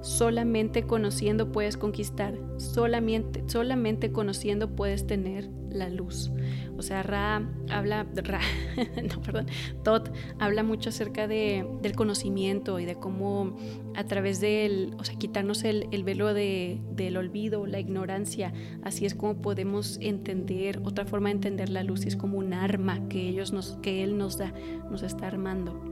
Solamente 0.00 0.84
conociendo 0.84 1.50
puedes 1.52 1.76
conquistar, 1.76 2.38
solamente, 2.56 3.42
solamente 3.46 4.12
conociendo 4.12 4.74
puedes 4.74 5.06
tener 5.06 5.50
la 5.70 5.88
luz. 5.88 6.30
O 6.76 6.82
sea, 6.82 7.02
Ra 7.02 7.42
habla, 7.70 8.06
Ra, 8.14 8.40
no, 9.02 9.20
perdón, 9.20 9.46
Tot 9.82 10.12
habla 10.38 10.62
mucho 10.62 10.90
acerca 10.90 11.26
de, 11.26 11.66
del 11.82 11.96
conocimiento 11.96 12.78
y 12.78 12.84
de 12.84 12.94
cómo 12.94 13.56
a 13.96 14.04
través 14.04 14.40
del, 14.40 14.94
o 14.98 15.04
sea, 15.04 15.16
quitarnos 15.16 15.64
el, 15.64 15.88
el 15.90 16.04
velo 16.04 16.32
de, 16.34 16.80
del 16.92 17.16
olvido, 17.16 17.66
la 17.66 17.80
ignorancia, 17.80 18.52
así 18.84 19.06
es 19.06 19.14
como 19.14 19.42
podemos 19.42 19.98
entender, 20.00 20.80
otra 20.84 21.04
forma 21.04 21.30
de 21.30 21.34
entender 21.34 21.68
la 21.68 21.82
luz, 21.82 22.06
es 22.06 22.16
como 22.16 22.38
un 22.38 22.52
arma 22.52 23.08
que, 23.08 23.28
ellos 23.28 23.52
nos, 23.52 23.76
que 23.82 24.04
Él 24.04 24.16
nos 24.16 24.38
da, 24.38 24.52
nos 24.90 25.02
está 25.02 25.26
armando. 25.26 25.82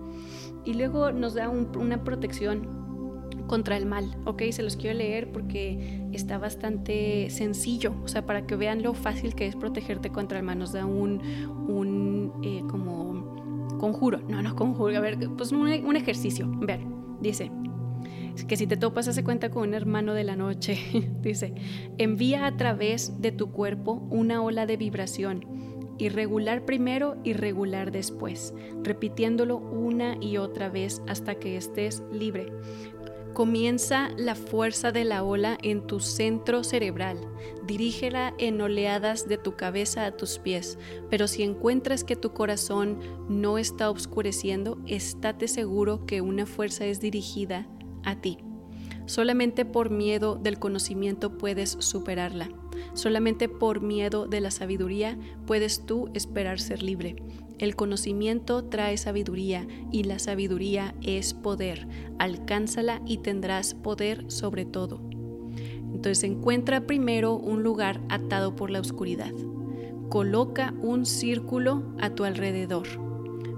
Y 0.64 0.74
luego 0.74 1.12
nos 1.12 1.34
da 1.34 1.48
una 1.48 2.02
protección 2.02 2.86
contra 3.46 3.76
el 3.76 3.86
mal, 3.86 4.16
¿ok? 4.24 4.42
Se 4.50 4.62
los 4.62 4.76
quiero 4.76 4.96
leer 4.98 5.30
porque 5.32 6.06
está 6.12 6.38
bastante 6.38 7.30
sencillo, 7.30 7.94
o 8.04 8.08
sea, 8.08 8.26
para 8.26 8.46
que 8.46 8.56
vean 8.56 8.82
lo 8.82 8.94
fácil 8.94 9.34
que 9.34 9.46
es 9.46 9.56
protegerte 9.56 10.10
contra 10.10 10.38
el 10.38 10.44
mal, 10.44 10.58
nos 10.58 10.72
da 10.72 10.86
un, 10.86 11.20
un 11.68 12.32
eh, 12.42 12.62
como 12.68 13.76
conjuro, 13.78 14.20
no, 14.28 14.42
no 14.42 14.54
conjuro, 14.56 14.96
a 14.96 15.00
ver, 15.00 15.18
pues 15.36 15.52
un, 15.52 15.68
un 15.68 15.96
ejercicio, 15.96 16.50
ver, 16.60 16.80
dice, 17.20 17.50
que 18.44 18.56
si 18.56 18.66
te 18.66 18.76
topas 18.76 19.08
hace 19.08 19.24
cuenta 19.24 19.50
con 19.50 19.68
un 19.68 19.74
hermano 19.74 20.14
de 20.14 20.24
la 20.24 20.36
noche, 20.36 20.78
dice, 21.22 21.54
envía 21.98 22.46
a 22.46 22.56
través 22.56 23.20
de 23.20 23.32
tu 23.32 23.50
cuerpo 23.50 24.06
una 24.10 24.42
ola 24.42 24.66
de 24.66 24.76
vibración, 24.76 25.44
irregular 25.98 26.64
primero, 26.64 27.16
irregular 27.24 27.90
después, 27.90 28.54
repitiéndolo 28.82 29.56
una 29.56 30.16
y 30.20 30.36
otra 30.36 30.68
vez 30.68 31.02
hasta 31.08 31.36
que 31.36 31.56
estés 31.56 32.02
libre. 32.12 32.52
Comienza 33.36 34.08
la 34.16 34.34
fuerza 34.34 34.92
de 34.92 35.04
la 35.04 35.22
ola 35.22 35.58
en 35.62 35.86
tu 35.86 36.00
centro 36.00 36.64
cerebral. 36.64 37.18
Dirígela 37.66 38.32
en 38.38 38.58
oleadas 38.62 39.28
de 39.28 39.36
tu 39.36 39.56
cabeza 39.56 40.06
a 40.06 40.16
tus 40.16 40.38
pies. 40.38 40.78
Pero 41.10 41.28
si 41.28 41.42
encuentras 41.42 42.02
que 42.02 42.16
tu 42.16 42.32
corazón 42.32 42.98
no 43.28 43.58
está 43.58 43.90
oscureciendo, 43.90 44.78
estate 44.86 45.48
seguro 45.48 46.06
que 46.06 46.22
una 46.22 46.46
fuerza 46.46 46.86
es 46.86 46.98
dirigida 46.98 47.66
a 48.04 48.22
ti. 48.22 48.38
Solamente 49.04 49.66
por 49.66 49.90
miedo 49.90 50.36
del 50.36 50.58
conocimiento 50.58 51.36
puedes 51.36 51.76
superarla. 51.78 52.48
Solamente 52.94 53.50
por 53.50 53.82
miedo 53.82 54.26
de 54.26 54.40
la 54.40 54.50
sabiduría 54.50 55.18
puedes 55.46 55.84
tú 55.84 56.08
esperar 56.14 56.58
ser 56.58 56.82
libre. 56.82 57.16
El 57.58 57.74
conocimiento 57.74 58.64
trae 58.64 58.98
sabiduría 58.98 59.66
y 59.90 60.04
la 60.04 60.18
sabiduría 60.18 60.94
es 61.00 61.32
poder. 61.32 61.88
Alcánzala 62.18 63.00
y 63.06 63.18
tendrás 63.18 63.74
poder 63.74 64.30
sobre 64.30 64.66
todo. 64.66 65.00
Entonces 65.94 66.24
encuentra 66.24 66.86
primero 66.86 67.34
un 67.34 67.62
lugar 67.62 68.02
atado 68.10 68.54
por 68.56 68.70
la 68.70 68.80
oscuridad. 68.80 69.32
Coloca 70.10 70.74
un 70.82 71.06
círculo 71.06 71.94
a 71.98 72.10
tu 72.10 72.24
alrededor. 72.24 72.86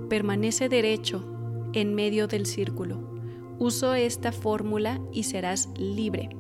Permanece 0.09 0.69
derecho 0.69 1.25
en 1.73 1.95
medio 1.95 2.29
del 2.29 2.47
círculo. 2.47 3.19
Uso 3.59 3.95
esta 3.95 4.31
fórmula 4.31 5.01
y 5.13 5.25
serás 5.25 5.69
libre. 5.77 6.31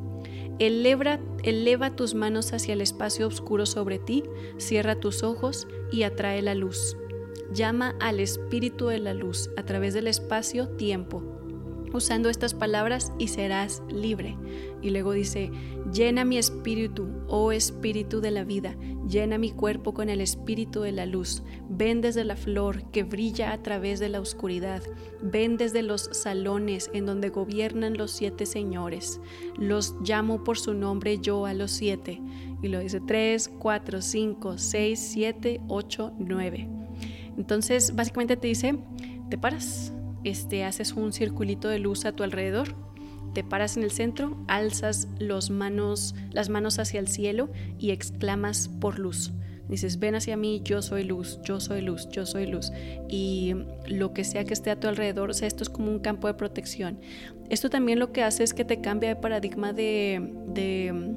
Eleva, 0.61 1.19
eleva, 1.43 1.97
tus 1.97 2.15
manos 2.15 2.53
hacia 2.53 2.75
el 2.75 2.81
espacio 2.81 3.27
oscuro 3.27 3.67
sobre 3.67 3.99
ti, 3.99 4.23
cierra 4.59 4.99
tus 4.99 5.25
ojos 5.25 5.67
y 5.91 6.05
atrae 6.05 6.43
la 6.43 6.55
luz 6.55 6.97
llama 7.53 7.95
al 8.01 8.21
espíritu 8.21 8.89
de 8.89 8.99
la 8.99 9.15
luz 9.15 9.51
a 9.57 9.65
través 9.65 9.95
del 9.95 10.07
espacio-tiempo, 10.07 11.23
usando 11.93 12.29
estas 12.29 12.55
palabras 12.55 13.13
y 13.19 13.29
serás 13.29 13.83
libre. 13.89 14.37
Y 14.83 14.91
luego 14.91 15.13
dice, 15.13 15.51
llena 15.93 16.25
mi 16.25 16.39
espíritu, 16.39 17.09
oh 17.27 17.51
espíritu 17.51 18.21
de 18.21 18.31
la 18.31 18.45
vida, 18.45 18.77
llena 19.09 19.39
mi 19.39 19.51
cuerpo 19.51 19.95
con 19.95 20.09
el 20.09 20.21
espíritu 20.21 20.83
de 20.83 20.93
la 20.93 21.07
luz. 21.07 21.43
Ven 21.69 22.01
desde 22.01 22.25
la 22.25 22.37
flor 22.37 22.91
que 22.91 23.03
brilla 23.03 23.53
a 23.53 23.63
través 23.63 23.99
de 23.99 24.09
la 24.09 24.21
oscuridad. 24.21 24.83
Ven 25.21 25.57
desde 25.57 25.83
los 25.83 26.11
salones 26.13 26.91
en 26.93 27.07
donde 27.07 27.31
gobiernan 27.31 27.97
los 27.97 28.13
siete 28.13 28.47
señores. 28.47 29.21
Los 29.57 29.97
llamo 30.03 30.45
por 30.45 30.59
su 30.59 30.75
nombre 30.75 31.19
yo 31.19 31.47
a 31.47 31.55
los 31.55 31.73
siete. 31.73 32.21
Y 32.63 32.69
lo 32.69 32.81
dice 32.81 33.01
3, 33.01 33.51
4, 33.59 34.03
5, 34.03 34.59
6, 34.59 34.99
7, 35.13 35.61
8, 35.69 36.13
9. 36.19 36.78
Entonces, 37.39 37.95
básicamente 37.95 38.37
te 38.37 38.49
dice, 38.49 38.77
te 39.31 39.39
paras, 39.39 39.93
este, 40.25 40.65
haces 40.65 40.93
un 40.93 41.13
circulito 41.13 41.69
de 41.69 41.79
luz 41.79 42.05
a 42.05 42.13
tu 42.13 42.25
alrededor, 42.25 42.75
te 43.33 43.45
paras 43.45 43.77
en 43.77 43.85
el 43.85 43.93
centro, 43.93 44.37
alzas 44.49 45.09
los 45.21 45.49
manos, 45.49 46.17
las 46.33 46.49
manos 46.49 46.81
hacia 46.81 46.99
el 46.99 47.07
cielo 47.07 47.51
y 47.79 47.93
exclamas 47.93 48.69
por 48.81 48.99
luz. 48.99 49.33
Dices, 49.69 49.99
ven 49.99 50.15
hacia 50.15 50.37
mí, 50.37 50.63
yo 50.65 50.83
soy 50.83 51.05
luz, 51.05 51.39
yo 51.45 51.61
soy 51.61 51.83
luz, 51.83 52.09
yo 52.09 52.27
soy 52.27 52.47
luz. 52.47 52.73
Y 53.09 53.55
lo 53.87 54.15
que 54.15 54.25
sea 54.25 54.45
que 54.45 54.55
esté 54.55 54.71
a 54.71 54.81
tu 54.81 54.89
alrededor, 54.89 55.31
o 55.31 55.35
sea, 55.35 55.47
esto 55.47 55.63
es 55.63 55.69
como 55.69 55.91
un 55.91 56.01
campo 56.01 56.27
de 56.27 56.35
protección. 56.35 56.99
Esto 57.51 57.71
también 57.71 57.99
lo 57.99 58.11
que 58.11 58.23
hace 58.23 58.43
es 58.43 58.55
que 58.55 58.65
te 58.65 58.81
cambia 58.81 59.11
de 59.11 59.17
paradigma 59.17 59.73
de, 59.75 60.33
de 60.49 61.15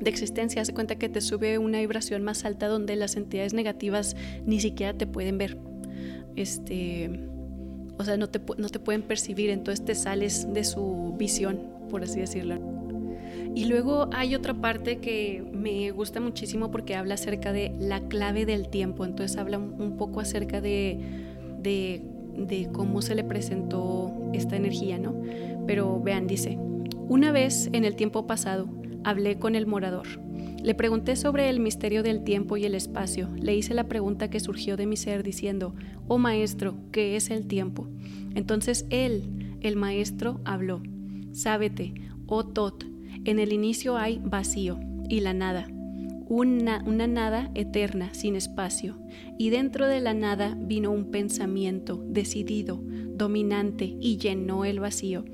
de 0.00 0.10
existencia, 0.10 0.62
hace 0.62 0.74
cuenta 0.74 0.96
que 0.96 1.08
te 1.08 1.20
sube 1.20 1.58
una 1.58 1.78
vibración 1.80 2.22
más 2.22 2.44
alta 2.44 2.68
donde 2.68 2.96
las 2.96 3.16
entidades 3.16 3.54
negativas 3.54 4.16
ni 4.46 4.60
siquiera 4.60 4.92
te 4.94 5.06
pueden 5.06 5.38
ver. 5.38 5.58
Este, 6.36 7.10
o 7.98 8.04
sea, 8.04 8.16
no 8.16 8.28
te, 8.28 8.40
no 8.58 8.68
te 8.68 8.78
pueden 8.78 9.02
percibir, 9.02 9.50
entonces 9.50 9.84
te 9.84 9.94
sales 9.94 10.52
de 10.52 10.64
su 10.64 11.14
visión, 11.16 11.60
por 11.90 12.02
así 12.02 12.20
decirlo. 12.20 12.58
Y 13.54 13.66
luego 13.66 14.08
hay 14.12 14.34
otra 14.34 14.54
parte 14.54 14.98
que 14.98 15.44
me 15.52 15.90
gusta 15.92 16.20
muchísimo 16.20 16.70
porque 16.70 16.96
habla 16.96 17.14
acerca 17.14 17.52
de 17.52 17.72
la 17.78 18.00
clave 18.08 18.46
del 18.46 18.68
tiempo, 18.68 19.04
entonces 19.04 19.36
habla 19.36 19.58
un 19.58 19.96
poco 19.96 20.20
acerca 20.20 20.60
de, 20.60 20.98
de, 21.60 22.02
de 22.36 22.68
cómo 22.72 23.00
se 23.00 23.14
le 23.14 23.22
presentó 23.22 24.12
esta 24.32 24.56
energía, 24.56 24.98
¿no? 24.98 25.14
Pero 25.66 26.00
vean, 26.00 26.26
dice, 26.26 26.58
una 27.08 27.30
vez 27.30 27.68
en 27.72 27.84
el 27.84 27.94
tiempo 27.94 28.26
pasado, 28.26 28.68
hablé 29.04 29.38
con 29.38 29.54
el 29.54 29.66
morador. 29.66 30.06
Le 30.62 30.74
pregunté 30.74 31.14
sobre 31.14 31.50
el 31.50 31.60
misterio 31.60 32.02
del 32.02 32.24
tiempo 32.24 32.56
y 32.56 32.64
el 32.64 32.74
espacio. 32.74 33.28
Le 33.36 33.54
hice 33.54 33.74
la 33.74 33.84
pregunta 33.84 34.30
que 34.30 34.40
surgió 34.40 34.76
de 34.76 34.86
mi 34.86 34.96
ser 34.96 35.22
diciendo, 35.22 35.74
oh 36.08 36.18
maestro, 36.18 36.74
¿qué 36.90 37.16
es 37.16 37.30
el 37.30 37.46
tiempo? 37.46 37.86
Entonces 38.34 38.86
él, 38.90 39.56
el 39.60 39.76
maestro, 39.76 40.40
habló. 40.44 40.82
Sábete, 41.32 41.94
oh 42.26 42.44
Tot, 42.46 42.84
en 43.24 43.38
el 43.38 43.52
inicio 43.52 43.96
hay 43.96 44.20
vacío 44.24 44.80
y 45.08 45.20
la 45.20 45.34
nada, 45.34 45.68
una, 46.28 46.80
nada 46.82 47.50
eterna 47.54 48.12
sin 48.14 48.36
espacio, 48.36 48.96
y 49.38 49.50
dentro 49.50 49.86
de 49.86 50.00
la 50.00 50.14
nada 50.14 50.56
vino 50.58 50.90
un 50.90 51.10
pensamiento 51.10 52.02
decidido, 52.08 52.80
dominante, 52.82 53.96
y 54.00 54.16
llenó 54.16 54.64
el 54.64 54.80
vacío. 54.80 55.24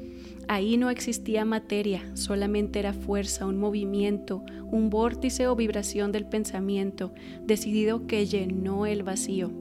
Ahí 0.50 0.76
no 0.76 0.90
existía 0.90 1.44
materia, 1.44 2.02
solamente 2.14 2.80
era 2.80 2.92
fuerza, 2.92 3.46
un 3.46 3.60
movimiento, 3.60 4.42
un 4.72 4.90
vórtice 4.90 5.46
o 5.46 5.54
vibración 5.54 6.10
del 6.10 6.26
pensamiento, 6.26 7.14
decidido 7.46 8.08
que 8.08 8.26
llenó 8.26 8.84
el 8.84 9.04
vacío. 9.04 9.52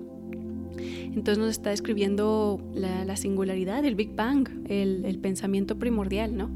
Entonces 1.13 1.37
nos 1.37 1.51
está 1.51 1.69
describiendo 1.69 2.59
la, 2.73 3.15
singularidad, 3.17 3.85
el 3.85 3.93
Big 3.93 4.15
Bang, 4.15 4.49
el, 4.67 5.05
el 5.05 5.19
pensamiento 5.19 5.77
primordial, 5.77 6.35
¿no? 6.35 6.49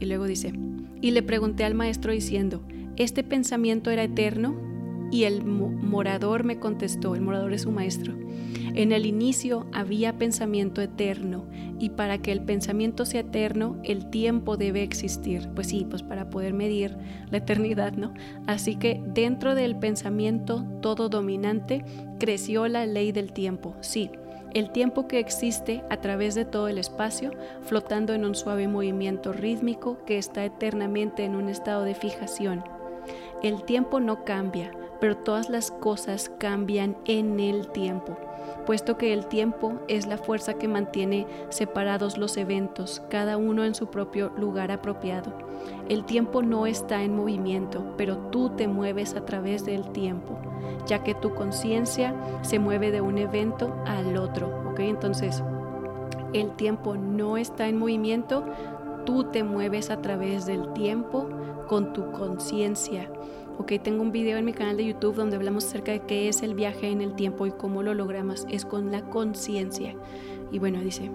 Y 0.00 0.06
luego 0.06 0.26
dice, 0.26 0.52
y 1.00 1.12
le 1.12 1.22
pregunté 1.22 1.62
al 1.62 1.74
maestro 1.74 2.10
diciendo, 2.10 2.64
¿este 2.96 3.22
pensamiento 3.22 3.92
era 3.92 4.02
eterno? 4.02 4.56
Y 5.12 5.22
el 5.22 5.44
morador 5.44 6.42
me 6.42 6.58
contestó, 6.58 7.14
el 7.14 7.20
morador 7.20 7.52
es 7.52 7.62
su 7.62 7.70
maestro, 7.70 8.12
en 8.74 8.92
el 8.92 9.06
inicio 9.06 9.66
había 9.72 10.18
pensamiento 10.18 10.80
eterno 10.80 11.46
y 11.78 11.90
para 11.90 12.18
que 12.18 12.32
el 12.32 12.42
pensamiento 12.42 13.04
sea 13.04 13.20
eterno, 13.20 13.76
el 13.84 14.10
tiempo 14.10 14.56
debe 14.56 14.82
existir. 14.82 15.48
Pues 15.54 15.68
sí, 15.68 15.86
pues 15.88 16.02
para 16.02 16.30
poder 16.30 16.52
medir 16.52 16.96
la 17.30 17.38
eternidad, 17.38 17.92
¿no? 17.92 18.14
Así 18.46 18.76
que 18.76 19.00
dentro 19.06 19.54
del 19.54 19.76
pensamiento 19.76 20.64
todo 20.80 21.08
dominante 21.08 21.84
creció 22.18 22.68
la 22.68 22.86
ley 22.86 23.12
del 23.12 23.32
tiempo. 23.32 23.76
Sí, 23.80 24.10
el 24.54 24.70
tiempo 24.70 25.08
que 25.08 25.18
existe 25.18 25.84
a 25.90 26.00
través 26.00 26.34
de 26.34 26.44
todo 26.44 26.68
el 26.68 26.78
espacio, 26.78 27.32
flotando 27.62 28.14
en 28.14 28.24
un 28.24 28.34
suave 28.34 28.66
movimiento 28.66 29.32
rítmico 29.32 30.04
que 30.04 30.18
está 30.18 30.44
eternamente 30.44 31.24
en 31.24 31.36
un 31.36 31.48
estado 31.48 31.84
de 31.84 31.94
fijación. 31.94 32.64
El 33.42 33.62
tiempo 33.64 34.00
no 34.00 34.24
cambia, 34.24 34.72
pero 35.00 35.16
todas 35.16 35.48
las 35.48 35.70
cosas 35.70 36.30
cambian 36.38 36.96
en 37.06 37.38
el 37.40 37.68
tiempo 37.70 38.18
puesto 38.68 38.98
que 38.98 39.14
el 39.14 39.24
tiempo 39.24 39.80
es 39.88 40.06
la 40.06 40.18
fuerza 40.18 40.58
que 40.58 40.68
mantiene 40.68 41.26
separados 41.48 42.18
los 42.18 42.36
eventos, 42.36 43.02
cada 43.08 43.38
uno 43.38 43.64
en 43.64 43.74
su 43.74 43.86
propio 43.86 44.30
lugar 44.36 44.70
apropiado. 44.70 45.32
El 45.88 46.04
tiempo 46.04 46.42
no 46.42 46.66
está 46.66 47.02
en 47.02 47.16
movimiento, 47.16 47.94
pero 47.96 48.18
tú 48.18 48.50
te 48.50 48.68
mueves 48.68 49.14
a 49.14 49.24
través 49.24 49.64
del 49.64 49.88
tiempo, 49.92 50.38
ya 50.86 51.02
que 51.02 51.14
tu 51.14 51.34
conciencia 51.34 52.14
se 52.42 52.58
mueve 52.58 52.90
de 52.90 53.00
un 53.00 53.16
evento 53.16 53.74
al 53.86 54.18
otro. 54.18 54.70
¿ok? 54.70 54.80
Entonces, 54.80 55.42
el 56.34 56.54
tiempo 56.56 56.94
no 56.94 57.38
está 57.38 57.68
en 57.68 57.78
movimiento, 57.78 58.44
tú 59.06 59.24
te 59.24 59.44
mueves 59.44 59.88
a 59.88 60.02
través 60.02 60.44
del 60.44 60.74
tiempo 60.74 61.26
con 61.68 61.94
tu 61.94 62.12
conciencia 62.12 63.08
Ok, 63.60 63.72
tengo 63.82 64.02
un 64.02 64.12
video 64.12 64.38
en 64.38 64.44
mi 64.44 64.52
canal 64.52 64.76
de 64.76 64.86
YouTube 64.86 65.16
donde 65.16 65.34
hablamos 65.34 65.66
acerca 65.66 65.90
de 65.90 66.00
qué 66.00 66.28
es 66.28 66.42
el 66.42 66.54
viaje 66.54 66.90
en 66.90 67.00
el 67.00 67.16
tiempo 67.16 67.44
y 67.44 67.50
cómo 67.50 67.82
lo 67.82 67.92
logramos. 67.92 68.46
Es 68.48 68.64
con 68.64 68.92
la 68.92 69.02
conciencia. 69.10 69.96
Y 70.52 70.60
bueno, 70.60 70.80
dice, 70.80 71.10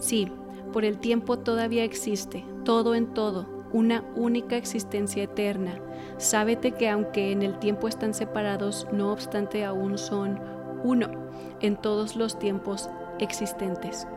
sí, 0.00 0.26
por 0.72 0.84
el 0.84 0.98
tiempo 0.98 1.38
todavía 1.38 1.84
existe, 1.84 2.44
todo 2.64 2.96
en 2.96 3.14
todo, 3.14 3.46
una 3.72 4.04
única 4.16 4.56
existencia 4.56 5.22
eterna. 5.22 5.80
Sábete 6.18 6.72
que 6.72 6.88
aunque 6.88 7.30
en 7.30 7.42
el 7.42 7.56
tiempo 7.60 7.86
están 7.86 8.14
separados, 8.14 8.88
no 8.92 9.12
obstante 9.12 9.64
aún 9.64 9.96
son 9.96 10.40
uno 10.82 11.08
en 11.60 11.76
todos 11.76 12.16
los 12.16 12.36
tiempos 12.36 12.90
existentes. 13.20 14.08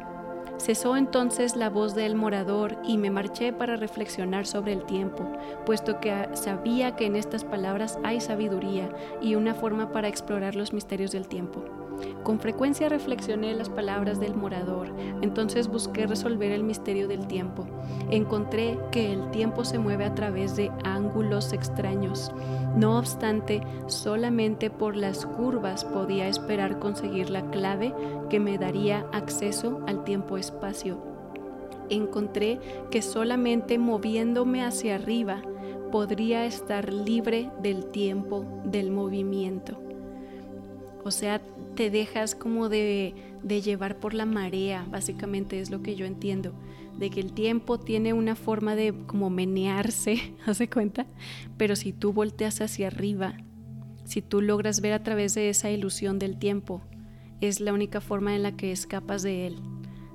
Cesó 0.60 0.98
entonces 0.98 1.56
la 1.56 1.70
voz 1.70 1.96
del 1.96 2.16
morador 2.16 2.78
y 2.84 2.98
me 2.98 3.10
marché 3.10 3.54
para 3.54 3.78
reflexionar 3.78 4.46
sobre 4.46 4.74
el 4.74 4.86
tiempo, 4.86 5.32
puesto 5.66 6.02
que 6.02 6.28
sabía 6.34 6.98
que 6.98 7.06
en 7.06 7.16
estas 7.16 7.46
palabras 7.46 7.98
hay 8.04 8.20
sabiduría 8.20 8.90
y 9.22 9.36
una 9.36 9.54
forma 9.54 9.94
para 9.94 10.10
explorar 10.10 10.56
los 10.56 10.74
misterios 10.74 11.12
del 11.12 11.30
tiempo. 11.30 11.79
Con 12.24 12.40
frecuencia 12.40 12.90
reflexioné 12.90 13.54
las 13.56 13.70
palabras 13.70 14.20
del 14.20 14.36
morador, 14.36 14.94
entonces 15.22 15.68
busqué 15.68 16.06
resolver 16.08 16.52
el 16.52 16.64
misterio 16.64 17.08
del 17.08 17.28
tiempo. 17.28 17.66
Encontré 18.10 18.78
que 18.92 19.14
el 19.14 19.32
tiempo 19.32 19.66
se 19.66 19.80
mueve 19.80 20.06
a 20.06 20.16
través 20.16 20.56
de 20.56 20.72
ángulos 20.84 21.54
extraños. 21.54 22.32
No 22.76 22.98
obstante, 22.98 23.62
solamente 23.88 24.70
por 24.70 24.96
las 24.96 25.26
curvas 25.26 25.86
podía 25.86 26.28
esperar 26.28 26.80
conseguir 26.80 27.30
la 27.30 27.50
clave 27.50 27.94
que 28.30 28.40
me 28.40 28.58
daría 28.58 29.06
acceso 29.12 29.82
al 29.88 30.04
tiempo-espacio. 30.04 30.98
Encontré 31.90 32.60
que 32.92 33.02
solamente 33.02 33.80
moviéndome 33.80 34.64
hacia 34.64 34.96
arriba 34.96 35.42
podría 35.92 36.46
estar 36.46 36.94
libre 36.94 37.50
del 37.62 37.86
tiempo 37.88 38.46
del 38.64 38.92
movimiento. 38.92 39.89
O 41.10 41.12
sea, 41.12 41.42
te 41.76 41.90
dejas 41.90 42.36
como 42.36 42.70
de, 42.70 43.16
llevar 43.44 44.00
por 44.00 44.14
la 44.14 44.28
marea, 44.28 44.86
básicamente 44.92 45.60
es 45.60 45.72
lo 45.72 45.82
que 45.82 45.96
yo 45.96 46.06
entiendo, 46.06 46.54
de 47.00 47.10
que 47.10 47.20
el 47.20 47.34
tiempo 47.34 47.80
tiene 47.80 48.14
una 48.14 48.36
forma 48.36 48.76
de 48.76 48.94
como 49.08 49.32
menearse, 49.32 50.36
¿hace 50.46 50.70
cuenta? 50.70 51.08
Pero 51.58 51.76
si 51.76 51.94
tú 51.94 52.14
volteas 52.14 52.62
hacia 52.62 52.86
arriba, 52.86 53.38
si 54.04 54.22
tú 54.22 54.44
logras 54.44 54.82
ver 54.82 54.94
a 54.94 55.02
través 55.02 55.34
de 55.34 55.50
esa 55.50 55.72
ilusión 55.72 56.20
del 56.20 56.38
tiempo, 56.38 56.84
es 57.42 57.60
la 57.60 57.74
única 57.74 58.02
forma 58.02 58.36
en 58.36 58.44
la 58.44 58.56
que 58.56 58.72
escapas 58.72 59.24
de 59.24 59.48
él. 59.48 59.56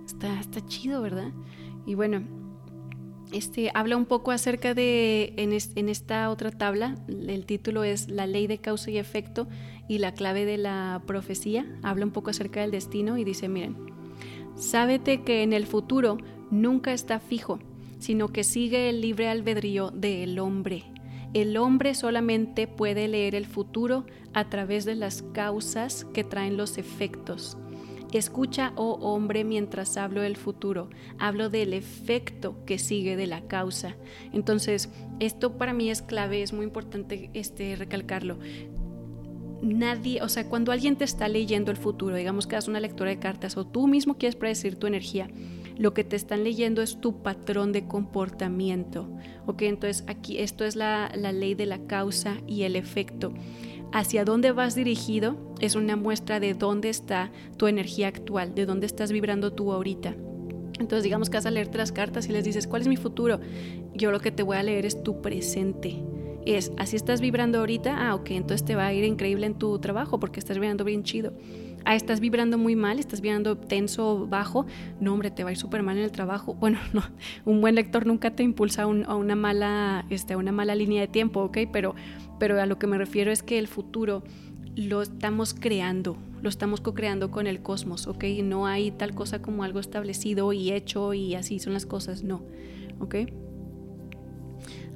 Está, 0.07 0.39
está 0.39 0.65
chido, 0.65 1.03
¿verdad? 1.03 1.33
Y 1.87 1.97
bueno, 1.97 2.23
este, 3.35 3.73
habla 3.75 3.97
un 3.97 4.07
poco 4.07 4.31
acerca 4.31 4.75
de, 4.75 5.35
en, 5.39 5.89
esta 5.89 6.31
otra 6.31 6.53
tabla, 6.53 6.95
el 7.09 7.47
título 7.47 7.83
es 7.83 8.09
La 8.09 8.29
ley 8.29 8.47
de 8.47 8.59
causa 8.59 8.93
y 8.93 8.99
efecto 8.99 9.49
y 9.89 9.99
la 9.99 10.15
clave 10.15 10.45
de 10.45 10.59
la 10.59 11.03
profecía. 11.07 11.67
Habla 11.83 12.07
un 12.07 12.13
poco 12.13 12.31
acerca 12.31 12.61
del 12.61 12.71
destino 12.71 13.19
y 13.19 13.25
dice, 13.25 13.49
miren, 13.49 13.77
sábete 14.57 15.23
que 15.23 15.43
en 15.43 15.53
el 15.53 15.67
futuro 15.67 16.19
nunca 16.51 16.93
está 16.93 17.21
fijo, 17.21 17.59
sino 17.99 18.29
que 18.29 18.45
sigue 18.45 18.89
el 18.89 19.01
libre 19.01 19.29
albedrío 19.29 19.91
del 19.91 20.39
hombre. 20.39 20.85
El 21.33 21.57
hombre 21.57 21.95
solamente 21.95 22.69
puede 22.69 23.09
leer 23.09 23.35
el 23.35 23.47
futuro 23.47 24.07
a 24.35 24.49
través 24.49 24.85
de 24.85 24.95
las 24.95 25.23
causas 25.33 26.05
que 26.13 26.23
traen 26.23 26.57
los 26.57 26.79
efectos. 26.79 27.59
Escucha, 28.13 28.73
oh 28.77 28.93
hombre, 29.01 29.43
mientras 29.43 29.97
hablo 29.97 30.21
del 30.21 30.37
futuro. 30.37 30.89
Hablo 31.19 31.51
del 31.51 31.73
efecto 31.73 32.65
que 32.65 32.79
sigue 32.79 33.17
de 33.17 33.27
la 33.27 33.41
causa. 33.49 33.97
Entonces, 34.33 34.89
esto 35.19 35.59
para 35.59 35.73
mí 35.73 35.91
es 35.91 36.01
clave, 36.01 36.43
es 36.43 36.53
muy 36.53 36.65
importante 36.65 37.31
este, 37.35 37.75
recalcarlo. 37.75 38.39
Nadie, 39.63 40.23
o 40.23 40.29
sea, 40.29 40.49
cuando 40.49 40.73
alguien 40.73 40.97
te 40.97 41.05
está 41.05 41.29
leyendo 41.29 41.71
el 41.71 41.77
futuro, 41.77 42.17
digamos 42.17 42.47
que 42.47 42.57
haces 42.57 42.69
una 42.69 42.81
lectura 42.81 43.11
de 43.11 43.19
cartas 43.19 43.57
o 43.57 43.67
tú 43.67 43.87
mismo 43.87 44.19
quieres 44.19 44.37
predecir 44.37 44.77
tu 44.77 44.87
energía, 44.87 45.29
lo 45.77 45.95
que 45.95 46.05
te 46.05 46.17
están 46.17 46.45
leyendo 46.45 46.83
es 46.83 47.01
tu 47.01 47.23
patrón 47.23 47.73
de 47.73 47.87
comportamiento. 47.87 49.09
¿Ok? 49.47 49.63
Entonces 49.63 50.05
aquí 50.07 50.39
esto 50.39 50.65
es 50.65 50.77
la, 50.77 51.11
la 51.17 51.33
ley 51.33 51.55
de 51.55 51.67
la 51.67 51.79
causa 51.87 52.37
y 52.47 52.63
el 52.63 52.77
efecto 52.77 53.33
hacia 53.95 54.25
dónde 54.25 54.51
vas 54.51 54.75
dirigido 54.75 55.37
es 55.61 55.77
una 55.77 55.95
muestra 55.95 56.41
de 56.41 56.53
dónde 56.55 56.89
está 56.89 57.31
tu 57.57 57.69
energía 57.69 58.09
actual, 58.09 58.53
de 58.53 58.67
dónde 58.67 58.87
estás 58.87 59.13
vibrando 59.13 59.53
tú 59.53 59.73
ahorita. 59.73 60.17
Entonces 60.81 61.05
digamos 61.05 61.31
que 61.31 61.37
vas 61.37 61.47
a 61.47 61.53
leerte 61.53 61.79
las 61.79 61.93
cartas 61.93 62.29
y 62.29 62.33
les 62.33 62.45
dices, 62.45 62.67
¿cuál 62.67 62.83
es 62.83 62.89
mi 62.89 62.97
futuro? 62.97 63.39
Yo 63.95 64.11
lo 64.11 64.19
que 64.19 64.33
te 64.33 64.43
voy 64.43 64.57
a 64.57 64.65
leer 64.65 64.85
es 64.85 65.03
tu 65.05 65.23
presente. 65.23 66.03
Es, 66.47 66.73
así 66.77 66.97
estás 66.97 67.21
vibrando 67.21 67.59
ahorita, 67.59 68.09
ah, 68.09 68.15
ok, 68.15 68.33
entonces 68.33 68.65
te 68.65 68.75
va 68.75 68.87
a 68.87 68.93
ir 68.93 69.05
increíble 69.05 69.47
en 69.47 69.55
tu 69.55 69.79
trabajo 69.79 70.21
porque 70.21 70.41
estás 70.41 70.59
vibrando 70.59 70.85
bien 70.85 71.03
chido. 71.03 71.33
Ah, 71.87 71.97
estás 71.97 72.21
vibrando 72.21 72.57
muy 72.57 72.77
mal, 72.77 72.99
estás 72.99 73.21
vibrando 73.21 73.59
tenso 73.59 74.27
bajo, 74.27 74.65
no 75.01 75.13
hombre, 75.13 75.31
te 75.31 75.45
va 75.45 75.51
a 75.51 75.53
ir 75.53 75.59
súper 75.59 75.83
mal 75.83 75.99
en 75.99 76.05
el 76.05 76.13
trabajo. 76.13 76.55
Bueno, 76.61 76.79
no, 76.93 77.03
un 77.45 77.61
buen 77.61 77.75
lector 77.75 78.07
nunca 78.07 78.31
te 78.31 78.43
impulsa 78.43 78.83
a, 78.83 78.87
una, 78.87 79.37
mala, 79.37 80.07
este, 80.09 80.35
a 80.35 80.39
una 80.39 80.53
mala 80.53 80.75
línea 80.75 81.01
de 81.03 81.09
tiempo, 81.09 81.41
ok, 81.41 81.59
pero 81.73 81.95
pero 82.39 82.61
a 82.61 82.67
lo 82.67 82.79
que 82.79 82.87
me 82.87 82.99
refiero 82.99 83.33
es 83.33 83.43
que 83.43 83.59
el 83.59 83.69
futuro 83.69 84.23
lo 84.77 85.03
estamos 85.03 85.55
creando, 85.55 86.17
lo 86.43 86.49
estamos 86.49 86.81
co-creando 86.81 87.31
con 87.31 87.47
el 87.47 87.63
cosmos, 87.63 88.07
¿ok? 88.07 88.25
No 88.43 88.67
hay 88.67 88.91
tal 88.91 89.15
cosa 89.15 89.41
como 89.41 89.63
algo 89.63 89.79
establecido 89.79 90.53
y 90.53 90.73
hecho 90.73 91.15
y 91.15 91.35
así 91.37 91.59
son 91.59 91.75
las 91.75 91.87
cosas, 91.87 92.25
no, 92.25 92.43
¿ok? 93.01 93.15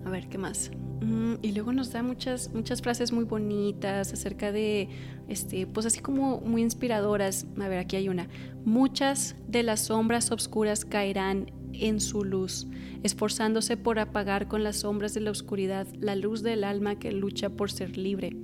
A 0.09 0.11
ver, 0.11 0.27
¿qué 0.31 0.39
más? 0.39 0.71
Mm, 1.03 1.35
y 1.43 1.53
luego 1.53 1.71
nos 1.75 1.93
da 1.93 2.03
muchas, 2.03 2.51
muchas 2.55 2.81
frases 2.81 3.13
muy 3.13 3.25
bonitas 3.25 4.11
acerca 4.11 4.53
de, 4.53 4.89
este, 5.29 5.67
pues 5.67 5.85
así 5.85 6.01
como 6.01 6.41
muy 6.41 6.63
inspiradoras. 6.63 7.47
A 7.61 7.69
ver, 7.69 7.77
aquí 7.77 7.97
hay 7.97 8.09
una. 8.09 8.27
Muchas 8.65 9.37
de 9.49 9.63
las 9.63 9.81
sombras 9.81 10.33
oscuras 10.33 10.87
caerán 10.87 11.53
en 11.75 12.01
su 12.01 12.25
luz, 12.25 12.69
esforzándose 13.03 13.77
por 13.77 13.99
apagar 13.99 14.49
con 14.49 14.65
las 14.65 14.77
sombras 14.77 15.13
de 15.13 15.21
la 15.21 15.31
oscuridad 15.31 15.87
la 16.01 16.17
luz 16.17 16.43
del 16.43 16.65
alma 16.65 16.99
que 16.99 17.13
lucha 17.13 17.51
por 17.51 17.71
ser 17.71 17.99
libre. 17.99 18.35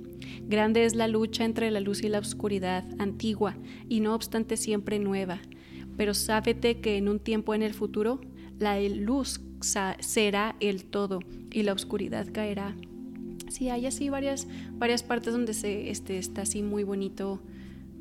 Grande 0.43 0.85
es 0.85 0.93
la 0.93 1.07
lucha 1.07 1.45
entre 1.45 1.71
la 1.71 1.79
luz 1.79 2.03
y 2.03 2.09
la 2.09 2.19
oscuridad, 2.19 2.85
antigua 2.99 3.57
y 3.89 4.01
no 4.01 4.13
obstante 4.13 4.55
siempre 4.55 4.99
nueva. 4.99 5.39
Pero 5.97 6.13
sábete 6.13 6.79
que 6.79 6.97
en 6.97 7.09
un 7.09 7.19
tiempo 7.19 7.55
en 7.55 7.63
el 7.63 7.73
futuro 7.73 8.21
la 8.59 8.79
luz 8.79 9.41
será 9.99 10.55
el 10.59 10.85
todo 10.85 11.19
y 11.51 11.63
la 11.63 11.73
oscuridad 11.73 12.27
caerá. 12.31 12.75
Sí, 13.49 13.69
hay 13.69 13.85
así 13.85 14.09
varias, 14.09 14.47
varias 14.73 15.03
partes 15.03 15.33
donde 15.33 15.53
se 15.53 15.89
este, 15.89 16.17
está 16.17 16.43
así 16.43 16.61
muy 16.61 16.83
bonito, 16.83 17.41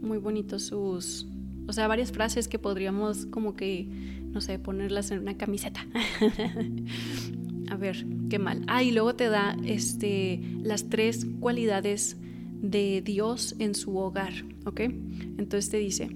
muy 0.01 0.19
bonito 0.19 0.59
sus, 0.59 1.27
o 1.67 1.73
sea, 1.73 1.87
varias 1.87 2.13
frases 2.13 2.49
que 2.49 2.59
podríamos 2.59 3.27
como 3.27 3.55
que, 3.55 3.87
no 4.33 4.41
sé, 4.41 4.59
ponerlas 4.59 5.11
en 5.11 5.21
una 5.21 5.37
camiseta. 5.37 5.87
A 7.71 7.77
ver, 7.77 8.05
qué 8.29 8.39
mal. 8.39 8.63
Ah, 8.67 8.83
y 8.83 8.91
luego 8.91 9.15
te 9.15 9.29
da 9.29 9.57
este, 9.65 10.41
las 10.63 10.89
tres 10.91 11.27
cualidades 11.41 12.17
de 12.61 13.03
Dios 13.03 13.55
en 13.59 13.75
su 13.75 13.97
hogar, 13.97 14.33
¿ok? 14.65 14.81
Entonces 14.81 15.71
te 15.71 15.79
dice, 15.79 16.11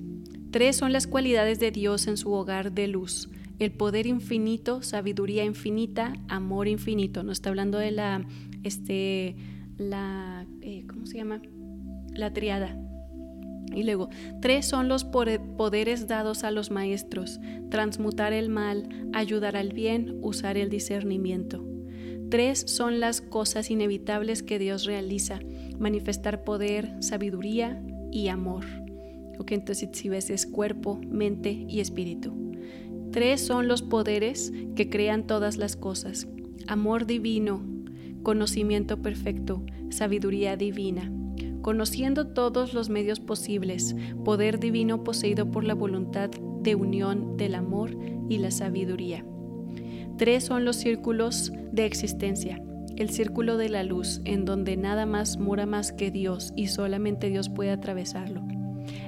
tres 0.51 0.77
son 0.77 0.93
las 0.93 1.07
cualidades 1.07 1.59
de 1.59 1.71
Dios 1.71 2.07
en 2.07 2.17
su 2.17 2.33
hogar 2.33 2.73
de 2.73 2.89
luz. 2.89 3.29
El 3.59 3.73
poder 3.73 4.07
infinito, 4.07 4.83
sabiduría 4.83 5.45
infinita, 5.45 6.13
amor 6.29 6.69
infinito. 6.69 7.23
No 7.25 7.33
está 7.33 7.51
hablando 7.51 7.79
de 7.79 7.91
la, 7.91 8.25
este, 8.63 9.35
la, 9.79 10.47
eh, 10.61 10.85
¿cómo 10.89 11.07
se 11.07 11.19
llama? 11.19 11.43
La 12.15 12.33
triada. 12.33 12.79
Y 13.75 13.83
luego, 13.83 14.09
tres 14.41 14.67
son 14.67 14.89
los 14.89 15.05
poderes 15.05 16.07
dados 16.07 16.45
a 16.45 16.51
los 16.51 16.71
maestros, 16.71 17.39
transmutar 17.71 18.33
el 18.33 18.49
mal, 18.49 18.89
ayudar 19.13 19.57
al 19.57 19.73
bien, 19.73 20.19
usar 20.23 20.57
el 20.57 20.71
discernimiento. 20.71 21.65
Tres 22.31 22.65
son 22.67 23.01
las 23.01 23.21
cosas 23.21 23.71
inevitables 23.71 24.43
que 24.43 24.59
Dios 24.59 24.85
realiza, 24.85 25.41
manifestar 25.79 26.45
poder, 26.45 26.91
sabiduría 27.01 27.83
y 28.11 28.29
amor. 28.29 28.65
Ok, 29.39 29.53
entonces 29.53 29.91
si 29.93 30.09
ves 30.09 30.31
es 30.31 30.47
cuerpo, 30.47 31.01
mente 31.07 31.51
y 31.51 31.81
espíritu. 31.81 32.48
Tres 33.19 33.45
son 33.45 33.67
los 33.67 33.83
poderes 33.83 34.53
que 34.77 34.89
crean 34.89 35.27
todas 35.27 35.57
las 35.57 35.75
cosas. 35.75 36.29
Amor 36.69 37.05
divino, 37.05 37.61
conocimiento 38.23 39.03
perfecto, 39.03 39.65
sabiduría 39.91 40.57
divina 40.57 41.11
conociendo 41.61 42.29
todos 42.29 42.75
los 42.75 42.89
medios 42.89 43.19
posibles, 43.19 43.97
poder 44.25 44.61
divino 44.61 45.03
poseído 45.03 45.51
por 45.51 45.65
la 45.65 45.75
voluntad 45.75 46.31
de 46.31 46.77
unión 46.77 47.37
del 47.37 47.57
amor 47.57 47.91
y 48.29 48.39
la 48.39 48.53
sabiduría. 48.53 49.25
Tres 50.17 50.45
son 50.45 50.65
los 50.65 50.77
círculos 50.77 51.53
de 51.73 51.87
existencia. 51.87 52.63
El 52.97 53.11
círculo 53.11 53.57
de 53.57 53.69
la 53.69 53.83
luz, 53.83 54.21
en 54.25 54.45
donde 54.45 54.77
nada 54.77 55.07
más 55.07 55.39
mora 55.39 55.67
más 55.67 55.91
que 55.91 56.13
Dios 56.13 56.53
y 56.55 56.69
solamente 56.69 57.31
Dios 57.31 57.49
puede 57.49 57.73
atravesarlo. 57.73 58.58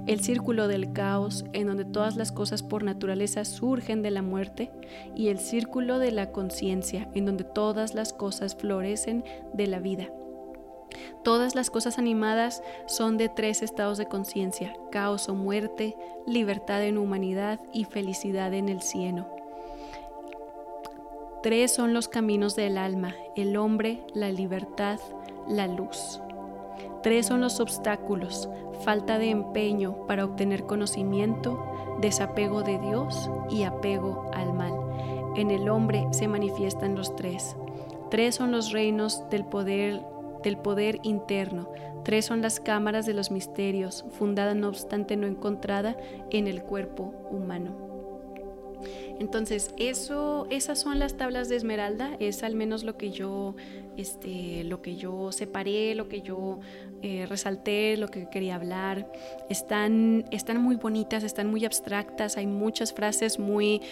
El 0.07 0.21
círculo 0.21 0.69
del 0.69 0.93
caos, 0.93 1.45
en 1.53 1.67
donde 1.67 1.85
todas 1.85 2.17
las 2.17 2.33
cosas 2.33 2.63
por 2.63 2.83
naturaleza 2.83 3.45
surgen 3.45 4.03
de 4.03 4.11
la 4.11 4.23
muerte. 4.23 4.71
Y 5.15 5.29
el 5.29 5.39
círculo 5.39 5.99
de 5.99 6.11
la 6.11 6.33
conciencia, 6.33 7.09
en 7.15 7.27
donde 7.27 7.45
todas 7.45 7.95
las 7.95 8.13
cosas 8.13 8.57
florecen 8.57 9.25
de 9.53 9.67
la 9.67 9.79
vida. 9.79 10.09
Todas 11.23 11.55
las 11.55 11.71
cosas 11.71 11.99
animadas 11.99 12.63
son 12.87 13.19
de 13.19 13.29
tres 13.29 13.63
estados 13.63 13.99
de 13.99 14.07
conciencia, 14.07 14.75
caos 14.91 15.29
o 15.29 15.35
muerte, 15.35 15.97
libertad 16.27 16.83
en 16.85 16.99
humanidad 16.99 17.61
y 17.73 17.85
felicidad 17.85 18.55
en 18.55 18.69
el 18.69 18.81
cielo. 18.81 19.29
Tres 21.43 21.73
son 21.73 21.95
los 21.95 22.09
caminos 22.09 22.57
del 22.57 22.77
alma, 22.77 23.15
el 23.37 23.57
hombre, 23.57 24.03
la 24.15 24.31
libertad, 24.31 24.99
la 25.49 25.67
luz. 25.67 26.21
Tres 27.03 27.27
son 27.27 27.41
los 27.41 27.61
obstáculos, 27.61 28.49
falta 28.85 29.19
de 29.19 29.31
empeño 29.31 30.07
para 30.07 30.25
obtener 30.25 30.65
conocimiento, 30.65 31.65
desapego 32.01 32.63
de 32.63 32.79
Dios 32.79 33.31
y 33.51 33.65
apego 33.65 34.31
al 34.33 34.53
mal. 34.55 34.73
En 35.37 35.51
el 35.51 35.69
hombre 35.69 36.07
se 36.11 36.29
manifiestan 36.29 36.95
los 36.95 37.15
tres. 37.15 37.57
Tres 38.11 38.35
son 38.35 38.51
los 38.51 38.73
reinos 38.73 39.29
del 39.31 39.45
poder 39.45 40.03
del 40.43 40.57
poder 40.57 40.99
interno. 41.03 41.71
Tres 42.05 42.25
son 42.25 42.41
las 42.41 42.61
cámaras 42.61 43.07
de 43.07 43.15
los 43.15 43.31
misterios, 43.31 44.05
fundada 44.11 44.55
no 44.55 44.69
obstante 44.69 45.17
no 45.17 45.27
encontrada 45.27 45.97
en 46.31 46.47
el 46.47 46.63
cuerpo 46.63 47.13
humano. 47.31 47.91
Entonces, 49.19 49.75
eso, 49.77 50.47
esas 50.49 50.79
son 50.79 50.99
las 50.99 51.19
tablas 51.19 51.51
de 51.51 51.57
esmeralda, 51.57 52.17
es 52.21 52.43
al 52.43 52.55
menos 52.55 52.85
lo 52.85 52.97
que 52.97 53.11
yo, 53.11 53.55
este, 54.01 54.65
lo 54.65 54.83
que 54.83 54.97
yo 54.97 55.33
separé, 55.33 55.95
lo 55.95 56.09
que 56.09 56.23
yo 56.23 56.61
eh, 57.03 57.27
resalté, 57.29 57.97
lo 57.97 58.09
que 58.09 58.29
quería 58.29 58.55
hablar. 58.57 59.11
Están, 59.49 60.25
están 60.31 60.61
muy 60.63 60.77
bonitas, 60.77 61.23
están 61.23 61.51
muy 61.51 61.65
abstractas, 61.65 62.37
hay 62.37 62.47
muchas 62.47 62.93
frases 62.93 63.39
muy, 63.39 63.83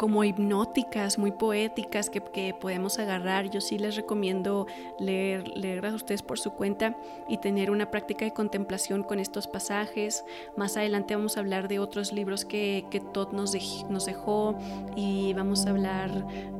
como 0.00 0.24
hipnóticas, 0.24 1.18
muy 1.18 1.30
poéticas 1.30 2.08
que, 2.08 2.22
podemos 2.58 2.98
agarrar. 2.98 3.50
Yo 3.50 3.60
sí 3.60 3.76
les 3.76 3.96
recomiendo 3.96 4.66
leer, 4.98 5.46
leerlas 5.48 5.92
ustedes 5.92 6.22
por 6.22 6.38
su 6.38 6.52
cuenta 6.52 6.96
y 7.28 7.36
tener 7.36 7.70
una 7.70 7.90
práctica 7.90 8.24
de 8.24 8.30
contemplación 8.30 9.02
con 9.02 9.18
estos 9.18 9.46
pasajes. 9.46 10.24
Más 10.56 10.78
adelante 10.78 11.14
vamos 11.14 11.36
a 11.36 11.40
hablar 11.40 11.68
de 11.68 11.80
otros 11.80 12.14
libros 12.14 12.46
que, 12.46 12.86
que 12.90 13.00
Todd 13.00 13.32
nos, 13.32 13.54
nos 13.90 14.06
dejó 14.06 14.56
y 14.96 15.34
vamos 15.34 15.66
a 15.66 15.70
hablar, 15.70 16.10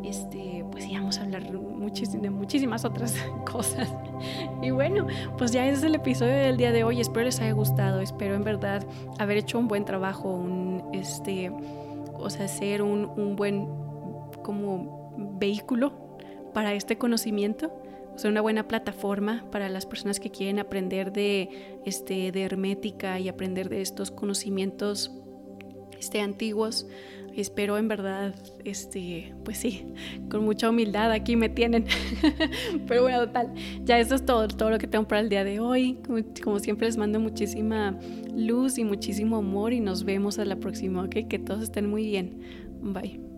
este, 0.04 0.66
pues 0.70 0.84
sí, 0.84 0.92
vamos 0.92 1.18
a 1.18 1.22
hablar 1.22 1.50
de 1.50 2.30
muchísimas 2.30 2.84
otras 2.84 3.14
cosas. 3.50 3.88
Y 4.60 4.70
bueno, 4.70 5.06
pues 5.38 5.50
ya 5.50 5.66
es 5.66 5.82
el 5.82 5.94
episodio 5.94 6.34
del 6.34 6.58
día 6.58 6.72
de 6.72 6.84
hoy. 6.84 7.00
Espero 7.00 7.24
les 7.24 7.40
haya 7.40 7.52
gustado. 7.52 8.02
Espero 8.02 8.34
en 8.34 8.44
verdad 8.44 8.84
haber 9.18 9.38
hecho 9.38 9.58
un 9.58 9.66
buen 9.66 9.86
trabajo, 9.86 10.28
un 10.28 10.90
este 10.92 11.50
o 12.22 12.30
sea, 12.30 12.48
ser 12.48 12.82
un, 12.82 13.36
buen 13.36 13.66
como 14.42 15.38
vehículo 15.38 15.92
para 16.52 16.74
este 16.74 16.98
conocimiento, 16.98 17.72
o 18.14 18.18
sea, 18.18 18.30
una 18.30 18.40
buena 18.40 18.68
plataforma 18.68 19.44
para 19.50 19.68
las 19.68 19.86
personas 19.86 20.20
que 20.20 20.30
quieren 20.30 20.58
aprender 20.58 21.12
de, 21.12 21.80
este, 21.84 22.32
de 22.32 22.42
hermética 22.42 23.18
y 23.18 23.28
aprender 23.28 23.68
de 23.68 23.82
estos 23.82 24.10
conocimientos 24.10 25.12
este, 25.98 26.20
antiguos. 26.20 26.86
Espero 27.36 27.78
en 27.78 27.88
verdad, 27.88 28.34
este, 28.64 29.32
pues 29.44 29.58
sí, 29.58 29.86
con 30.30 30.44
mucha 30.44 30.68
humildad 30.68 31.10
aquí 31.12 31.36
me 31.36 31.48
tienen. 31.48 31.86
Pero 32.88 33.02
bueno, 33.02 33.26
total, 33.26 33.52
ya 33.84 33.98
eso 33.98 34.14
es 34.14 34.24
todo, 34.24 34.48
todo 34.48 34.70
lo 34.70 34.78
que 34.78 34.86
tengo 34.86 35.06
para 35.06 35.20
el 35.20 35.28
día 35.28 35.44
de 35.44 35.60
hoy. 35.60 35.98
Como, 36.42 36.58
siempre 36.58 36.86
les 36.86 36.96
mando 36.96 37.20
muchísima 37.20 37.98
luz 38.34 38.78
y 38.78 38.84
muchísimo 38.84 39.36
amor 39.36 39.72
y 39.72 39.80
nos 39.80 40.04
vemos 40.04 40.38
a 40.38 40.44
la 40.44 40.56
próxima, 40.56 41.04
¿ok? 41.04 41.28
Que 41.28 41.38
todos 41.38 41.62
estén 41.62 41.88
muy 41.88 42.04
bien. 42.04 42.40
Bye. 42.82 43.29